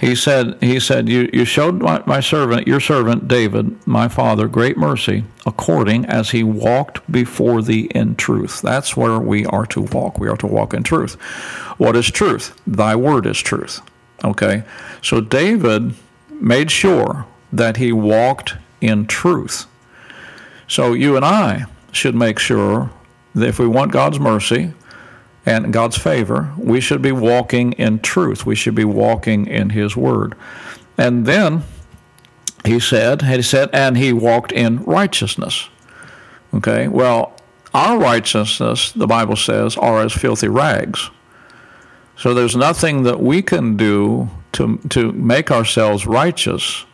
he 0.02 0.16
said, 0.16 0.58
he 0.62 0.80
said, 0.80 1.08
you, 1.08 1.30
you 1.32 1.46
showed 1.46 1.80
my, 1.80 2.02
my 2.08 2.22
servant, 2.22 2.68
your 2.68 2.80
servant 2.80 3.28
David, 3.28 3.86
my 3.86 4.08
father, 4.08 4.48
great 4.48 4.76
mercy, 4.76 5.26
according 5.46 6.06
as 6.08 6.32
he 6.32 6.44
walked 6.44 7.10
before 7.12 7.62
thee 7.62 7.88
in 7.94 8.16
truth. 8.16 8.64
That's 8.64 8.98
where 8.98 9.20
we 9.20 9.46
are 9.46 9.68
to 9.68 9.82
walk. 9.82 10.18
We 10.18 10.28
are 10.28 10.38
to 10.38 10.48
walk 10.48 10.74
in 10.74 10.82
truth. 10.82 11.14
What 11.78 11.96
is 11.96 12.10
truth? 12.10 12.60
Thy 12.66 12.96
word 12.96 13.28
is 13.28 13.38
truth. 13.44 13.80
Okay? 14.24 14.64
So 15.04 15.22
David 15.22 15.94
made 16.32 16.72
sure 16.72 17.28
that 17.54 17.78
he 17.78 17.92
walked 17.92 18.56
in 18.82 19.06
truth. 19.06 19.68
So 20.68 20.94
you 20.94 21.16
and 21.16 21.24
I 21.24 21.66
should 21.92 22.16
make 22.16 22.39
sure 22.39 22.92
that 23.36 23.48
if 23.48 23.60
we 23.60 23.68
want 23.68 23.92
God's 23.92 24.20
mercy, 24.20 24.74
and 25.46 25.74
God's 25.74 25.98
favor, 25.98 26.54
we 26.58 26.80
should 26.80 27.02
be 27.02 27.12
walking 27.12 27.74
in 27.74 28.00
truth. 28.00 28.46
We 28.46 28.56
should 28.56 28.76
be 28.76 28.86
walking 28.86 29.48
in 29.48 29.72
His 29.72 29.98
Word. 29.98 30.36
And 30.98 31.26
then 31.26 31.64
he 32.64 32.80
said, 32.80 33.24
he 33.24 33.42
said, 33.42 33.70
and 33.74 33.98
he 33.98 34.14
walked 34.14 34.52
in 34.52 34.84
righteousness. 34.84 35.68
Okay, 36.54 36.88
well, 36.88 37.36
our 37.74 37.98
righteousness, 37.98 38.92
the 38.92 39.08
Bible 39.08 39.36
says, 39.36 39.78
are 39.78 40.02
as 40.02 40.14
filthy 40.14 40.48
rags. 40.48 41.10
So 42.18 42.34
there's 42.36 42.56
nothing 42.56 43.04
that 43.04 43.20
we 43.20 43.42
can 43.42 43.78
do 43.78 44.30
to, 44.52 44.78
to 44.89 45.12
make 45.14 45.50
ourselves 45.50 46.06
righteous. 46.06 46.86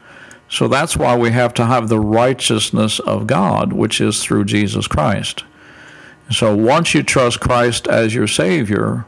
So 0.50 0.68
that's 0.68 0.96
why 0.96 1.18
we 1.18 1.32
have 1.32 1.54
to 1.56 1.66
have 1.66 1.90
the 1.90 2.00
righteousness 2.00 3.00
of 3.00 3.28
God, 3.28 3.74
which 3.74 4.00
is 4.00 4.24
through 4.24 4.46
Jesus 4.46 4.88
Christ. 4.88 5.44
So 6.32 6.56
once 6.56 6.94
you 6.94 7.04
trust 7.04 7.40
Christ 7.40 7.88
as 7.88 8.14
your 8.14 8.28
Savior, 8.28 9.06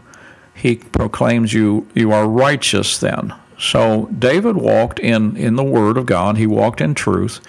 he 0.54 0.76
proclaims 0.76 1.54
you 1.54 1.88
you 1.94 2.12
are 2.12 2.28
righteous 2.28 2.98
then. 2.98 3.34
So 3.58 4.08
David 4.08 4.56
walked 4.56 5.00
in, 5.00 5.36
in 5.36 5.56
the 5.56 5.64
Word 5.64 5.98
of 5.98 6.06
God, 6.06 6.38
he 6.38 6.48
walked 6.48 6.82
in 6.82 6.96
truth, 6.96 7.42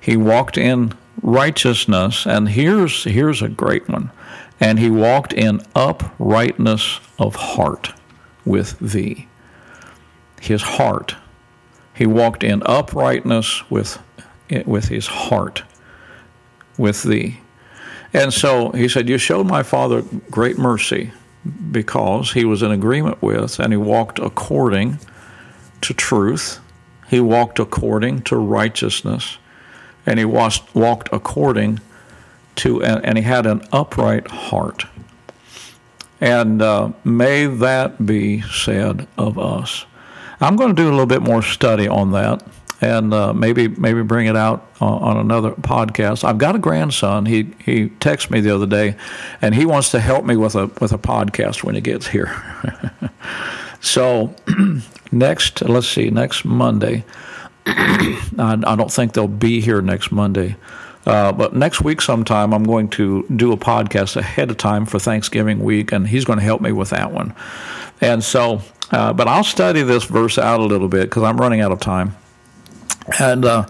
he 0.00 0.16
walked 0.16 0.58
in 0.58 0.92
righteousness, 1.22 2.26
and 2.26 2.48
here's 2.50 3.04
here's 3.04 3.42
a 3.42 3.48
great 3.48 3.88
one. 3.88 4.10
And 4.60 4.78
he 4.78 4.90
walked 4.90 5.32
in 5.32 5.60
uprightness 5.74 7.00
of 7.18 7.34
heart 7.34 7.92
with 8.44 8.78
thee. 8.78 9.28
His 10.40 10.62
heart. 10.62 11.16
He 11.94 12.06
walked 12.06 12.42
in 12.42 12.62
uprightness 12.66 13.68
with 13.70 13.98
with 14.66 14.88
his 14.88 15.06
heart 15.06 15.62
with 16.76 17.02
thee. 17.02 17.40
And 18.12 18.32
so 18.32 18.70
he 18.70 18.88
said, 18.88 19.08
You 19.08 19.18
showed 19.18 19.46
my 19.46 19.62
father 19.62 20.02
great 20.30 20.58
mercy 20.58 21.12
because 21.70 22.32
he 22.32 22.44
was 22.44 22.62
in 22.62 22.70
agreement 22.70 23.20
with 23.22 23.58
and 23.58 23.72
he 23.72 23.76
walked 23.76 24.18
according 24.18 24.98
to 25.80 25.94
truth. 25.94 26.60
He 27.08 27.20
walked 27.20 27.58
according 27.58 28.22
to 28.22 28.36
righteousness. 28.36 29.38
And 30.06 30.18
he 30.18 30.24
walked 30.24 31.08
according 31.12 31.80
to, 32.56 32.82
and 32.82 33.16
he 33.16 33.24
had 33.24 33.46
an 33.46 33.66
upright 33.72 34.28
heart. 34.28 34.84
And 36.20 36.60
uh, 36.60 36.92
may 37.04 37.46
that 37.46 38.04
be 38.04 38.42
said 38.42 39.08
of 39.16 39.38
us. 39.38 39.86
I'm 40.44 40.56
going 40.56 40.74
to 40.76 40.82
do 40.82 40.88
a 40.88 40.92
little 40.92 41.06
bit 41.06 41.22
more 41.22 41.42
study 41.42 41.88
on 41.88 42.12
that 42.12 42.42
and 42.82 43.14
uh, 43.14 43.32
maybe 43.32 43.68
maybe 43.68 44.02
bring 44.02 44.26
it 44.26 44.36
out 44.36 44.68
on, 44.78 45.02
on, 45.02 45.16
another 45.16 45.52
podcast. 45.52 46.22
I've 46.22 46.36
got 46.36 46.54
a 46.54 46.58
grandson. 46.58 47.24
He 47.24 47.54
he 47.64 47.88
texted 47.88 48.30
me 48.30 48.42
the 48.42 48.54
other 48.54 48.66
day, 48.66 48.96
and 49.40 49.54
he 49.54 49.64
wants 49.64 49.90
to 49.92 50.00
help 50.00 50.26
me 50.26 50.36
with 50.36 50.54
a 50.54 50.66
with 50.80 50.92
a 50.92 50.98
podcast 50.98 51.64
when 51.64 51.74
he 51.74 51.80
gets 51.80 52.08
here. 52.08 52.30
so 53.80 54.34
next, 55.12 55.62
let's 55.62 55.88
see, 55.88 56.10
next 56.10 56.44
Monday. 56.44 57.04
I, 57.66 58.60
I, 58.66 58.76
don't 58.76 58.92
think 58.92 59.14
they'll 59.14 59.26
be 59.26 59.62
here 59.62 59.80
next 59.80 60.12
Monday. 60.12 60.56
Uh, 61.06 61.32
but 61.32 61.54
next 61.54 61.80
week, 61.80 62.02
sometime, 62.02 62.52
I'm 62.52 62.64
going 62.64 62.88
to 62.90 63.26
do 63.34 63.52
a 63.52 63.56
podcast 63.56 64.16
ahead 64.16 64.50
of 64.50 64.58
time 64.58 64.84
for 64.84 64.98
Thanksgiving 64.98 65.60
week, 65.60 65.92
and 65.92 66.06
he's 66.06 66.26
going 66.26 66.38
to 66.38 66.44
help 66.44 66.60
me 66.60 66.72
with 66.72 66.90
that 66.90 67.12
one. 67.12 67.34
And 68.00 68.22
so, 68.22 68.60
uh, 68.90 69.12
but 69.12 69.28
I'll 69.28 69.44
study 69.44 69.82
this 69.82 70.04
verse 70.04 70.38
out 70.38 70.60
a 70.60 70.64
little 70.64 70.88
bit 70.88 71.04
because 71.10 71.22
I'm 71.22 71.36
running 71.38 71.60
out 71.60 71.72
of 71.72 71.80
time. 71.80 72.16
And 73.20 73.44
uh, 73.44 73.66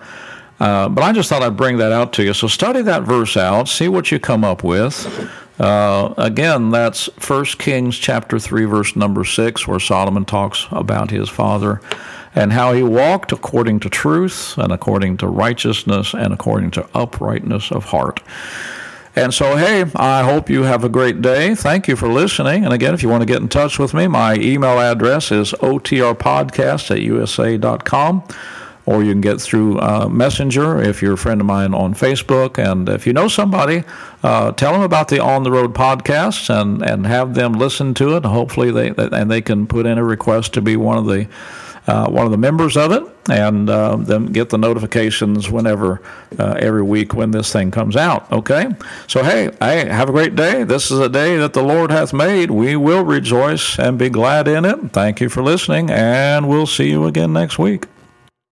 Uh, 0.60 0.88
but 0.88 1.02
I 1.02 1.12
just 1.12 1.28
thought 1.28 1.42
I'd 1.42 1.56
bring 1.56 1.78
that 1.78 1.92
out 1.92 2.12
to 2.14 2.22
you. 2.22 2.32
So 2.32 2.46
study 2.46 2.80
that 2.82 3.02
verse 3.02 3.36
out, 3.36 3.68
see 3.68 3.88
what 3.88 4.10
you 4.12 4.18
come 4.20 4.44
up 4.44 4.62
with. 4.62 5.30
Uh, 5.58 6.14
again, 6.16 6.70
that's 6.70 7.06
1 7.26 7.44
Kings 7.58 7.98
chapter 7.98 8.38
3, 8.38 8.64
verse 8.64 8.96
number 8.96 9.24
6, 9.24 9.68
where 9.68 9.80
Solomon 9.80 10.24
talks 10.24 10.66
about 10.70 11.10
his 11.10 11.28
father 11.28 11.80
and 12.34 12.52
how 12.52 12.72
he 12.72 12.82
walked 12.82 13.32
according 13.32 13.80
to 13.80 13.88
truth 13.90 14.56
and 14.56 14.72
according 14.72 15.16
to 15.18 15.28
righteousness 15.28 16.14
and 16.14 16.32
according 16.32 16.70
to 16.72 16.88
uprightness 16.94 17.70
of 17.70 17.86
heart. 17.86 18.20
And 19.16 19.32
so, 19.32 19.56
hey, 19.56 19.84
I 19.94 20.24
hope 20.24 20.50
you 20.50 20.64
have 20.64 20.82
a 20.82 20.88
great 20.88 21.22
day. 21.22 21.54
Thank 21.54 21.86
you 21.86 21.94
for 21.94 22.08
listening. 22.08 22.64
And 22.64 22.72
again, 22.72 22.94
if 22.94 23.02
you 23.02 23.08
want 23.08 23.22
to 23.22 23.26
get 23.26 23.40
in 23.40 23.48
touch 23.48 23.78
with 23.78 23.94
me, 23.94 24.08
my 24.08 24.34
email 24.34 24.80
address 24.80 25.30
is 25.30 25.52
otrpodcast 25.52 26.90
at 26.90 27.00
usa.com 27.00 28.24
or 28.86 29.02
you 29.02 29.12
can 29.12 29.20
get 29.20 29.40
through 29.40 29.78
uh, 29.80 30.08
Messenger 30.10 30.82
if 30.82 31.00
you're 31.00 31.14
a 31.14 31.18
friend 31.18 31.40
of 31.40 31.46
mine 31.46 31.72
on 31.74 31.94
Facebook. 31.94 32.58
And 32.58 32.88
if 32.88 33.06
you 33.06 33.12
know 33.12 33.28
somebody, 33.28 33.84
uh, 34.22 34.52
tell 34.52 34.72
them 34.72 34.82
about 34.82 35.08
the 35.08 35.20
On 35.20 35.42
the 35.42 35.50
Road 35.50 35.74
podcast 35.74 36.50
and, 36.50 36.82
and 36.82 37.06
have 37.06 37.34
them 37.34 37.54
listen 37.54 37.94
to 37.94 38.16
it. 38.16 38.24
Hopefully, 38.24 38.70
they 38.70 38.88
and 38.90 39.30
they 39.30 39.40
can 39.40 39.66
put 39.66 39.86
in 39.86 39.96
a 39.96 40.04
request 40.04 40.52
to 40.54 40.60
be 40.60 40.76
one 40.76 40.98
of 40.98 41.06
the 41.06 41.26
uh, 41.86 42.08
one 42.08 42.24
of 42.24 42.32
the 42.32 42.38
members 42.38 42.76
of 42.76 42.92
it, 42.92 43.02
and 43.30 43.68
uh, 43.68 43.96
then 43.96 44.26
get 44.26 44.50
the 44.50 44.58
notifications 44.58 45.50
whenever 45.50 46.00
uh, 46.38 46.54
every 46.58 46.82
week 46.82 47.14
when 47.14 47.30
this 47.30 47.52
thing 47.52 47.70
comes 47.70 47.96
out. 47.96 48.30
Okay, 48.32 48.68
so 49.06 49.22
hey, 49.22 49.50
hey, 49.60 49.88
have 49.88 50.08
a 50.08 50.12
great 50.12 50.34
day. 50.34 50.64
This 50.64 50.90
is 50.90 50.98
a 50.98 51.08
day 51.08 51.36
that 51.36 51.52
the 51.52 51.62
Lord 51.62 51.90
hath 51.90 52.12
made. 52.12 52.50
We 52.50 52.76
will 52.76 53.04
rejoice 53.04 53.78
and 53.78 53.98
be 53.98 54.10
glad 54.10 54.48
in 54.48 54.64
it. 54.64 54.92
Thank 54.92 55.20
you 55.20 55.28
for 55.28 55.42
listening, 55.42 55.90
and 55.90 56.48
we'll 56.48 56.66
see 56.66 56.90
you 56.90 57.06
again 57.06 57.32
next 57.32 57.58
week. 57.58 57.86